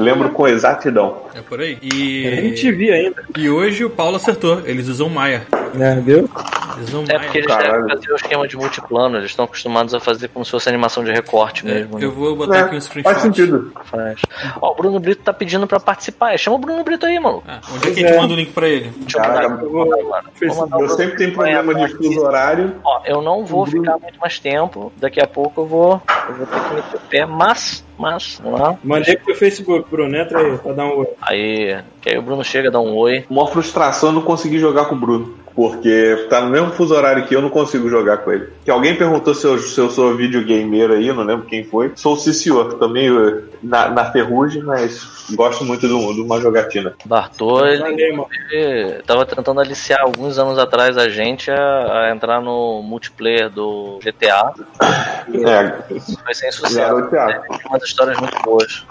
[0.00, 1.22] Lembro com exatidão.
[1.34, 1.78] É por aí.
[1.80, 3.22] A gente E, via ainda.
[3.36, 4.60] e hoje o Paulo acertou.
[4.64, 5.42] Eles usam Maya.
[5.74, 6.28] Né, viu?
[6.76, 7.20] Eles usam É Maya.
[7.20, 7.72] porque eles Caralho.
[7.84, 11.04] devem fazer o esquema de multiplano, eles estão acostumados a fazer como se fosse animação
[11.04, 11.98] de recorte mesmo.
[11.98, 12.04] né?
[12.04, 13.10] Eu vou botar aqui um É, screenshot.
[13.12, 13.72] faz sentido.
[13.84, 14.20] Faz.
[14.60, 16.36] Ó, o Bruno Brito tá pedindo pra participar.
[16.38, 17.42] Chama o Bruno Brito aí, mano.
[17.46, 18.20] Ah, onde é que a gente é.
[18.20, 18.90] manda o link pra ele?
[18.96, 22.74] Deixa eu eu sempre tenho problema de fuso horário.
[22.84, 24.92] Ó, eu não vou Bruno- ficar muito mais tempo.
[24.96, 28.60] Daqui a pouco eu vou, eu vou ter que meter o pé, mas, mas, vamos
[28.60, 28.76] lá.
[28.82, 30.16] Mandei pro Facebook, Bruno.
[30.16, 31.06] Entra aí pra dar um oi.
[31.22, 33.24] Aí, que aí o Bruno chega, dá um oi.
[33.28, 35.40] Uma frustração eu não conseguir jogar com o Bruno.
[35.52, 38.48] Porque tá no mesmo fuso horário que eu, não consigo jogar com ele.
[38.64, 41.90] Que alguém perguntou se eu, se eu sou videogamer aí, não lembro quem foi.
[41.96, 46.40] Sou o Cicior, também eh, na, na ferrugem, mas gosto muito de, um- de uma
[46.40, 46.94] jogatina.
[47.04, 48.28] Bartô, ele mano.
[48.32, 53.98] inclusive, tava tentando aliciar alguns anos atrás a gente a, a entrar no multiplayer do
[54.02, 54.52] GTA.
[54.80, 56.76] É, Foi sem sucesso.
[56.78, 57.42] garoteado.
[57.48, 58.86] Tem umas histórias muito boas.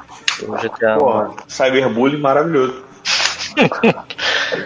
[0.48, 0.98] O GTA.
[0.98, 2.89] Porra, cyberbullying maravilhoso.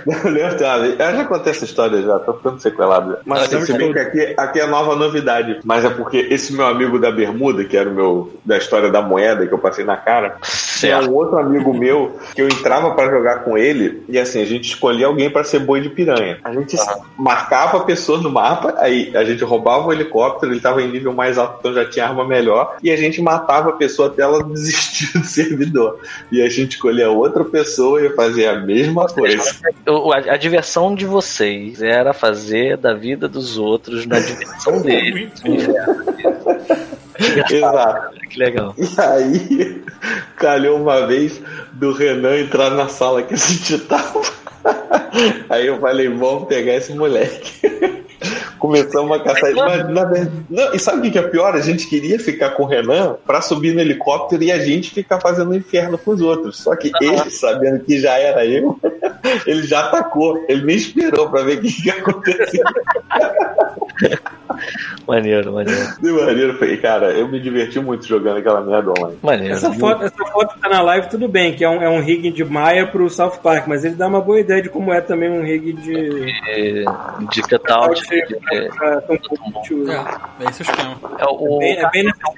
[0.05, 3.17] Eu lembro, eu já contei essa história já, tô ficando sequelado.
[3.25, 5.59] Mas Ah, se bem que aqui, aqui é nova novidade.
[5.63, 9.01] Mas é porque esse meu amigo da bermuda, que era o meu da história da
[9.01, 11.09] moeda que eu passei na cara, tinha Certo.
[11.09, 14.65] um outro amigo meu que eu entrava pra jogar com ele e assim, a gente
[14.65, 16.39] escolhia alguém pra ser boi de piranha.
[16.43, 16.75] A gente
[17.17, 21.13] marcava a pessoa no mapa, aí a gente roubava o helicóptero, ele tava em nível
[21.13, 24.43] mais alto, então já tinha arma melhor, e a gente matava a pessoa até ela
[24.43, 25.99] desistir do servidor.
[26.31, 28.82] E a gente escolhia outra pessoa e fazia a mesma
[29.13, 29.55] coisa.
[29.87, 35.31] O- a, a diversão de vocês era fazer da vida dos outros na diversão deles.
[35.45, 36.03] inferno.
[37.49, 38.15] Exato.
[38.29, 38.73] Que legal.
[38.77, 39.83] E aí,
[40.37, 41.39] calhou uma vez
[41.73, 44.21] do Renan entrar na sala que a gente tava.
[45.49, 47.61] Aí eu falei, vamos pegar esse moleque.
[48.59, 49.59] Começamos a caçar ele.
[49.59, 51.55] Mas, na verdade, não, e sabe o que é pior?
[51.55, 55.19] A gente queria ficar com o Renan pra subir no helicóptero e a gente ficar
[55.19, 56.57] fazendo o inferno com os outros.
[56.57, 58.79] Só que ele, sabendo que já era eu,
[59.45, 60.43] ele já atacou.
[60.47, 62.63] Ele nem esperou pra ver o que, que ia acontecer.
[65.07, 65.81] Maneiro, maneiro.
[66.01, 69.17] De maneira, falei, cara, eu me diverti muito jogando aquela merda online.
[69.21, 69.53] Maneiro.
[69.53, 72.01] Essa foto, essa foto que tá na live, tudo bem, que é um, é um
[72.01, 75.01] rig de Maia pro South Park, mas ele dá uma boa ideia de como é
[75.01, 76.31] também um rig de.
[76.47, 76.85] É,
[77.29, 78.01] de cutout.
[78.21, 79.17] De- pra- pra- pra-
[80.39, 80.99] É, é esse o esquema.
[81.19, 82.33] É, o, bem, é bem nessas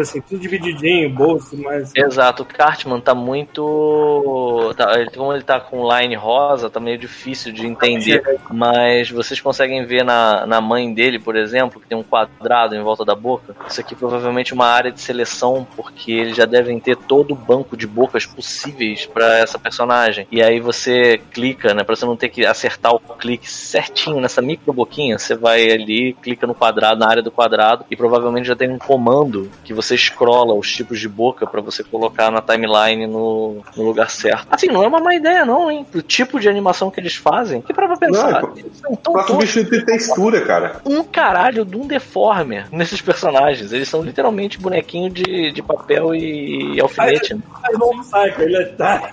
[0.00, 1.92] assim, tudo divididinho, bolso, mas.
[1.94, 4.74] Exato, o Cartman tá muito.
[4.76, 8.22] Tá, ele, como ele tá com line rosa, tá meio difícil de entender.
[8.50, 12.82] Mas vocês conseguem ver na, na mãe dele, por exemplo, que tem um quadrado em
[12.82, 13.54] volta da boca.
[13.68, 17.36] Isso aqui provavelmente é uma área de seleção, porque eles já devem ter todo o
[17.36, 20.26] banco de bocas possíveis pra essa personagem.
[20.30, 21.84] E aí você clica, né?
[21.84, 26.14] Pra você não ter que acertar o clique certinho nessa micro boquinha, você vai ali,
[26.14, 29.96] clica no quadrado, na área do quadrado, e provavelmente já tem um comando que você
[29.96, 34.46] scrolla os tipos de boca pra você colocar na timeline no, no lugar certo.
[34.50, 35.86] Assim, não é uma má ideia, não, hein?
[35.90, 38.42] Pro tipo de animação que eles fazem, que pra pra pensar.
[38.42, 40.80] Não, eles são tão Pra substituir textura, cara.
[40.84, 43.72] um caralho de um deformer nesses personagens.
[43.72, 47.34] Eles são literalmente bonequinho de, de papel e alfinete.
[47.34, 47.40] né?
[47.78, 49.12] Não sai, ele tá.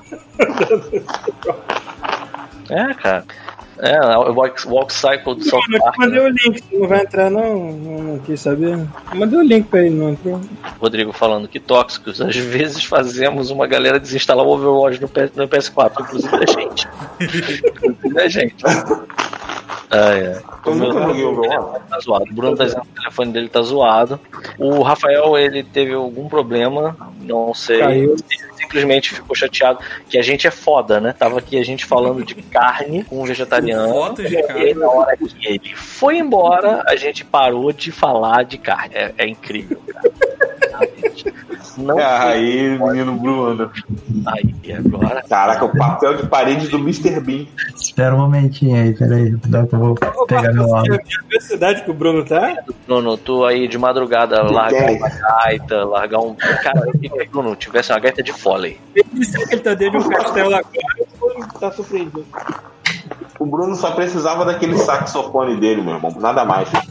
[2.69, 3.25] É, cara.
[3.79, 5.93] É, o walk, walk cycle do South Eu Park.
[5.93, 6.25] te mandei né?
[6.25, 7.71] o link, você não vai entrar não?
[7.73, 8.73] Não, quis saber.
[8.73, 10.41] Eu mandei o link pra ele, não entrou.
[10.79, 12.19] Rodrigo falando que tóxicos.
[12.21, 16.87] Às vezes fazemos uma galera desinstalar o Overwatch no, P- no PS4, inclusive a gente.
[17.83, 18.55] inclusive a gente.
[19.89, 20.41] Ai, ai.
[20.65, 21.85] Eu nunca joguei Overwatch.
[21.89, 22.25] Tá zoado.
[22.29, 24.19] O Bruno tá dizendo que o telefone dele tá zoado.
[24.57, 27.79] O Rafael, ele teve algum problema, não sei.
[27.79, 28.13] Caiu.
[28.13, 28.23] Ele
[28.57, 31.13] simplesmente ficou chateado que a gente é foda, né?
[31.17, 33.93] Tava aqui a gente falando de carne com um vegetariano.
[33.93, 34.73] Fotos de E carne.
[34.73, 38.93] na hora que ele foi embora, a gente parou de falar de carne.
[38.93, 40.11] É, é incrível, cara.
[41.77, 43.71] Não É, aí, menino Bruno.
[44.25, 45.23] aí agora.
[45.27, 47.19] Caraca, o papel de parede do Mr.
[47.19, 47.45] Bean.
[47.75, 49.37] Espera um momentinho aí, peraí.
[49.37, 49.95] Que eu vou
[50.27, 50.99] pegar meu áudio.
[51.35, 52.55] a cidade que o Bruno tá?
[52.85, 56.35] Bruno, tu aí de madrugada largar uma gaita, largar um.
[56.35, 56.81] Cara,
[57.31, 58.79] Bruno tivesse uma gaita de fôlei.
[58.95, 60.65] Ele disse que ele tá dentro de um castelo agora
[61.37, 62.25] e tá surpreendido.
[63.39, 66.15] O Bruno só precisava daquele saxofone dele, meu irmão.
[66.19, 66.69] Nada mais.
[66.71, 66.83] Vai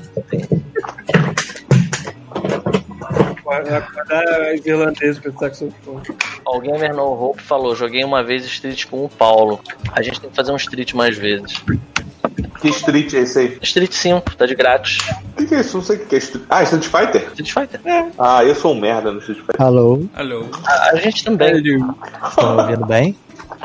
[3.51, 4.25] acordar
[4.55, 6.03] os irlandeses pelo saxofone.
[6.47, 9.61] O Gamer No Hope falou: joguei uma vez Street com o Paulo.
[9.93, 11.63] A gente tem que fazer um Street mais vezes.
[12.61, 13.59] Que Street é esse aí?
[13.63, 14.99] Street 5, tá de grátis.
[15.33, 15.77] O que, que é isso?
[15.77, 16.45] Não sei o que que é Street.
[16.49, 17.23] Ah, Street Fighter?
[17.39, 17.81] Street Fighter.
[18.19, 19.63] Ah, eu sou um merda no Street Fighter.
[19.63, 20.47] Alô, Alô.
[20.67, 21.57] A, a gente também.
[21.57, 23.17] estão ouvindo bem?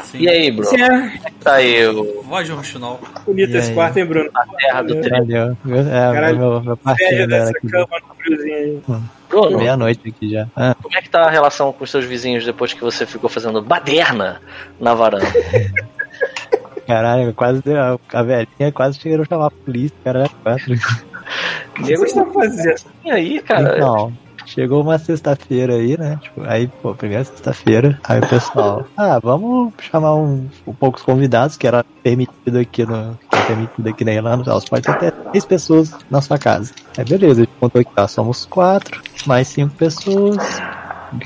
[0.04, 0.20] Sim.
[0.20, 0.70] E aí, Bruno?
[0.70, 3.00] Sim, é Tá aí o, Voz de Ronchonal.
[3.26, 3.76] bonito E esse aí?
[3.76, 4.30] quarto, hein, Bruno?
[4.34, 5.10] a terra do tri.
[5.10, 5.58] Valeu.
[5.88, 7.68] É, Caralho, meu, meu parceiro era dessa aqui.
[7.68, 7.88] cama
[8.22, 8.82] friozinho aí.
[9.30, 10.48] Bruno, Meia-noite aqui já.
[10.56, 13.30] Ah, como é que tá a relação com os seus vizinhos depois que você ficou
[13.30, 14.42] fazendo baderna
[14.80, 15.26] na varanda?
[16.86, 18.00] caralho, quase deu.
[18.14, 20.30] A, velhinha quase chegou a chamar a polícia, caralho.
[20.44, 20.74] Quatro.
[20.74, 22.82] O que vocês estão fazendo?
[23.06, 23.78] E aí, cara?
[23.78, 24.14] Então,
[24.54, 26.20] chegou uma sexta-feira aí, né?
[26.22, 31.58] Tipo, aí, pô, primeira sexta-feira, aí o pessoal, ah, vamos chamar um, um poucos convidados,
[31.58, 33.18] que era permitido aqui no.
[33.48, 36.74] permitido aqui na Irlanda, elas podem ter até três pessoas na sua casa.
[36.98, 40.38] Aí beleza, a gente contou aqui, ó, somos quatro, mais cinco pessoas.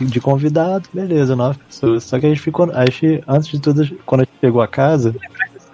[0.01, 2.05] De convidado, beleza, nove pessoas.
[2.05, 2.71] Só que a gente ficou.
[2.73, 5.15] A gente, antes de tudo, quando a gente chegou a casa,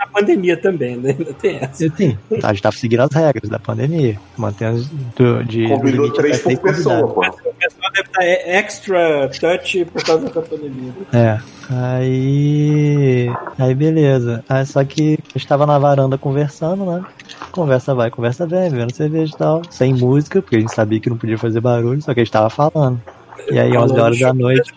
[0.02, 1.12] Na pandemia também, né?
[1.12, 1.88] Ainda tem essa.
[1.96, 4.18] Sim, a gente tava seguindo as regras da pandemia.
[4.36, 4.84] Mantendo
[5.16, 5.68] do, de.
[5.68, 7.22] Convidou limite três por pessoa, pô.
[7.22, 10.92] O pessoal deve estar extra touch por causa da pandemia.
[11.14, 11.38] É.
[11.70, 13.32] Aí.
[13.60, 14.44] Aí beleza.
[14.50, 17.06] Aí só que a gente tava na varanda conversando, né?
[17.52, 19.62] Conversa vai, conversa vem, bebendo cerveja e tal.
[19.70, 22.34] Sem música, porque a gente sabia que não podia fazer barulho, só que a gente
[22.34, 23.00] tava falando.
[23.52, 24.74] E aí, 11 horas da noite.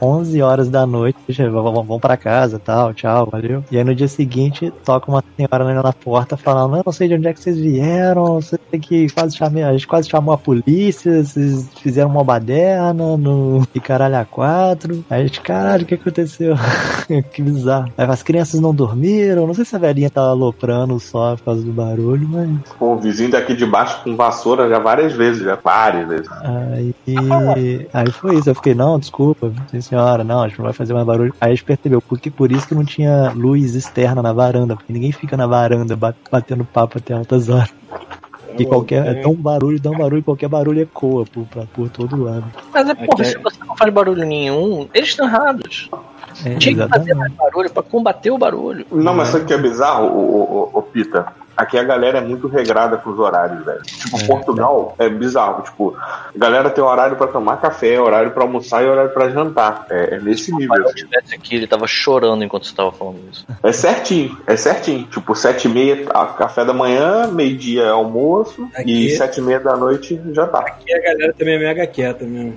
[0.00, 3.64] 11 horas da noite, "Gente, vamos, vamos pra casa tal, tchau, valeu.
[3.70, 7.14] E aí no dia seguinte, toca uma senhora na porta falando: Eu não sei de
[7.14, 11.24] onde é que vocês vieram, sei que quase chamei, a gente quase chamou a polícia,
[11.24, 15.04] vocês fizeram uma baderna no e caralho a quatro.
[15.08, 16.54] Aí a gente, caralho, o que aconteceu?
[17.32, 17.92] que bizarro.
[17.96, 21.62] Aí as crianças não dormiram, não sei se a velhinha tava aloprando só por causa
[21.62, 22.48] do barulho, mas.
[22.78, 26.28] Pô, o vizinho daqui de baixo com vassoura já várias vezes, já várias vezes.
[26.42, 28.50] Aí, aí foi isso.
[28.50, 29.52] Eu fiquei, não, desculpa,
[29.88, 31.34] senhora, não, a gente não vai fazer mais barulho.
[31.40, 34.92] Aí a gente percebeu, porque por isso que não tinha luz externa na varanda, porque
[34.92, 37.72] ninguém fica na varanda ba- batendo papo até altas horas.
[38.58, 39.06] E qualquer.
[39.06, 42.44] É tão barulho, tão barulho, qualquer barulho ecoa por, pra- por todo lado.
[42.74, 45.88] Mas é porra, se você não faz barulho nenhum, eles estão errados.
[46.44, 47.36] É, Tinha que fazer mais exatamente.
[47.36, 48.84] barulho pra combater o barulho.
[48.90, 51.26] Não, mas sabe o que é bizarro, ô, ô, ô, Pita?
[51.58, 53.82] Aqui a galera é muito regrada com os horários, velho.
[53.82, 55.62] Tipo, É, Portugal é bizarro.
[55.64, 59.84] Tipo, a galera tem horário pra tomar café, horário pra almoçar e horário pra jantar.
[59.90, 60.76] É, é nesse nível.
[60.76, 60.94] Se eu assim.
[60.98, 63.44] estivesse aqui, ele tava chorando enquanto você tava falando isso.
[63.60, 65.04] É certinho, é certinho.
[65.06, 66.06] Tipo, sete e meia,
[66.36, 70.64] café da manhã, meio-dia é almoço Aqui- e sete e meia da noite já tá.
[70.86, 72.56] E a galera também é mega quieta mesmo.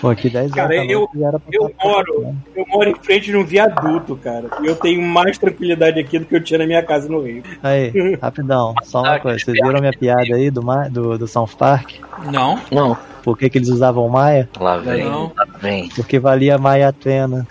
[0.00, 1.08] Pô, aqui 10 horas Cara, eu-
[1.52, 4.46] Eu estar moro, eu moro em frente de um viaduto, cara.
[4.62, 7.42] E eu tenho mais tranquilidade aqui do que eu tinha na minha casa no Rio.
[7.62, 7.92] Aí,
[8.22, 9.38] rapidão, só uma Ah, coisa.
[9.38, 10.60] Vocês viram minha piada aí do,
[10.90, 11.92] do, do South Park?
[12.32, 14.48] Não, Não, Por que, que eles usavam Maia?
[14.58, 15.32] lá vem, Não.
[15.36, 15.88] lá vem.
[15.90, 17.46] Porque valia Maia Atena.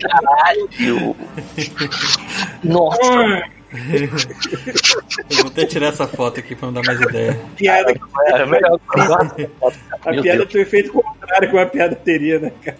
[0.00, 1.16] Caralho!
[2.64, 3.42] Nossa,
[5.30, 7.38] eu vou até tirar essa foto aqui pra não dar mais ideia.
[7.56, 7.94] piada,
[8.26, 12.38] é melhor que eu a Meu piada tem o efeito contrário que uma piada teria,
[12.38, 12.78] né, cara?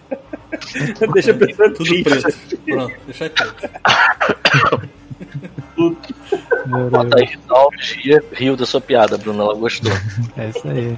[1.13, 2.03] Deixa a pessoa Tudo triste.
[2.03, 2.57] preto.
[2.65, 3.69] Pronto, deixa preto.
[6.65, 7.29] Meu Bota aí,
[8.33, 9.91] riu da sua piada, Bruno, ela gostou.
[10.37, 10.97] É isso aí.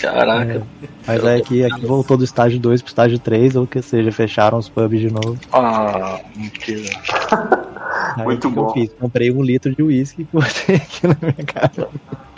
[0.00, 0.62] Caraca.
[1.06, 4.58] Mas aí aqui, aqui voltou do estágio 2 pro estágio 3, ou que seja, fecharam
[4.58, 5.36] os pubs de novo.
[5.52, 6.88] Ah, mentira.
[8.16, 8.66] Aí Muito que que bom.
[8.68, 8.90] eu fiz?
[8.98, 11.88] Comprei um litro de uísque e botei aqui na minha casa.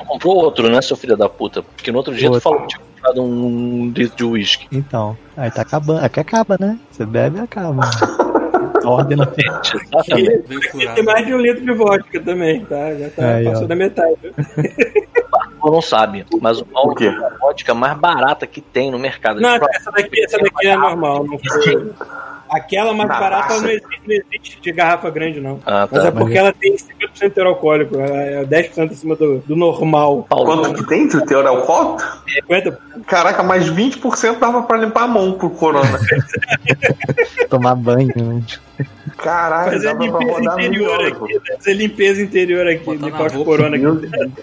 [0.06, 1.62] Comprou outro, né, seu filho da puta?
[1.62, 2.42] Porque no outro dia tu Outro.
[2.42, 4.66] falou que tinha comprado um litro de uísque.
[4.72, 6.04] Então, aí tá acabando.
[6.04, 6.78] Aqui acaba, né?
[6.90, 7.88] Você bebe e acaba.
[8.84, 9.76] Ordem na frente.
[9.76, 10.94] Exatamente.
[10.94, 12.92] Tem mais de um litro de vodka também, tá?
[12.96, 13.66] Já tá Aí, passou ó.
[13.68, 14.16] da metade.
[15.62, 17.06] Tu não sabe, mas o Paulo quê?
[17.06, 19.40] é a vodka mais barata que tem no mercado.
[19.40, 21.24] Não, essa daqui, essa daqui é normal.
[21.24, 21.92] Não foi.
[22.50, 25.58] Aquela mais Na barata não existe, não existe de garrafa grande, não.
[25.64, 26.08] Ah, Mas tá.
[26.08, 26.88] é porque ela tem 50%
[27.22, 27.96] de teor alcoólico.
[27.98, 30.26] É 10% acima do, do normal.
[30.28, 32.02] Paulo, Quanto que tem de teor alcoólico?
[32.50, 32.76] 50%.
[33.06, 35.98] Caraca, mais 20% dava pra limpar a mão pro corona.
[37.48, 38.42] Tomar banho, né?
[39.16, 41.34] Caralho, Fazer dava pra limpeza interior aqui.
[41.34, 41.40] né?
[41.56, 42.90] Fazer limpeza interior aqui.
[42.96, 43.50] Limpar os roupa.
[43.50, 44.42] corona aqui.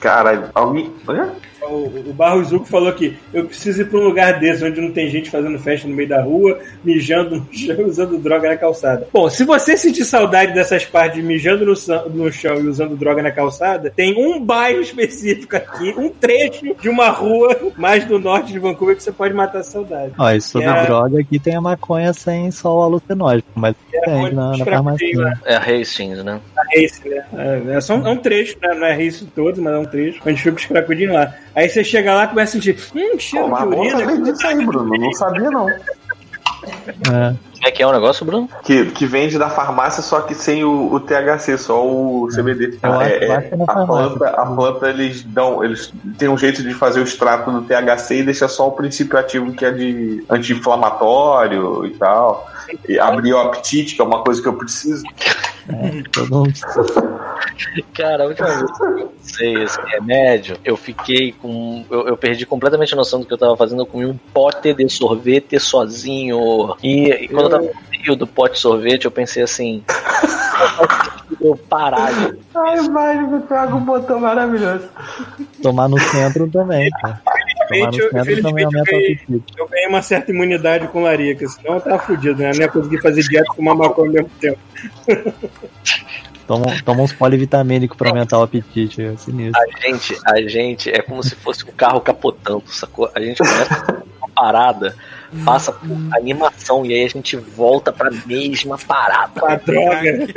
[0.00, 0.94] Caralho, alguém.
[1.08, 1.32] Hã?
[1.68, 4.90] O, o Barro Zuco falou que eu preciso ir pra um lugar desse onde não
[4.90, 8.56] tem gente fazendo festa no meio da rua, mijando no chão e usando droga na
[8.56, 9.08] calçada.
[9.12, 11.74] Bom, se você sentir saudade dessas partes de mijando no,
[12.10, 16.88] no chão e usando droga na calçada, tem um bairro específico aqui, um trecho de
[16.88, 20.12] uma rua mais do norte de Vancouver que você pode matar a saudade.
[20.18, 20.86] Ó, e sobre É.
[20.86, 25.38] droga aqui tem a maconha sem sol alucinógeno, mas tem onde na, na farmácia.
[25.44, 26.40] é a Hastings, né?
[26.72, 27.24] É esse, né?
[27.36, 28.74] É, é só um, é um trecho, né?
[28.74, 31.34] Não é isso todo, mas é um trecho onde fica os cracudinhos lá.
[31.54, 34.32] Aí você chega lá e começa a sentir, hum, cheiro Pô, de urina.
[34.32, 34.98] disso aí, Bruno.
[34.98, 35.68] Não sabia, não.
[35.70, 37.34] É.
[37.64, 38.46] Como é que é o negócio, Bruno?
[38.62, 42.78] Que, que vende da farmácia, só que sem o, o THC, só o CBD.
[42.82, 43.86] Eu É, acho é a, farmácia.
[43.86, 45.64] planta, a planta, eles dão.
[45.64, 49.18] Eles têm um jeito de fazer o extrato do THC e deixa só o princípio
[49.18, 52.46] ativo que é de anti-inflamatório e tal.
[52.86, 55.02] E abrir o apetite, que é uma coisa que eu preciso.
[56.12, 56.52] Todo mundo
[57.94, 61.84] Cara, a última vez que eu usei esse remédio, eu fiquei com.
[61.90, 63.82] Eu, eu perdi completamente a noção do que eu tava fazendo.
[63.82, 66.74] Eu comi um pote de sorvete sozinho.
[66.82, 67.50] E, e quando eu
[67.90, 69.82] meio do pote de sorvete, eu pensei assim.
[71.40, 72.10] Eu parar
[72.54, 74.88] Ai, vai, me pega um botão maravilhoso.
[75.62, 77.20] tomar no centro também, cara.
[77.68, 79.54] Tomar no Infelizmente, eu- centro também infelizmente, eu aumenta o ganhei- apetite.
[79.58, 82.50] eu ganhei uma certa imunidade com larica, senão eu tava fudido, né?
[82.50, 84.58] Eu não ia conseguir fazer dieta e fumar maconha ao mesmo tempo.
[86.46, 89.60] Toma, toma uns polivitamínicos pra aumentar o apetite, é sinistro.
[89.60, 93.10] A gente, a gente é como se fosse um carro capotando, sacou?
[93.14, 94.94] A gente começa uma parada,
[95.44, 99.40] passa por animação e aí a gente volta pra mesma parada.
[99.46, 100.28] A droga.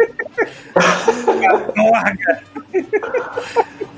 [0.75, 2.41] A droga.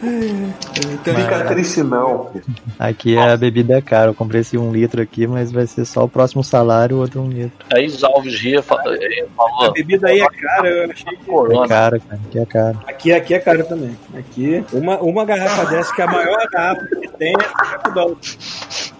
[0.01, 2.31] Então, Fica triste, não.
[2.77, 4.11] Aqui a bebida é cara.
[4.11, 7.21] Eu comprei esse um litro aqui, mas vai ser só o próximo salário, o outro
[7.21, 7.51] um litro.
[7.73, 11.31] Aí os Alves ria fa- eh, A falou, bebida aí é cara, eu achei que.
[11.31, 12.21] É caro, cara.
[12.25, 12.79] Aqui é caro.
[12.87, 13.97] Aqui, aqui é caro também.
[14.17, 18.93] Aqui, uma, uma garrafa dessa, que é a maior garrafa que tem, é 50 dólares.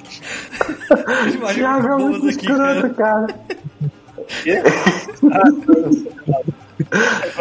[1.54, 2.76] Thiago é muito aqui, cara.
[2.76, 3.28] escroto, cara.
[4.28, 4.62] Quê?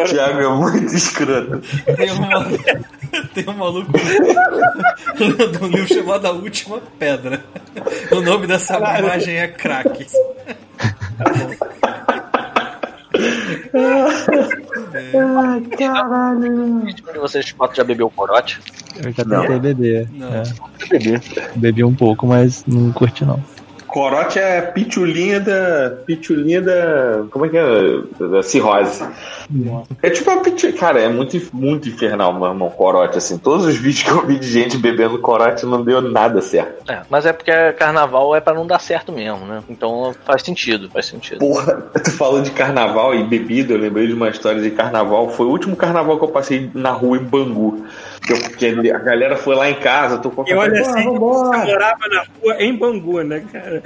[0.09, 1.63] Thiago é muito escroto.
[1.97, 2.65] Tem um maluco,
[3.35, 3.93] tem um maluco
[5.59, 7.45] do livro chamado A Última Pedra.
[8.11, 10.07] O nome dessa imagem é crack.
[17.13, 18.61] de vocês quatro já bebeu corote?
[19.05, 19.41] Eu já Não.
[19.43, 20.09] tentei beber.
[20.13, 20.29] Não.
[20.29, 20.43] É,
[20.91, 21.21] Bebi.
[21.57, 23.43] bebi um pouco, mas não curti não.
[23.89, 25.91] Corote é pitulinha da.
[26.05, 27.25] Pitulinha da.
[27.31, 28.27] Como é que é?
[28.29, 29.03] Da cirrose.
[30.03, 30.79] É tipo uma pitulinha.
[30.79, 33.17] Cara, é muito, muito infernal, meu irmão, corote.
[33.17, 36.91] Assim, todos os vídeos que eu vi de gente bebendo corote não deu nada certo.
[36.91, 39.63] É, mas é porque carnaval é pra não dar certo mesmo, né?
[39.71, 41.39] Então faz sentido, faz sentido.
[41.39, 45.31] Porra, tu falou de carnaval e bebida, eu lembrei de uma história de carnaval.
[45.31, 47.87] Foi o último carnaval que eu passei na rua em Bangu.
[48.29, 51.05] Que eu- que a galera foi lá em casa, tô com E olha assim, você
[51.05, 51.59] vambora.
[51.65, 53.83] morava na rua em Bangu, né, cara?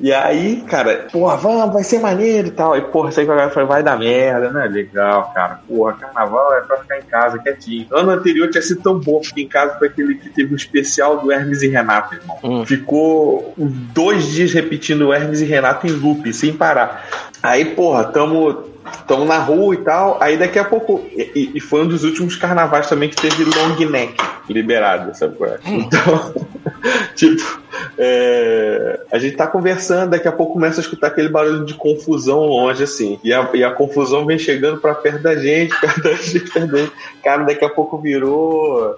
[0.00, 2.76] E aí, cara, porra, vamos, vai ser maneiro e tal.
[2.76, 4.66] E, porra, sei que a galera falou, vai dar merda, né?
[4.66, 5.60] Legal, cara.
[5.68, 7.86] Porra, carnaval é pra ficar em casa quietinho.
[7.92, 11.18] Ano anterior tinha sido tão bom, porque em casa foi aquele que teve um especial
[11.18, 12.36] do Hermes e Renato, irmão.
[12.42, 12.66] Hum.
[12.66, 17.06] Ficou dois dias repetindo o Hermes e Renato em loop, sem parar.
[17.40, 18.71] Aí, porra, tamo.
[19.06, 21.04] Tamo na rua e tal, aí daqui a pouco.
[21.12, 24.16] E, e foi um dos últimos carnavais também que teve long neck
[24.48, 25.58] liberado, sabe qual é?
[25.64, 26.34] Então,
[27.14, 27.60] tipo,
[27.96, 32.40] é, a gente tá conversando, daqui a pouco começa a escutar aquele barulho de confusão
[32.40, 33.18] longe, assim.
[33.22, 36.72] E a, e a confusão vem chegando pra perto da gente, perto da gente, perto
[36.72, 36.92] da gente.
[37.22, 38.96] Cara, daqui a pouco virou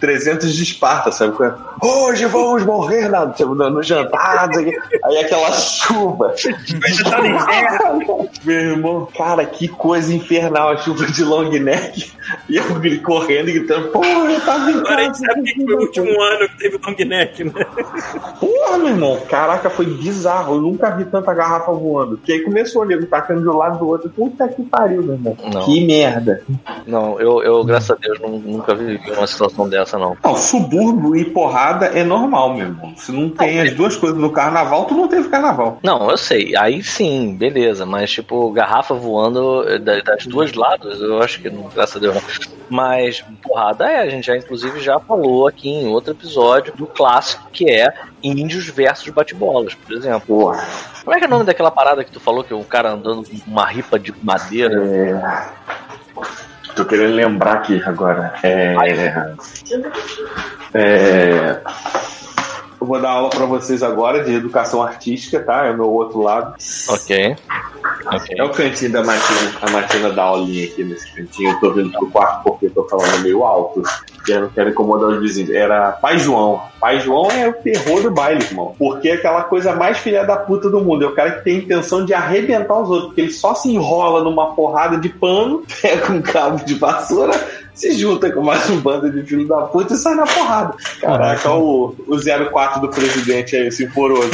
[0.00, 1.34] 300 de Esparta, sabe?
[1.42, 1.52] é?
[1.84, 4.48] Hoje vamos morrer na, tipo, no, no jantar,
[5.04, 6.34] aí aquela chuva.
[7.04, 8.28] tá no inferno.
[8.44, 12.10] Meu irmão, cara, que coisa infernal a chuva de long neck.
[12.48, 12.64] E eu
[13.02, 15.26] correndo e gritando, porra, eu tava em Agora a gente casa.
[15.26, 17.52] sabe que foi o último ano que teve long neck, né?
[18.40, 20.56] Porra, meu irmão, caraca, foi bizarro.
[20.56, 22.16] Eu nunca vi tanta garrafa voando.
[22.18, 24.10] Que aí começou o nego tacando de um lado do outro.
[24.10, 25.36] Puta que pariu, meu irmão.
[25.52, 25.64] Não.
[25.64, 26.42] Que merda.
[26.86, 29.95] Não, eu, eu graças a Deus, nu- nunca vivi uma situação dessa.
[29.98, 30.32] Garrafa, não.
[30.32, 32.94] Não, subúrbio e porrada é normal, meu irmão.
[32.96, 35.78] Se não tem as duas coisas no carnaval, tu não teve carnaval.
[35.82, 36.56] Não, eu sei.
[36.56, 37.84] Aí sim, beleza.
[37.86, 41.98] Mas, tipo, garrafa voando eh, da- das duas lados, eu acho que não, graças a
[42.00, 42.22] Deus não.
[42.68, 47.48] Mas porrada é, a gente já inclusive já falou aqui em outro episódio do clássico
[47.52, 47.92] que é
[48.22, 50.52] índios versus bate-bolas, por exemplo.
[51.04, 52.90] Como é que é o nome daquela parada que tu falou que é um cara
[52.90, 54.74] andando com uma ripa de madeira?
[54.84, 55.46] É...
[56.76, 58.34] Tô querendo lembrar aqui agora.
[58.42, 58.74] É...
[60.74, 61.60] É...
[62.78, 65.64] Eu vou dar aula pra vocês agora de educação artística, tá?
[65.64, 66.54] É o meu outro lado.
[66.88, 67.36] Ok.
[68.12, 68.36] Ok.
[68.38, 69.52] É o cantinho da Martina.
[69.62, 71.52] A Martina dá aulinha aqui nesse cantinho.
[71.52, 72.44] Eu tô vindo pro quarto
[72.76, 73.82] tô falando meio alto.
[74.28, 75.50] E eu não quero incomodar os vizinhos.
[75.50, 76.60] Era Pai João.
[76.80, 78.74] Pai João é o terror do baile, irmão.
[78.78, 81.04] Porque é aquela coisa mais filha da puta do mundo.
[81.04, 83.06] É o cara que tem intenção de arrebentar os outros.
[83.06, 87.32] Porque ele só se enrola numa porrada de pano, pega um cabo de vassoura,
[87.76, 90.74] se junta com mais um bando de filho da puta e sai na porrada.
[91.00, 94.30] Caraca, o, o 04 do presidente aí, esse poroso.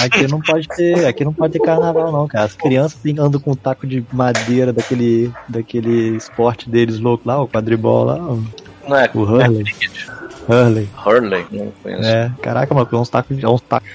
[0.00, 2.44] Aqui não pode ter, aqui não pode ter carnaval não, cara.
[2.44, 7.42] As crianças assim, andam com um taco de madeira daquele, daquele esporte deles louco lá,
[7.42, 8.18] o quadribol lá,
[8.86, 9.64] Não é o Hurley.
[10.48, 10.88] Hurley.
[11.04, 11.46] Hurley?
[11.50, 12.08] Não conheço.
[12.08, 13.88] É, caraca, mano, é uns tacos, é uns tacos.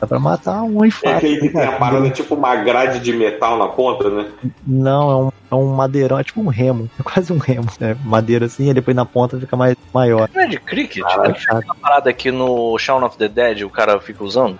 [0.00, 3.12] Dá pra matar um e É aquele que tem a parada tipo uma grade de
[3.14, 4.26] metal na ponta, né?
[4.66, 6.88] Não, é um, é um madeirão, é tipo um remo.
[7.00, 7.66] É quase um remo.
[7.80, 10.28] É madeira assim, e depois na ponta fica mais maior.
[10.34, 11.02] Não é de cricket?
[11.06, 11.56] Ah, Não é chato.
[11.58, 14.58] aquela parada aqui no Shaun of the Dead o cara fica usando?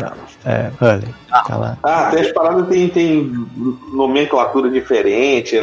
[0.00, 0.12] Não,
[0.44, 1.14] é, Hurley.
[1.46, 1.78] Tá lá.
[1.82, 3.32] Ah, tem as paradas tem, tem
[3.92, 5.56] nomenclatura diferente,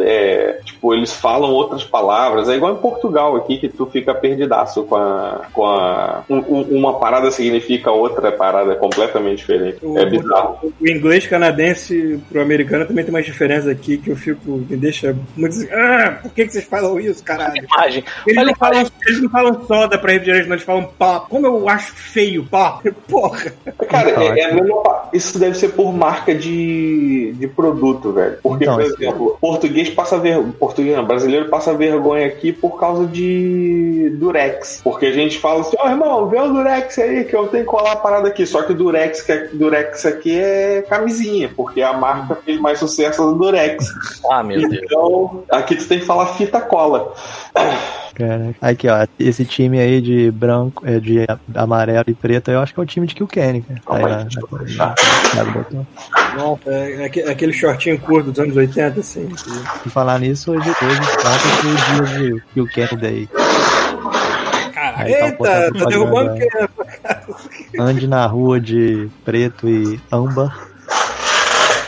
[0.00, 2.48] é, tipo, eles falam outras palavras.
[2.48, 5.40] É igual em Portugal aqui, que tu fica perdidaço com a.
[5.52, 9.78] Com a um- um- uma parada significa outra parada completamente diferente.
[9.82, 10.58] O, É bizarro.
[10.80, 14.38] o- inglês canadense pro americano também tem umas diferenças aqui que eu fico.
[14.48, 15.68] me deixa muito assim.
[15.72, 17.64] Ah, por que, que vocês falam isso, caralho?
[17.64, 18.04] Imagem.
[18.26, 21.20] Eles Olha não, falam, eles não falam soda pra refrigerante, não, eles falam pó.
[21.28, 22.80] Como eu acho feio pó.
[23.08, 23.52] Porra.
[23.88, 24.82] Cara, Então, é, é mesma
[25.12, 28.38] isso deve ser por marca de, de produto, velho.
[28.42, 30.52] Porque, Então, por exemplo, português passa vergonha.
[30.58, 34.80] Português não, brasileiro passa vergonha aqui por causa de Durex.
[34.82, 37.70] Porque a gente fala assim, ó, irmão, vê o Durex aí, que eu tenho que
[37.70, 38.46] colar a parada aqui.
[38.46, 42.78] Só que o Durex, que é- Durex aqui é camisinha, porque a marca fez mais
[42.78, 43.86] sucesso do Durex.
[44.30, 44.82] Ah, meu Deus.
[44.84, 47.12] Então, aqui tu tem que falar fita cola.
[48.14, 48.54] Caraca.
[48.60, 51.24] Aqui, ó, esse time aí de branco, é, de
[51.54, 54.26] amarelo e preto, eu acho que é o time de Kilkenny, cara.
[54.76, 54.94] Tá
[55.40, 55.86] aí botou.
[56.36, 59.28] Não, é, aque- aquele shortinho curto dos anos 80, assim.
[59.28, 63.28] que- E falar nisso, hoje, hoje trata que o dia de Kilkenny daí.
[64.74, 64.96] Caralho.
[65.06, 66.68] Aí tá Eita, botando tá derrubando propaganda.
[67.72, 67.80] quem?
[67.80, 70.58] Ande na rua de preto e âmbar.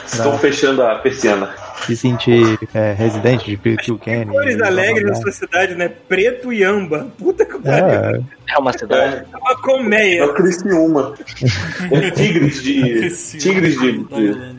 [0.06, 1.50] Estão fechando a persiana.
[1.86, 4.26] Se sentir é, residente de Kilkenny.
[4.30, 5.88] Cores blá, blá, alegres na sua cidade, né?
[5.88, 7.08] Preto e amba.
[7.18, 7.86] Puta que pariu.
[7.86, 9.16] É, É uma cidade.
[9.16, 10.24] É, É uma é colmeia.
[10.26, 11.14] o Criciúma.
[11.92, 13.38] É tigres de.
[13.38, 13.92] Tigres de.
[14.04, 14.56] De.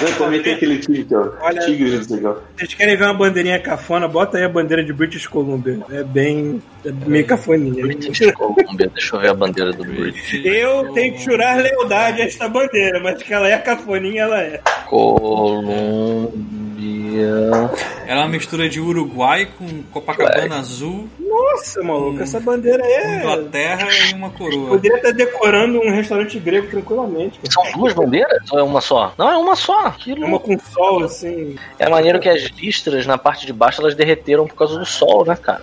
[0.00, 2.36] Eu também tem aquele que ó, Olha- Tigres, não sei o.
[2.56, 4.06] Vocês querem ver uma bandeirinha cafona?
[4.06, 5.78] Bota aí a bandeira de British Columbia.
[5.90, 6.62] É bem.
[6.84, 7.82] É meio cafoninha.
[7.82, 10.40] British Columbia, deixa eu ver a bandeira do British.
[10.44, 14.60] Eu tenho que jurar lealdade a esta bandeira, mas que ela é cafoninha, ela é.
[16.82, 17.70] Colômbia.
[18.06, 23.18] Ela é uma mistura de Uruguai com Copacabana azul, Nossa, maluco, essa bandeira aí é.
[23.18, 24.68] Inglaterra e uma coroa.
[24.70, 27.38] Poderia estar decorando um restaurante grego tranquilamente.
[27.38, 27.50] cara.
[27.52, 29.12] São duas bandeiras ou é uma só?
[29.18, 29.90] Não, é uma só.
[29.90, 31.56] Que Uma com sol, assim.
[31.78, 35.24] É maneiro que as listras na parte de baixo elas derreteram por causa do sol,
[35.26, 35.62] né, cara?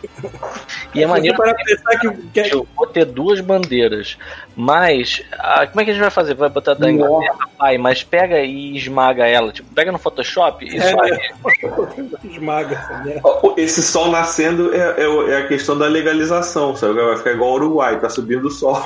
[0.94, 4.18] E é maneiro para pensar que, que é- eu vou ter duas bandeiras.
[4.56, 6.34] Mas, ah, como é que a gente vai fazer?
[6.36, 9.52] Vai botar da Inglaterra, pai, mas pega e esmaga ela.
[9.52, 10.82] Tipo, pega no Photoshop e É.
[10.92, 11.05] só.
[12.24, 12.82] esmaga.
[13.24, 16.94] Ó, Esse sol nascendo é, é é a questão da legalização, sabe?
[16.94, 18.76] Vai ficar igual o Uruguai, tá subindo o sol.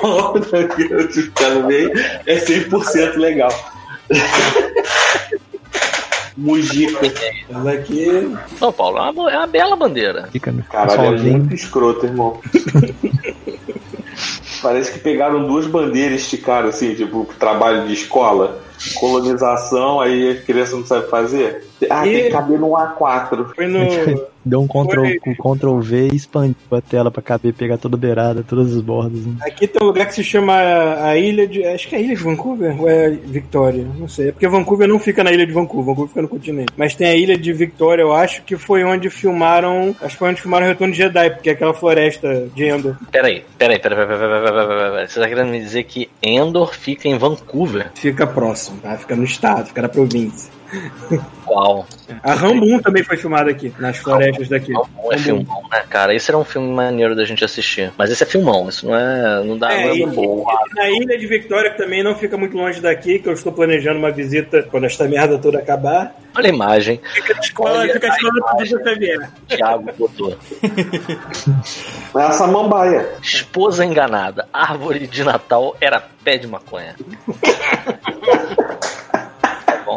[1.50, 1.90] No meio,
[2.26, 3.50] é 100% legal.
[6.36, 7.12] Mujica.
[7.48, 8.36] Ela aqui.
[8.60, 10.28] Não, Paulo, é uma, é uma bela bandeira.
[10.32, 12.40] fica no Caralho, é muito escroto, irmão.
[14.62, 18.60] Parece que pegaram duas bandeiras e esticaram assim, tipo, trabalho de escola.
[18.94, 21.66] Colonização, aí a criança não sabe fazer.
[21.88, 22.12] Ah, e...
[22.12, 23.54] tem que caber no A4.
[23.54, 23.80] Foi no.
[24.42, 27.98] Deu um Ctrl, um Ctrl V e expandiu a tela pra caber, pegar toda a
[27.98, 29.26] beirada, todas as bordas.
[29.26, 29.34] Né?
[29.42, 31.62] Aqui tem um lugar que se chama a Ilha de.
[31.62, 33.86] Acho que é a Ilha de Vancouver ou é Victoria?
[33.98, 34.28] Não sei.
[34.28, 36.72] É porque Vancouver não fica na Ilha de Vancouver, Vancouver fica no continente.
[36.74, 39.94] Mas tem a Ilha de Victoria, eu acho, que foi onde filmaram.
[40.00, 42.96] Acho que foi onde filmaram o Retorno de Jedi, porque é aquela floresta de Endor.
[43.12, 45.08] Peraí, peraí, peraí, peraí, peraí, peraí, peraí, peraí.
[45.08, 47.90] Você tá querendo me dizer que Endor fica em Vancouver?
[47.94, 48.96] Fica próximo, tá?
[48.96, 50.59] Fica no estado, fica na província.
[51.46, 51.86] Uau.
[52.22, 54.72] A Rambo 1 também foi filmada aqui, nas florestas daqui.
[54.72, 56.14] Não é filmão, né, cara?
[56.14, 57.92] Esse era um filme maneiro da gente assistir.
[57.96, 59.42] Mas esse é filmão, isso não é.
[59.44, 59.72] Não dá.
[59.72, 60.44] É, é e, bom.
[60.70, 63.52] e na Ilha de Victória, que também não fica muito longe daqui, que eu estou
[63.52, 66.14] planejando uma visita quando esta merda toda acabar.
[66.36, 67.00] Olha a imagem.
[67.12, 68.16] Fica a escola, Olha fica a
[68.56, 69.30] do Xavier.
[69.48, 70.36] Thiago botou.
[72.12, 73.08] É a samambaia.
[73.22, 74.48] Esposa enganada.
[74.52, 76.96] Árvore de Natal era pé de maconha.
[79.86, 79.96] Bom,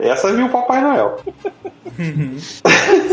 [0.00, 1.16] É, Essa viu o Papai Noel.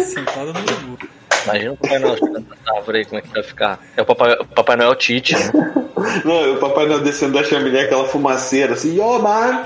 [0.06, 0.98] Sentada no urubu.
[1.46, 3.80] Imagina o Papai Noel chegando nessa árvore aí, como é que vai ficar?
[3.98, 5.52] É o Papai, o Papai Noel Tite, né?
[6.26, 9.64] Não, o Papai Noel descendo da chaminé, aquela fumaceira assim, yo man,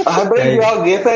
[0.00, 1.08] I bring you a gift.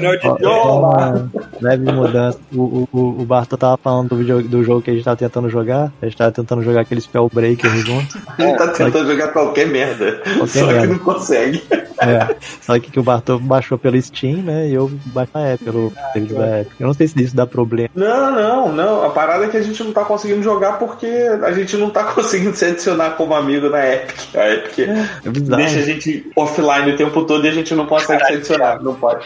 [0.00, 1.30] Não, de- Ó, só uma
[1.60, 2.38] leve mudança.
[2.54, 5.16] O, o, o- o Bartô tava falando do, vídeo, do jogo que a gente tava
[5.16, 5.92] tentando jogar.
[6.00, 8.18] A gente tava tentando jogar aquele Spellbreaker junto.
[8.38, 10.22] Ele tá tentando jogar qualquer merda.
[10.38, 10.86] Qualquer só que merda.
[10.86, 11.62] não consegue.
[12.00, 12.34] É.
[12.62, 14.68] Só que, que o Bartô baixou pelo Steam, né?
[14.68, 16.80] E eu baixei na Epic, pelo serviço da Epic.
[16.80, 17.90] Eu não sei se isso dá problema.
[17.94, 19.04] Não, não, não.
[19.04, 22.02] A parada é que a gente não tá conseguindo jogar porque a gente não tá
[22.12, 24.34] conseguindo se adicionar como amigo na Epic.
[24.34, 24.78] A Epic
[25.24, 25.62] É bizarro.
[25.62, 28.82] deixa a gente offline o tempo todo e a gente não consegue se adicionar.
[28.82, 29.24] Não pode.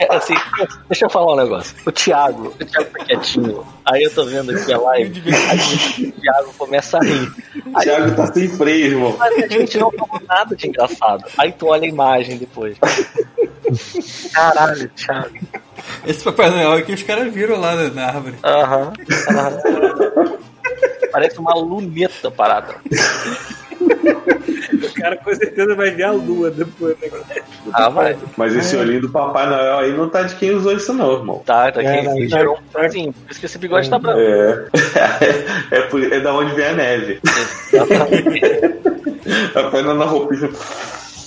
[0.00, 0.34] É, Assim,
[0.88, 1.74] deixa eu falar um negócio.
[1.86, 3.66] O Thiago, o Thiago tá quietinho.
[3.84, 5.22] Aí eu tô vendo aqui a live.
[5.48, 7.32] Aí o Thiago começa a rir.
[7.66, 9.16] O Thiago tá sem freio, irmão.
[9.18, 11.24] Mas a gente não falou nada de engraçado.
[11.38, 12.76] Aí tu olha a imagem depois.
[14.32, 15.38] Caralho, Thiago.
[16.06, 18.34] Esse Papai Noel que os caras viram lá na- na árvore.
[18.44, 18.92] Aham.
[19.30, 20.38] aham.
[21.12, 22.74] Parece uma luneta parada.
[24.08, 26.96] O cara com certeza vai ver a lua depois.
[27.00, 27.08] Né?
[27.72, 28.16] Ah, vai.
[28.36, 31.42] Mas esse olhinho do Papai Noel aí não tá de quem usou isso, não, irmão.
[31.44, 31.82] Tá, tá.
[31.82, 33.12] É, não, gerou um tá- pezinho.
[33.12, 34.20] Por isso que esse bigode tá branco.
[34.20, 34.66] É.
[35.76, 37.20] É, por- é da onde vem a neve.
[39.52, 40.50] Papai Noel na roupinha.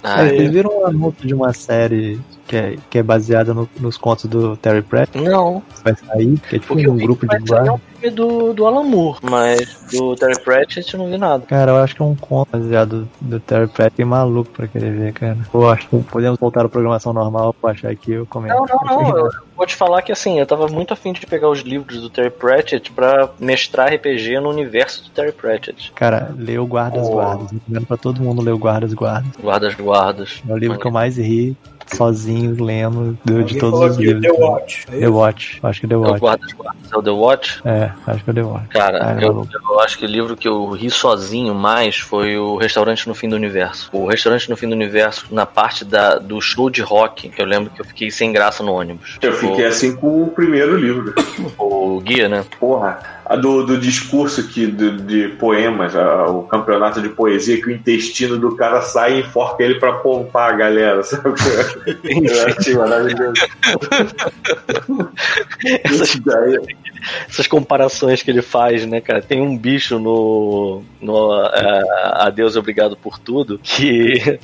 [0.03, 2.19] Ah, É, vocês viram um anúncio de uma série
[2.49, 5.23] que é, que é baseada no- nos contos do Terry Pratchett?
[5.23, 7.73] Não, vai sair, que é tipo porque um grupo de guarda.
[7.73, 11.45] um filme do, do Alan Moore, mas do Terry Pratchett eu não vi nada.
[11.45, 14.91] Cara, eu acho que é um conto baseado do, do Terry Pratchett maluco pra querer
[14.91, 15.37] ver, cara.
[15.53, 18.55] Eu acho que podemos voltar à programação normal pra achar aqui eu comento.
[18.55, 19.17] Não, não, não.
[19.17, 22.09] Eu vou te falar que assim, eu tava muito afim de pegar os livros do
[22.09, 25.91] Terry Pratchett pra mestrar RPG no universo do Terry Pratchett.
[25.93, 27.11] Cara, leu Guardas Oh.
[27.11, 27.51] Guardas.
[27.51, 29.29] Recomendo pra todo mundo ler o Guardas Guardas.
[29.39, 30.41] Guardas guardas.
[30.49, 31.55] É o livro que eu mais ri,
[31.95, 34.21] sozinho, lendo, de, de todos os livros.
[34.21, 34.85] The Watch.
[34.91, 35.59] É The Watch.
[35.63, 36.19] Acho que é The É o Watch.
[36.19, 36.55] Guardas,
[36.91, 37.61] é o The Watch?
[37.65, 38.67] É, acho que é The Watch.
[38.69, 42.57] Cara, Ah, eu, eu acho que o livro que eu ri sozinho mais foi o
[42.57, 43.89] Restaurante no Fim do Universo.
[43.91, 47.69] O Restaurante no Fim do Universo, na parte da, do show de rock, eu lembro
[47.69, 49.17] que eu fiquei sem graça no ônibus.
[49.21, 51.13] Eu fiquei assim com o primeiro livro.
[51.57, 52.45] O, guia, né?
[52.59, 52.99] Porra,
[53.35, 58.37] do, do discurso que, do- de poemas, a- o campeonato de poesia, que o intestino
[58.37, 61.33] do cara sai e enforca ele pra poupar a galera, sabe?
[62.03, 63.33] Eu achei maravilhoso.
[65.83, 66.19] Essas,
[67.29, 69.21] essas comparações que ele faz, né, cara?
[69.21, 71.83] Tem um bicho no, no é,
[72.25, 74.39] Adeus Obrigado por Tudo que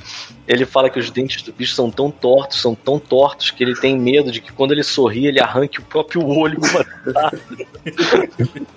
[0.46, 3.74] ele fala que os dentes do bicho são tão tortos, são tão tortos que ele
[3.74, 6.60] tem medo de que quando ele sorri ele arranque o próprio olho.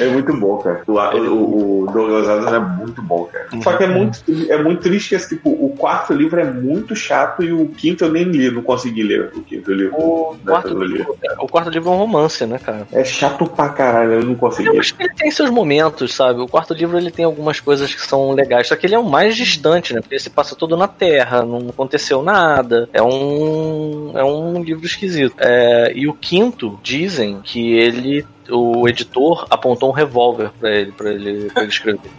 [0.00, 0.82] É muito bom, cara.
[0.86, 3.48] O, o, o Douglas Adams é muito bom, cara.
[3.62, 6.94] Só que é muito, é muito triste que esse, tipo, o quarto livro é muito
[6.94, 9.96] chato e o quinto eu nem li, não consegui ler o quinto livro.
[9.96, 12.86] O quarto, livro, o quarto livro é um romance, né, cara?
[12.92, 14.68] É chato pra caralho, eu não consegui.
[14.68, 16.40] Eu acho que ele tem seus momentos, sabe?
[16.40, 19.04] O quarto livro ele tem algumas coisas que são legais, só que ele é o
[19.04, 20.00] mais distante, né?
[20.00, 22.88] Porque ele se passa todo na Terra, não aconteceu nada.
[22.92, 25.34] É um é um livro esquisito.
[25.38, 31.10] É, e o quinto dizem que ele o editor apontou um revólver pra ele, pra
[31.12, 32.00] ele, pra ele escrever.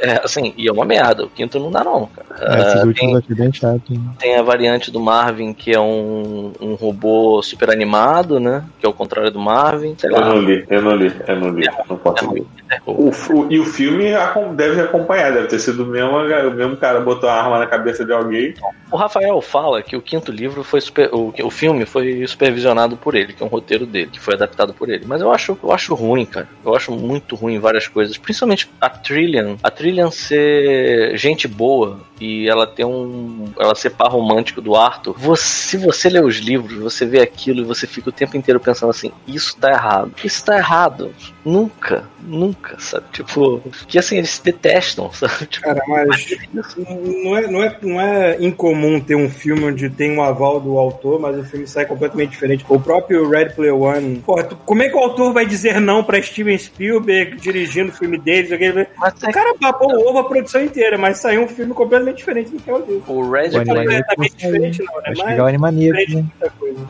[0.00, 1.24] É, assim, e é uma merda.
[1.24, 2.26] O quinto não dá, não, cara.
[2.56, 3.80] É, esses Ah, últimos tem, bem chato.
[3.90, 4.10] hein?
[4.18, 8.64] tem a variante do Marvin, que é um, um robô super animado, né?
[8.78, 9.94] Que é o contrário do Marvin.
[9.96, 10.28] Sei Eu lá.
[10.28, 12.46] não li, eu não li, eu não li, não posso É ler.
[12.84, 14.06] O, o- e o filme
[14.54, 18.04] deve acompanhar, deve ter sido o mesmo, o mesmo cara botou a arma na cabeça
[18.04, 18.54] de alguém.
[18.90, 23.14] O Rafael fala que o quinto livro foi super, o, o filme foi supervisionado por
[23.14, 25.04] ele, que é um roteiro dele, que foi adaptado por ele.
[25.06, 26.48] Mas eu acho, eu acho ruim, cara.
[26.64, 29.56] Eu acho muito ruim várias coisas, principalmente a Trillian.
[29.62, 35.14] A Trillian ser gente boa e ela ter um, ela ser par romântico do Arthur.
[35.18, 38.58] Você, se você lê os livros, você vê aquilo e você fica o tempo inteiro
[38.60, 40.12] pensando assim, isso tá errado.
[40.24, 41.14] Isso tá errado.
[41.44, 43.06] Nunca, nunca, sabe?
[43.12, 45.46] Tipo, que assim eles se detestam, sabe?
[45.46, 50.16] Tipo, Cara, mas não é, não, é, não é incomum ter um filme onde tem
[50.16, 52.64] um aval do autor, mas o filme sai completamente diferente.
[52.68, 54.20] O próprio Red Player One.
[54.24, 57.94] Porra, tu- como é que o autor vai dizer não pra Steven Spielberg dirigindo o
[57.94, 58.50] filme deles?
[58.52, 58.82] Aquele...
[58.82, 62.50] O cara papou o ovo a produção inteira, mas saiu um filme completamente completamente diferente
[62.50, 63.12] do que é o livro.
[63.12, 64.36] O Red O é saiu.
[64.36, 65.02] diferente, não, né?
[65.06, 66.24] Acho que Mas é o Animaniacs, né?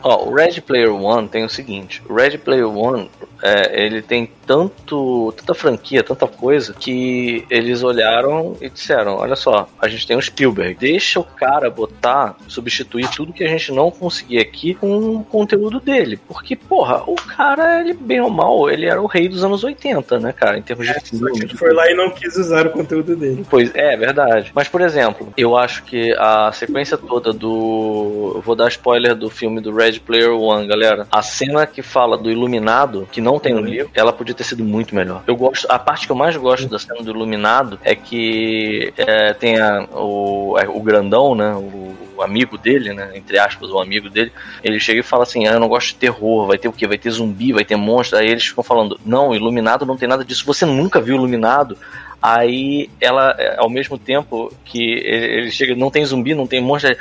[0.03, 3.09] Ó, o Red Player One tem o seguinte: o Red Player One
[3.41, 9.67] é, ele tem tanto, tanta franquia, tanta coisa que eles olharam e disseram: olha só,
[9.79, 13.91] a gente tem o Spielberg, deixa o cara botar, substituir tudo que a gente não
[13.91, 18.85] conseguir aqui com o conteúdo dele, porque porra, o cara ele bem ou mal, ele
[18.85, 21.31] era o rei dos anos 80, né, cara, em termos de Só filme.
[21.39, 23.45] que ele foi lá e não quis usar o conteúdo dele.
[23.49, 24.51] Pois é, é verdade.
[24.53, 28.33] Mas, por exemplo, eu acho que a sequência toda do.
[28.35, 31.07] Eu vou dar spoiler do filme do Red Player One, galera.
[31.11, 34.63] A cena que fala do Iluminado, que não tem no livro, ela podia ter sido
[34.63, 35.21] muito melhor.
[35.27, 35.67] Eu gosto.
[35.69, 39.85] A parte que eu mais gosto da cena do Iluminado é que é, tem a-
[39.91, 41.53] o, é, o grandão, né?
[41.53, 43.11] O, o amigo dele, né?
[43.15, 44.31] Entre aspas, o amigo dele.
[44.63, 46.87] Ele chega e fala assim: ah, eu não gosto de terror, vai ter o quê?
[46.87, 48.17] Vai ter zumbi, vai ter monstro.
[48.17, 50.45] Aí eles ficam falando: não, Iluminado não tem nada disso.
[50.45, 51.77] Você nunca viu Iluminado?
[52.21, 56.59] Aí ela, é, ao mesmo tempo que ele, ele chega, não tem zumbi, não tem
[56.61, 56.91] monstro.
[56.91, 56.97] Aí,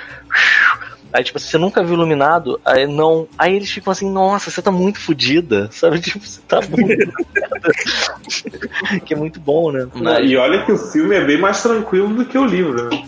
[1.16, 2.60] aí, tipo, você nunca viu iluminado?
[2.64, 3.26] Aí não.
[3.38, 5.68] Aí eles ficam assim, nossa, você tá muito fodida.
[5.72, 5.98] Sabe?
[6.00, 7.12] Tipo, você tá muito.
[9.04, 9.88] que é muito bom, né?
[10.22, 13.04] E olha que o filme é bem mais tranquilo do que o livro, né?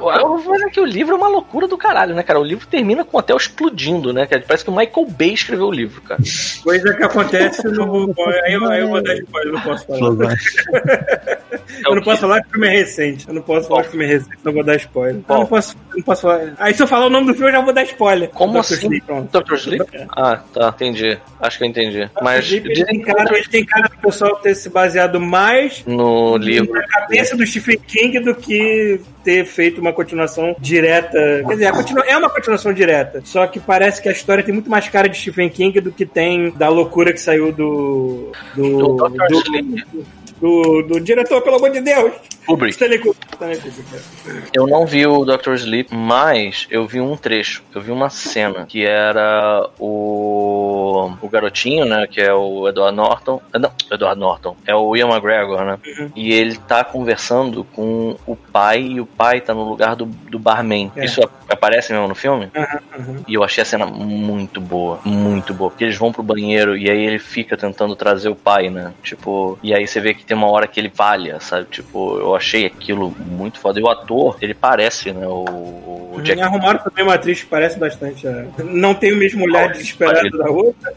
[0.00, 2.40] Olha que o livro é uma loucura do caralho, né, cara?
[2.40, 4.26] O livro termina com o hotel explodindo, né?
[4.26, 4.44] cara?
[4.46, 6.20] Parece que o Michael Bay escreveu o livro, cara.
[6.62, 8.14] Coisa que acontece no.
[8.44, 10.36] Aí eu, aí eu vou dar spoiler, eu não posso falar.
[11.86, 13.28] Eu não posso falar que o filme é recente.
[13.28, 15.22] Eu não posso falar que o filme é recente, não vou dar spoiler.
[15.28, 16.54] Eu não posso, eu não posso falar.
[16.58, 18.28] Aí se eu falar o nome do filme, eu já vou dar spoiler.
[18.30, 18.58] Como Dr.
[18.58, 18.74] assim?
[18.74, 19.40] Sleep, pronto.
[19.40, 19.54] Dr.
[19.54, 19.84] Sleep?
[20.16, 21.18] Ah, tá, entendi.
[21.40, 22.10] Acho que eu entendi.
[22.20, 26.36] Mas ele, dizem tem cara, ele tem cara do pessoal ter se baseado mais no
[26.36, 26.72] livro.
[26.72, 31.42] na cabeça do Stephen King do que ter feito uma continuação direta.
[31.46, 33.20] Quer dizer, a continua- é uma continuação direta.
[33.24, 36.06] Só que parece que a história tem muito mais cara de Stephen King do que
[36.06, 38.32] tem da loucura que saiu do.
[38.54, 40.06] Do, Do do.
[40.40, 42.12] Do- do diretor, pelo amor de Deus!
[42.46, 42.72] Kubrick.
[42.72, 43.26] Stanley Kubrick.
[43.34, 44.42] Stanley Kubrick, é.
[44.54, 45.52] Eu não vi o Dr.
[45.54, 47.62] Sleep, mas eu vi um trecho.
[47.74, 52.06] Eu vi uma cena que era o, o garotinho, né?
[52.06, 53.40] Que é o Edward Norton.
[53.52, 54.56] Ah, Não, Edward Norton.
[54.66, 55.78] É o Ian McGregor, né?
[56.16, 60.38] E ele tá conversando com o pai e o pai tá no lugar do, do
[60.38, 60.90] barman.
[60.96, 61.04] É.
[61.04, 62.50] Isso aparece mesmo no filme?
[62.54, 63.16] Aham, aham.
[63.28, 65.70] E eu achei a cena muito boa, muito boa.
[65.70, 68.94] Porque eles vão pro banheiro e aí ele fica tentando trazer o pai, né?
[69.02, 71.66] Tipo, e aí você vê que tem uma hora que ele falha, sabe?
[71.70, 73.80] Tipo, eu achei aquilo muito foda.
[73.80, 75.26] E o ator, ele parece, né?
[75.26, 76.36] O, o Jack.
[76.38, 78.26] Me arrumaram também uma atriz que parece bastante.
[78.26, 80.92] é, Não tem o mesmo olhar desesperado da outra.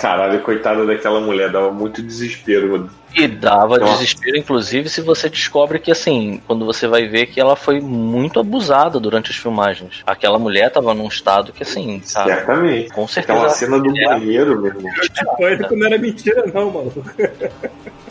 [0.00, 2.70] Caralho, coitada daquela mulher, dava muito desespero.
[2.70, 2.90] mano.
[3.14, 3.92] E dava Nossa.
[3.92, 8.40] desespero, inclusive, se você descobre que, assim, quando você vai ver que ela foi muito
[8.40, 10.02] abusada durante as filmagens.
[10.04, 12.90] Aquela mulher tava num estado que, assim, cara, Certamente.
[12.92, 13.38] com certeza.
[13.38, 14.90] Aquela cena do é- banheiro, meu irmão.
[15.70, 17.04] Não era mentira, não, maluco.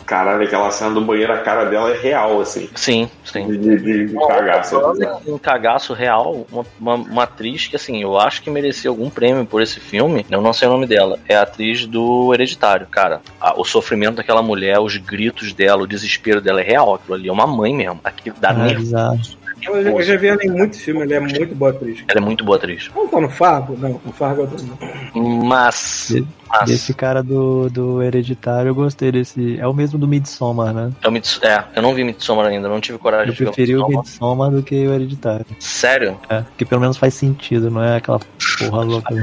[0.06, 2.68] Caralho, aquela cena do banheiro, a cara dela é real, assim.
[2.74, 3.46] Sim, sim.
[3.46, 4.70] De, de, de, cagaço.
[4.80, 5.32] Falando assim.
[5.32, 9.44] um cagaço real, uma, uma, uma atriz que, assim, eu acho que merecia algum prêmio
[9.46, 12.86] por esse filme, eu não sei o nome dela, é a atriz do Hereditário.
[12.86, 16.94] Cara, a- o sofrimento daquela mulher, os gritos dela, o desespero dela é real.
[16.94, 18.00] Aquilo ali é uma mãe mesmo.
[18.04, 18.84] Aquilo dá Ah, nervo.
[19.72, 19.76] Bizarro.
[19.78, 22.04] Eu, já- eu já vi ela em muitos filmes, ela é muito boa atriz.
[22.08, 22.90] Ela é muito boa atriz.
[22.94, 23.76] Não tá no Fargo?
[23.78, 25.44] Não, no Fargo eu tô não.
[25.44, 26.14] Mas.
[26.48, 29.58] mas Esse cara do, do Hereditário, eu gostei desse.
[29.58, 30.90] É o mesmo do Midsommar, né?
[31.02, 33.76] eu, Mids- é, eu não vi Midsommar ainda, não tive coragem Eu de ver preferi
[33.76, 34.50] o Midsommar.
[34.50, 35.46] Do que o Hereditário.
[35.58, 36.16] Sério?
[36.28, 38.20] É, porque pelo menos faz sentido, não é aquela
[38.58, 39.14] porra louca.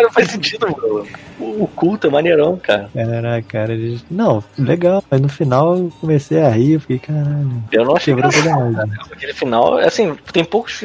[0.00, 1.06] Não faz sentido, mano.
[1.38, 2.88] O culto é maneirão, cara.
[2.94, 3.72] Caraca, cara.
[3.72, 7.62] eles- Não, legal, mas no final eu comecei a rir, eu fiquei, caralho.
[7.72, 8.67] Eu não achei Quebrou toda a engraçado, onda.
[8.72, 8.88] Cara.
[9.12, 10.84] Aquele final, assim, tem poucos.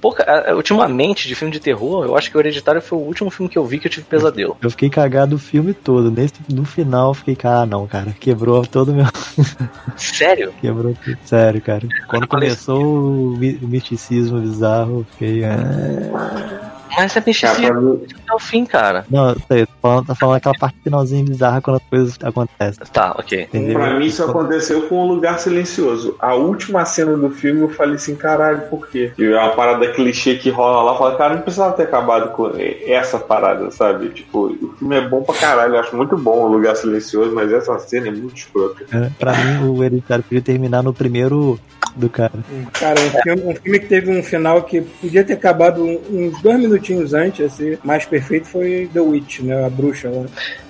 [0.00, 3.50] Pouca, ultimamente, de filme de terror, eu acho que o Hereditário foi o último filme
[3.50, 4.56] que eu vi que eu tive pesadelo.
[4.62, 6.10] Eu fiquei cagado o filme todo.
[6.10, 9.06] Nesse, no final eu fiquei, ah não, cara, quebrou todo o meu.
[9.96, 10.52] Sério?
[10.60, 11.18] Quebrou tudo.
[11.24, 11.86] Sério, cara.
[12.08, 15.44] Quando começou o misticismo bizarro, eu fiquei.
[15.44, 16.73] Ah...
[16.96, 19.04] Mas é misticismo pra mim, até o fim, cara.
[19.10, 22.86] Não, sei, tô falando, tá falando aquela parte finalzinha bizarra quando as coisas acontecem.
[22.92, 23.42] Tá, ok.
[23.42, 23.74] Entendeu?
[23.74, 26.16] pra mim isso aconteceu com o Lugar Silencioso.
[26.18, 29.12] A última cena do filme eu falei assim, caralho, por quê?
[29.18, 32.30] E é uma parada clichê que rola lá, eu falei, cara, não precisava ter acabado
[32.32, 32.52] com
[32.86, 34.10] essa parada, sabe?
[34.10, 37.52] Tipo, o filme é bom pra caralho, eu acho muito bom o Lugar Silencioso, mas
[37.52, 38.84] essa cena é muito escrota.
[38.92, 41.58] É, pra mim, o Hereditário podia terminar no primeiro
[41.94, 42.32] do cara.
[42.72, 46.58] Cara, um filme, um filme que teve um final que podia ter acabado uns dois
[46.84, 49.64] minutinhos antes, assim, mais perfeito foi The Witch, né?
[49.64, 50.26] A bruxa lá.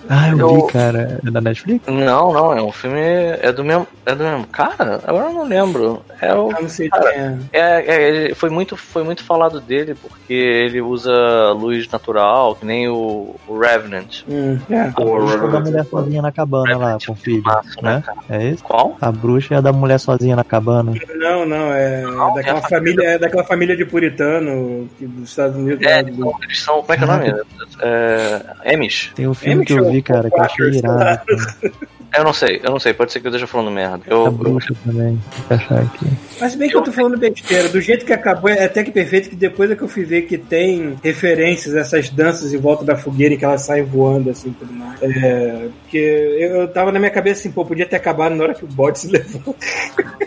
[0.08, 1.18] Ah, eu, Eu- vi, cara.
[1.26, 1.86] É da Netflix?
[1.86, 3.00] Não, não, é um filme.
[3.00, 3.86] É do mesmo.
[4.04, 4.46] É do mesmo.
[4.48, 6.02] Cara, agora eu não lembro.
[6.20, 6.50] É o.
[6.50, 7.36] Eu não sei Cara, quem é.
[7.52, 11.12] É, é, foi, muito, foi muito falado dele porque ele usa
[11.52, 14.22] luz natural, que nem o, o Revenant.
[14.28, 14.80] Hum, é.
[14.80, 18.38] A bruxa da mulher sozinha na cabana lá, com o filho, Massa, né, né?
[18.38, 18.62] É isso?
[18.62, 18.96] Qual?
[19.00, 20.92] A bruxa é a da mulher sozinha na cabana.
[21.16, 25.56] Não, não, é Não, daquela é família, é daquela família de puritano que dos Estados
[25.56, 25.84] Unidos.
[25.86, 26.80] É, eles são, eles são.
[26.80, 27.42] Como é que é o nome?
[27.80, 29.12] É, Amish.
[29.14, 30.98] Tem um filme que eu vi, cara, que eu achei irado.
[30.98, 31.24] cara.
[32.16, 34.00] Eu não sei, eu não sei, pode ser que eu esteja falando merda.
[34.06, 35.20] A Eu, eu, bruxa também.
[35.48, 36.06] Vou achar aqui.
[36.40, 39.28] Mas bem que eu tô falando besteira, do jeito que acabou, é até que perfeito
[39.28, 42.84] que depois é que eu fui ver que tem referências a essas danças em volta
[42.84, 45.02] da fogueira em que elas saem voando, assim, tudo mais.
[45.02, 48.54] É, porque eu, eu tava na minha cabeça assim, pô, podia ter acabado na hora
[48.54, 49.56] que o bode se levou.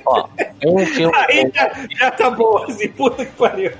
[0.05, 0.27] ó,
[0.65, 1.15] um filme.
[1.15, 3.71] Aí já, já tá bom, assim, puta que pariu.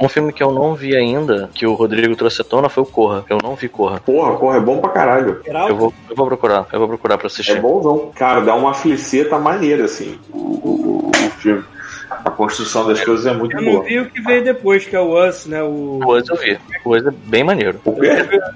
[0.00, 2.86] Um filme que eu não vi ainda, que o Rodrigo trouxe à tona, foi o
[2.86, 3.24] Corra.
[3.28, 4.00] Eu não vi Corra.
[4.00, 5.40] Porra, porra, é bom pra caralho.
[5.46, 7.56] Eu vou, eu vou procurar, eu vou procurar pra assistir.
[7.56, 8.10] É bonzão.
[8.14, 11.64] Cara, dá uma fliceta maneira, assim, o, o, o filme.
[12.10, 13.84] A construção das coisas é muito Eu não boa.
[13.84, 15.62] vi o que veio depois, que é o Us, né?
[15.62, 16.00] O...
[16.02, 16.58] Coisa eu vi.
[16.82, 17.80] Coisa bem maneiro.
[17.84, 18.08] O quê?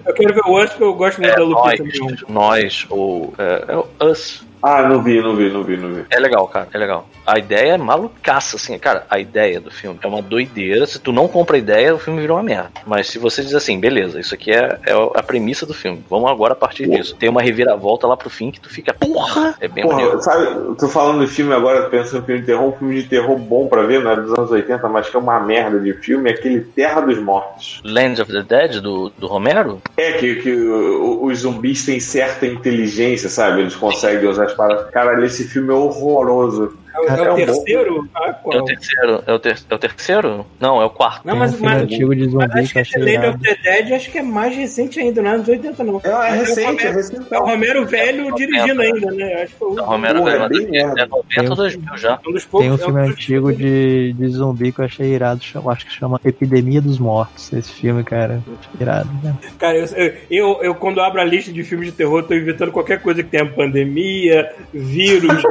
[0.06, 3.34] Eu quero ver o Us porque eu gosto muito É, da Lupita nós, nós, ou.
[3.38, 4.46] É, é o Us.
[4.62, 6.04] Ah, não vi, não vi, não vi, não vi.
[6.10, 7.08] É legal, cara, é legal.
[7.26, 10.86] A ideia é malucaça, assim, cara, a ideia do filme é uma doideira.
[10.86, 12.70] Se tu não compra a ideia, o filme virou uma merda.
[12.86, 16.30] Mas se você diz assim, beleza, isso aqui é, é a premissa do filme, vamos
[16.30, 17.14] agora a partir disso.
[17.16, 19.54] Tem uma reviravolta lá pro fim que tu fica, porra!
[19.60, 20.22] É bem Porra, maneiro.
[20.22, 23.36] sabe, tô falando de filme agora, pensando em filme de terror, um filme de terror
[23.38, 26.30] bom pra ver, não é dos anos 80, mas que é uma merda de filme,
[26.30, 27.80] é aquele Terra dos Mortos.
[27.84, 29.80] Land of the Dead, do, do Romero?
[29.96, 33.60] É, que, que os zumbis têm certa inteligência, sabe?
[33.60, 34.47] Eles conseguem usar
[34.92, 36.76] Caralho, esse filme é horroroso.
[37.06, 38.08] É, o- é É o terceiro?
[38.14, 39.22] Ah, É o terceiro?
[39.26, 40.46] É o, ter, é o terceiro?
[40.60, 41.26] Não, é o quarto.
[41.26, 43.26] Não, mas, um filme mas, antigo de mas zumbi acho que eu esse achei Land
[43.28, 46.00] of the Dead acho que é mais recente ainda, não é anos 80 não.
[46.04, 47.26] É, é Mas recente, o é Romero, recente.
[47.34, 49.34] é o Romero velho dirigindo ainda, né?
[49.42, 51.02] Acho que foi O Romero veio é lá bem do- merda.
[51.02, 52.18] é 90 ou 2000 já.
[52.26, 52.66] um dos poucos.
[52.66, 55.92] Tem um é filme antigo de, de zumbi que eu achei irado, chama- acho que
[55.92, 57.52] chama Epidemia dos Mortos.
[57.52, 59.08] Esse filme, cara, eu achei irado.
[59.22, 59.34] Né?
[59.58, 62.72] Cara, eu, eu, eu, eu, quando abro a lista de filmes de terror, tô inventando
[62.72, 65.42] qualquer coisa que tenha pandemia, vírus.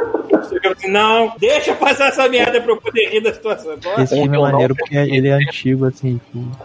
[0.64, 3.72] eu assim, não, deixa passar essa merda pra eu poder rir da situação.
[3.74, 6.20] Agora, Esse filme que é eu não maneiro porque ele é antigo, assim.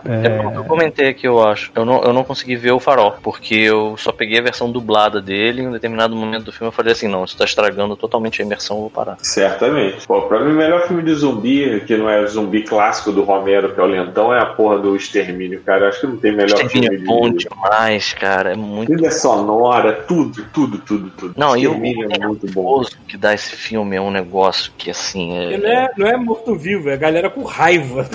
[0.04, 1.70] É É, eu comentei aqui, eu acho.
[1.74, 5.20] Eu não, eu não consegui ver o farol, porque eu só peguei a versão dublada
[5.20, 5.62] dele.
[5.62, 8.44] Em um determinado momento do filme eu falei assim: não, isso tá estragando totalmente a
[8.44, 9.16] imersão, eu vou parar.
[9.22, 10.06] Certamente.
[10.06, 13.22] Pô, pra mim, o melhor filme de zumbi, que não é o zumbi clássico do
[13.22, 15.84] Romero, que é o Lentão, é a porra do Extermínio, cara.
[15.84, 17.44] Eu Acho que não tem melhor Extermínio filme é bom de.
[17.48, 18.52] demais, cara.
[18.52, 21.34] É muito Trilha sonora, tudo, tudo, tudo, tudo.
[21.36, 22.82] Não, e o- Extermínio é muito bom.
[23.08, 23.96] que dá esse filme.
[23.96, 25.58] É um negócio que, assim, é.
[25.58, 28.08] não é, não é morto-vivo, é a galera com raiva.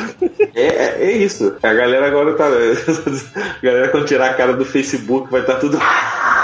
[0.55, 1.55] É, é, é isso.
[1.61, 2.47] A galera agora tá.
[3.57, 5.77] A galera quando tirar a cara do Facebook vai estar tá tudo.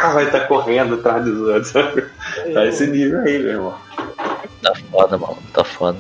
[0.04, 1.68] Vai estar correndo atrás dos outros.
[1.70, 2.04] sabe?
[2.54, 3.74] Tá esse nível aí, meu irmão.
[4.64, 5.38] Tá foda, mano.
[5.54, 5.98] Tá foda.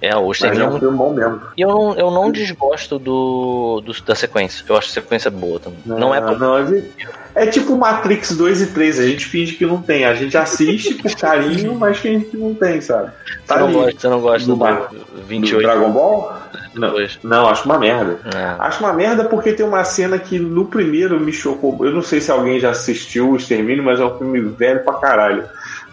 [0.00, 1.40] É, o Mas Extermínio é é um filme bom mesmo.
[1.56, 4.64] E eu não, eu não desgosto do, do- da sequência.
[4.68, 5.78] Eu acho a sequência boa também.
[5.84, 6.90] Não, é pra Não, a gente-
[7.34, 10.04] é tipo Matrix 2 e 3, a gente finge que não tem.
[10.06, 13.10] A gente assiste por carinho, mas finge que não tem, sabe?
[13.46, 16.32] Tá Você não gosta, você não gosta Do do, Mar- Do 28 Dragon Ball?
[16.74, 16.94] Não,
[17.24, 18.18] não, acho uma merda.
[18.34, 18.54] É.
[18.58, 21.84] Acho uma merda porque tem uma cena que no primeiro me chocou.
[21.84, 24.94] Eu não sei se alguém já assistiu o Extermínio, mas é um filme velho pra
[24.94, 25.44] caralho.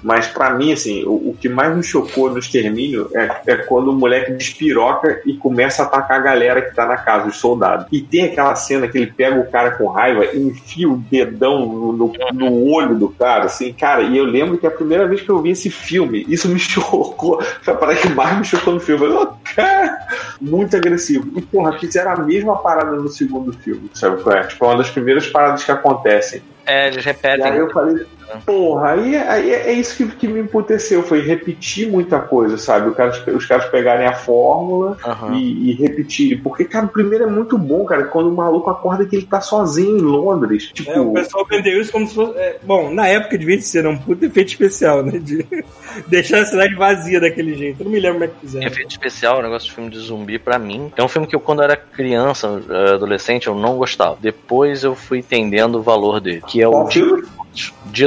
[0.06, 3.90] Mas pra mim, assim, o, o que mais me chocou no Extermínio é, é quando
[3.90, 7.88] o moleque despiroca e começa a atacar a galera que tá na casa, os soldados.
[7.92, 11.66] E tem aquela cena que ele pega o cara com raiva e enfia o dedão
[11.66, 14.04] no, no, no olho do cara, assim, cara.
[14.04, 17.42] E eu lembro que a primeira vez que eu vi esse filme, isso me chocou.
[17.64, 19.06] Foi a parada que mais me chocou no filme.
[19.06, 19.98] Eu falei, "Oh, cara,
[20.40, 21.28] muito agressivo.
[21.36, 24.44] E, porra, fizeram a mesma parada no segundo filme, sabe é?
[24.44, 26.44] Tipo, é uma das primeiras paradas que acontecem.
[26.66, 27.46] É, eles E repetem.
[27.46, 28.06] aí eu falei,
[28.46, 32.94] porra, aí, aí é isso que, que me emputeceu, foi repetir muita coisa, sabe?
[32.96, 35.36] Cara, os caras pegarem a fórmula Aham.
[35.36, 36.38] e, e repetirem.
[36.40, 39.42] Porque, cara, o primeiro é muito bom, cara, quando o maluco acorda que ele tá
[39.42, 40.72] sozinho em Londres.
[40.74, 42.38] Tipo, É, o pessoal vendeu isso como se fosse.
[42.38, 45.20] é, bom, na época devia ser um puto efeito especial, né?
[45.20, 45.46] De
[46.08, 47.82] deixar a cidade vazia daquele jeito.
[47.82, 48.68] Eu não me lembro como é que fizeram.
[48.68, 51.40] Efeito especial, o negócio de filme de zumbi, pra mim, é um filme que eu,
[51.40, 54.18] quando era criança, eh, adolescente, eu não gostava.
[54.20, 57.24] Depois eu fui entendendo o valor dele, que é o qual Dia, filme?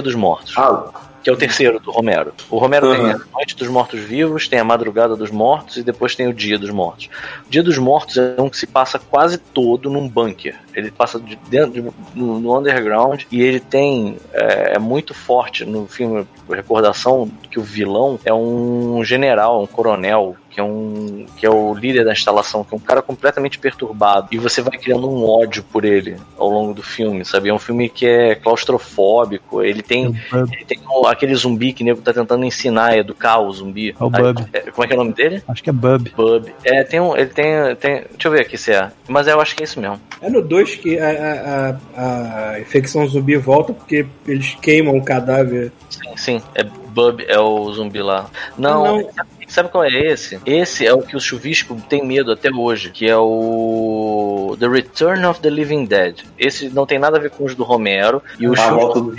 [0.08, 0.84] Dos Mortos, Ah,
[1.22, 2.32] que é o terceiro do Romero.
[2.48, 3.10] O Romero tem Uhum.
[3.10, 6.58] a Noite dos Mortos Vivos, tem a Madrugada dos Mortos e depois tem o Dia
[6.58, 7.10] dos Mortos.
[7.46, 10.56] O Dia dos Mortos é um que se passa quase todo num bunker.
[10.74, 15.64] Ele passa de dentro de- no, no underground e ele tem é, é muito forte
[15.64, 21.46] no filme Recordação que o vilão é um general, um coronel que é um que
[21.46, 25.08] é o líder da instalação, que é um cara completamente perturbado e você vai criando
[25.08, 27.48] um ódio por ele ao longo do filme, sabe?
[27.48, 30.06] É um filme que é claustrofóbico, ele tem
[30.52, 33.94] ele tem o- aquele zumbi que o nego tá tentando ensinar, educar o zumbi.
[33.98, 34.44] É o Bub.
[34.52, 35.42] É, como é que é o nome dele?
[35.46, 36.10] Acho que é Bub.
[36.16, 36.52] Bub.
[36.64, 37.16] É, tem um.
[37.16, 37.94] Ele tem, tem.
[38.10, 38.90] Deixa eu ver aqui se é.
[39.06, 40.00] Mas eu acho que é isso mesmo.
[40.20, 45.04] É no 2 que a, a, a, a infecção zumbi volta porque eles queimam o
[45.04, 45.70] cadáver.
[45.88, 46.42] Sim, sim.
[46.54, 48.26] É Bub, é o zumbi lá.
[48.56, 49.08] Não, Não.
[49.48, 50.38] Sabe, qual é esse?
[50.44, 55.24] Esse é o que o chuvisco tem medo até hoje, que é o The Return
[55.24, 56.20] of the Living Dead.
[56.38, 59.14] Esse não tem nada a ver com os do Romero e os do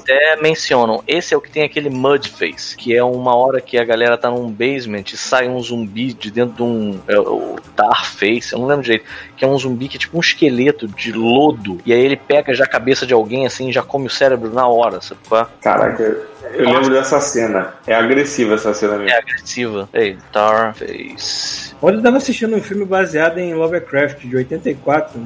[0.00, 1.02] até mencionam.
[1.08, 4.18] Esse é o que tem aquele mud face, que é uma hora que a galera
[4.18, 8.52] tá num basement e sai um zumbi de dentro de um é, o tar face,
[8.52, 9.04] eu não lembro direito,
[9.36, 12.54] que é um zumbi que é tipo um esqueleto de lodo e aí ele pega
[12.54, 15.42] já a cabeça de alguém assim e já come o cérebro na hora, sabe qual
[15.42, 15.46] é?
[15.60, 17.74] Caraca, eu lembro dessa cena.
[17.86, 19.16] É agressiva essa cena É mesmo.
[19.18, 19.88] agressiva.
[19.92, 21.74] Ei, tar face.
[21.82, 25.20] Ontem eu tava assistindo um filme baseado em Lovecraft de 84,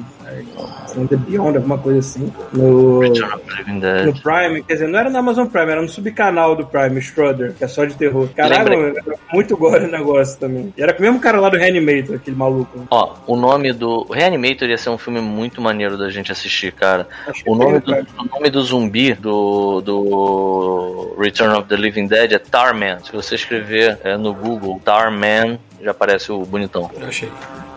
[0.87, 2.31] From the Beyond, alguma coisa assim.
[2.53, 4.21] No, Return of the Living no.
[4.21, 7.63] Prime, quer dizer, não era no Amazon Prime, era no subcanal do Prime, Strudder, que
[7.63, 8.29] é só de terror.
[8.35, 10.73] Caralho, era muito gore o negócio também.
[10.75, 12.87] E era com o mesmo cara lá do Reanimator, aquele maluco.
[12.89, 14.05] Ó, o nome do.
[14.09, 17.07] O Reanimator ia ser um filme muito maneiro da gente assistir, cara.
[17.45, 22.39] O nome do, o nome do zumbi do, do Return of the Living Dead é
[22.39, 22.99] Tarman.
[23.03, 26.89] Se você escrever é, no Google Tarman, já aparece o bonitão.
[26.99, 27.29] Eu achei.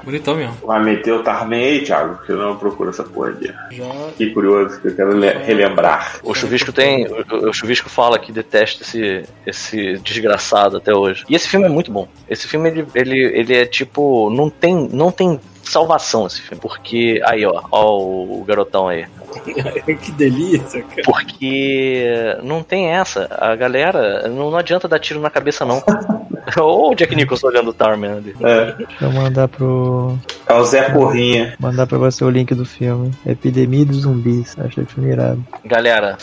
[0.04, 0.56] Bonitão mesmo.
[0.64, 3.52] Vai meter o Tarman aí, Thiago, que eu não procuro essa porra aqui.
[3.70, 3.84] Já.
[4.16, 6.18] Que curioso, que eu quero le- relembrar.
[6.22, 7.06] O Chuvisco tem.
[7.06, 11.24] O, o Chuvisco fala que detesta esse, esse desgraçado até hoje.
[11.28, 12.08] E esse filme é muito bom.
[12.28, 14.30] Esse filme, ele, ele, ele é tipo.
[14.30, 16.60] Não tem, não tem salvação esse filme.
[16.60, 17.20] Porque.
[17.24, 17.62] Aí, ó.
[17.70, 19.06] Ó o garotão aí.
[20.02, 21.02] que delícia, cara.
[21.05, 23.28] Porque não tem essa.
[23.39, 24.28] A galera.
[24.28, 25.82] Não, não adianta dar tiro na cabeça, não.
[26.59, 28.36] Ou o Jack Nicholson olhando o Tarman ali.
[28.43, 30.18] É, Deixa eu mandar pro.
[30.47, 31.55] é o Zé Porrinha.
[31.59, 33.12] Mandar pra você o link do filme.
[33.24, 34.56] Epidemia dos zumbis.
[34.59, 35.43] Achei filme irado.
[35.64, 36.16] Galera.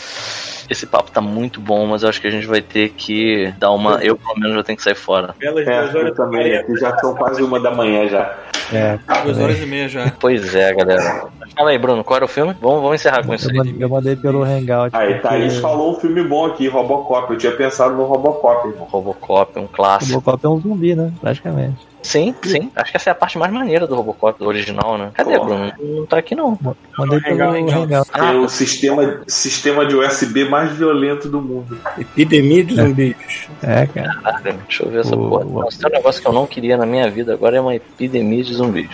[0.68, 3.72] Esse papo tá muito bom, mas eu acho que a gente vai ter que dar
[3.72, 3.94] uma.
[4.04, 5.34] Eu, pelo menos, já tenho que sair fora.
[5.36, 8.32] Belas É, duas eu horas também, aqui já são quase uma da manhã já.
[8.72, 8.98] É.
[9.24, 10.10] Duas horas e meia já.
[10.18, 11.28] Pois é, galera.
[11.56, 12.54] Fala aí, Bruno, qual era o filme?
[12.60, 13.56] Vamos, vamos encerrar com isso Eu aí.
[13.58, 14.94] mandei, eu mandei pelo Hangout.
[14.96, 17.32] Aí, porque Thaís falou um filme bom aqui, Robocop.
[17.32, 18.86] Eu tinha pensado no Robocop, irmão.
[18.86, 20.14] Robocop, um clássico.
[20.14, 21.12] Robocop é um zumbi, né?
[21.20, 21.90] Praticamente.
[22.02, 22.70] Sim, sim.
[22.74, 25.10] Acho que essa é a parte mais maneira do Robocop, do original, né?
[25.12, 25.44] Cadê, Pô.
[25.44, 25.72] Bruno?
[25.78, 26.58] Não tá aqui, não.
[26.96, 27.74] Mandei pelo Hangout.
[27.74, 28.10] Hangout.
[28.14, 31.76] É o sistema, sistema de USB mais violento do mundo.
[31.98, 33.16] Epidemia de zumbis.
[33.62, 34.14] É, cara.
[34.22, 35.44] Caralho, deixa eu ver essa porra.
[35.44, 38.42] Nossa, tem um negócio que eu não queria na minha vida, agora é uma epidemia
[38.42, 38.90] de zumbis.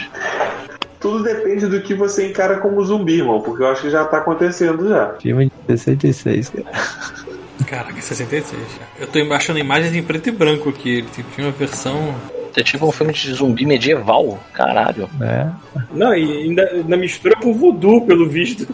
[1.00, 4.18] Tudo depende do que você encara como zumbi, irmão, porque eu acho que já tá
[4.18, 5.14] acontecendo já.
[5.20, 6.66] Filme de 66, cara.
[7.66, 8.60] Caraca, 66.
[8.98, 10.98] Eu tô achando imagens em preto e branco aqui.
[10.98, 12.14] Ele tem uma versão.
[12.56, 14.38] É tipo um filme de zumbi medieval.
[14.52, 15.08] Caralho.
[15.20, 15.46] É.
[15.92, 18.66] Não, e ainda, ainda mistura com voodoo, pelo visto.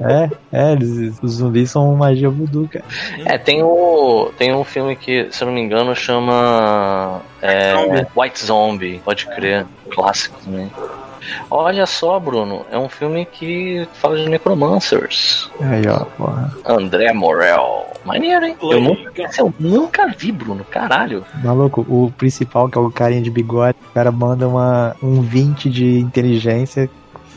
[0.00, 2.84] É, é, eles, os zumbis são magia voodoo, cara.
[3.24, 4.30] É, tem o.
[4.36, 7.22] Tem um filme que, se eu não me engano, chama.
[7.40, 8.06] É, Zombie.
[8.16, 9.66] White Zombie, pode crer.
[9.90, 10.70] Clássico também.
[11.50, 15.50] Olha só, Bruno, é um filme que fala de necromancers.
[15.60, 16.52] Aí, ó, porra.
[16.64, 17.86] André Morel.
[18.04, 18.56] Maneiro, hein?
[18.62, 20.64] Eu nunca, eu nunca vi, Bruno.
[20.64, 21.24] Caralho.
[21.42, 25.70] Maluco, o principal, que é o carinha de bigode, o cara manda uma, um 20
[25.70, 26.90] de inteligência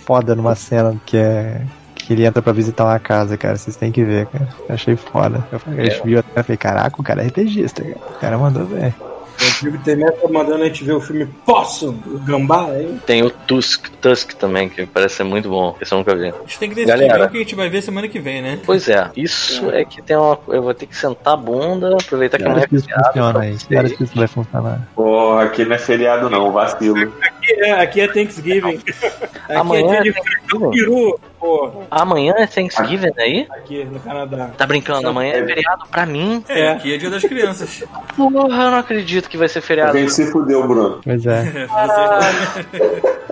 [0.06, 1.62] foda numa cena que é.
[1.96, 3.58] Que ele entra pra visitar uma casa, cara.
[3.58, 4.48] Vocês têm que ver, cara.
[4.70, 5.46] Eu achei foda.
[5.52, 7.98] Eu falei, a gente viu até, eu falei, caraca, o cara é RPGista, cara.
[7.98, 8.94] O cara mandou bem.
[9.40, 13.00] O Trigo Temer tá mandando a gente ver o filme Possum, o Gambá, hein?
[13.06, 15.76] Tem o Tusk, Tusk também, que parece ser muito bom.
[15.80, 16.30] Esse eu nunca vi.
[16.30, 17.26] A gente tem que decidir Galera.
[17.26, 18.60] o que a gente vai ver semana que vem, né?
[18.66, 20.40] Pois é, isso é que tem uma.
[20.48, 23.08] Eu vou ter que sentar a bunda, aproveitar que horas é que isso feriado.
[23.08, 23.58] funciona aí?
[23.96, 24.88] Que isso vai funcionar?
[24.96, 27.14] Porra, aqui não é feriado não, vacilo.
[27.22, 28.78] Aqui é, aqui é Thanksgiving.
[28.78, 30.72] Aqui Amanhã é dia é de Thanksgiving.
[30.72, 31.88] peru, porra.
[31.92, 33.48] Amanhã é Thanksgiving aí?
[33.50, 34.52] Aqui no Canadá.
[34.58, 35.08] Tá brincando?
[35.08, 36.44] Amanhã é feriado pra mim?
[36.48, 37.84] É, aqui é dia das crianças.
[38.16, 39.98] Porra, eu não acredito que vai ser A feriado.
[39.98, 41.00] gente se fudeu, Bruno.
[41.04, 41.68] Pois é.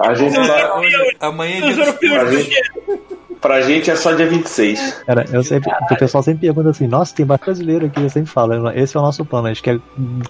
[0.00, 0.80] A gente tá,
[1.28, 2.62] Amanhã é dia quê?
[3.40, 5.02] Pra gente é só dia 26.
[5.06, 8.30] Cara, eu sempre, o pessoal sempre pergunta assim, nossa, tem mais brasileiro aqui, eu sempre
[8.30, 9.78] falo, esse é o nosso plano, a gente quer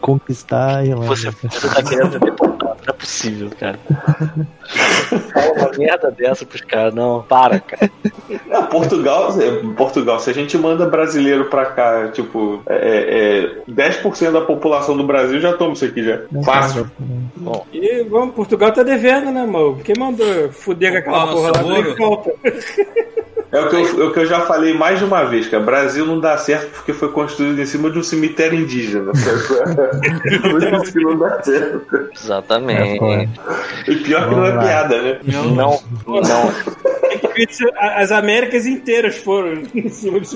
[0.01, 1.07] conquistar a Irlanda.
[1.07, 2.19] Você, você tá querendo.
[2.85, 3.79] Não é possível, cara.
[5.33, 6.95] Fala uma merda dessa pros caras.
[6.95, 7.91] Não, para, cara.
[8.51, 14.33] Ah, Portugal, é, Portugal, se a gente manda brasileiro pra cá, tipo, é, é, 10%
[14.33, 16.21] da população do Brasil já toma isso aqui já.
[16.45, 16.91] Fácil.
[17.73, 19.79] E vamos, Portugal tá devendo, né, mano?
[19.85, 22.33] Quem mandou fuder com aquela porra lá falta.
[23.53, 25.63] É o, que eu, é o que eu já falei mais de uma vez, cara.
[25.63, 29.13] Brasil não dá certo porque foi construído em cima de um cemitério indígena.
[29.13, 32.11] Por isso que não dá certo.
[32.15, 32.66] Exatamente.
[32.75, 34.63] E pior que não é Vamos lá.
[34.63, 35.19] piada, né?
[35.25, 36.53] Não, não.
[37.97, 40.27] As Américas inteiras foram em cima do.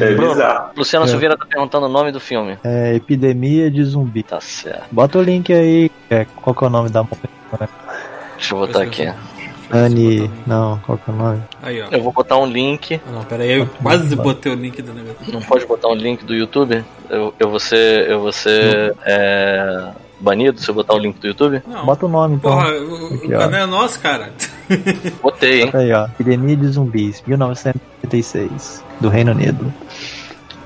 [0.00, 0.70] É Bruno, bizarro.
[0.76, 1.08] Luciano É.
[1.08, 2.58] Silveira tá perguntando o nome do filme.
[2.64, 4.22] É epidemia de zumbi.
[4.22, 4.84] Tá certo.
[4.90, 7.68] Bota o link aí, é, qual que é o nome da mulher?
[8.36, 9.12] Deixa eu botar aqui.
[9.70, 10.30] Anne.
[10.46, 11.42] Não, qual que é o nome?
[11.62, 11.88] Aí, ó.
[11.90, 13.00] Eu vou botar um link.
[13.06, 15.32] Ah, não, pera aí, eu quase botei o link do negócio.
[15.32, 16.84] Não pode botar um link do YouTube?
[17.10, 18.08] Eu, eu vou ser.
[18.08, 18.94] Eu vou ser.
[19.04, 19.88] É,
[20.20, 21.62] banido se eu botar o link do YouTube?
[21.66, 21.84] Não.
[21.86, 22.50] Bota o nome então.
[22.52, 23.38] Porra, o, o Aqui, ó.
[23.38, 24.32] canal é nosso, cara.
[25.22, 25.66] Botei, hein?
[25.66, 26.06] Bota aí, ó.
[26.06, 29.72] Epidemia de zumbis, 1986, do Reino Unido.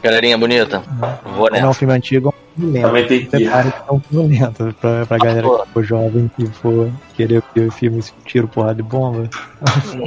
[0.02, 0.82] Galerinha bonita.
[1.24, 1.78] Vou Como é um nessa.
[1.78, 2.86] filme antigo, é um filme lento.
[2.86, 3.28] Também tem que ir.
[3.30, 7.42] Prepare que é um filme lento pra, pra galera que for jovem e for querer
[7.54, 9.28] ver filmes tiro, porrada e bomba.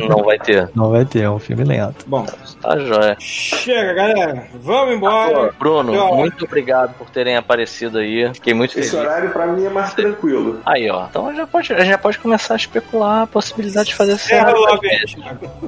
[0.07, 0.69] Não vai ter.
[0.75, 2.05] Não vai ter, é um filme lento.
[2.07, 2.25] Bom,
[2.61, 3.15] Tá joia.
[3.19, 4.47] chega, galera.
[4.61, 5.51] Vamos embora.
[5.59, 6.15] Bruno, Tchau.
[6.15, 8.31] muito obrigado por terem aparecido aí.
[8.33, 8.87] Fiquei muito feliz.
[8.87, 10.59] Esse horário pra mim é mais tranquilo.
[10.65, 11.05] Aí, ó.
[11.09, 14.17] Então já pode, a gente já pode começar a especular a possibilidade de fazer
[14.53, 15.05] logo aí.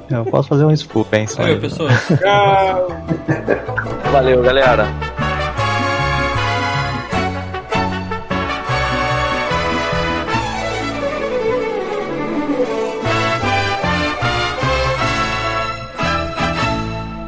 [0.10, 1.26] Eu posso fazer um spook, hein?
[1.36, 1.90] Valeu, pessoal.
[1.90, 2.88] Tchau.
[4.12, 4.88] Valeu, galera.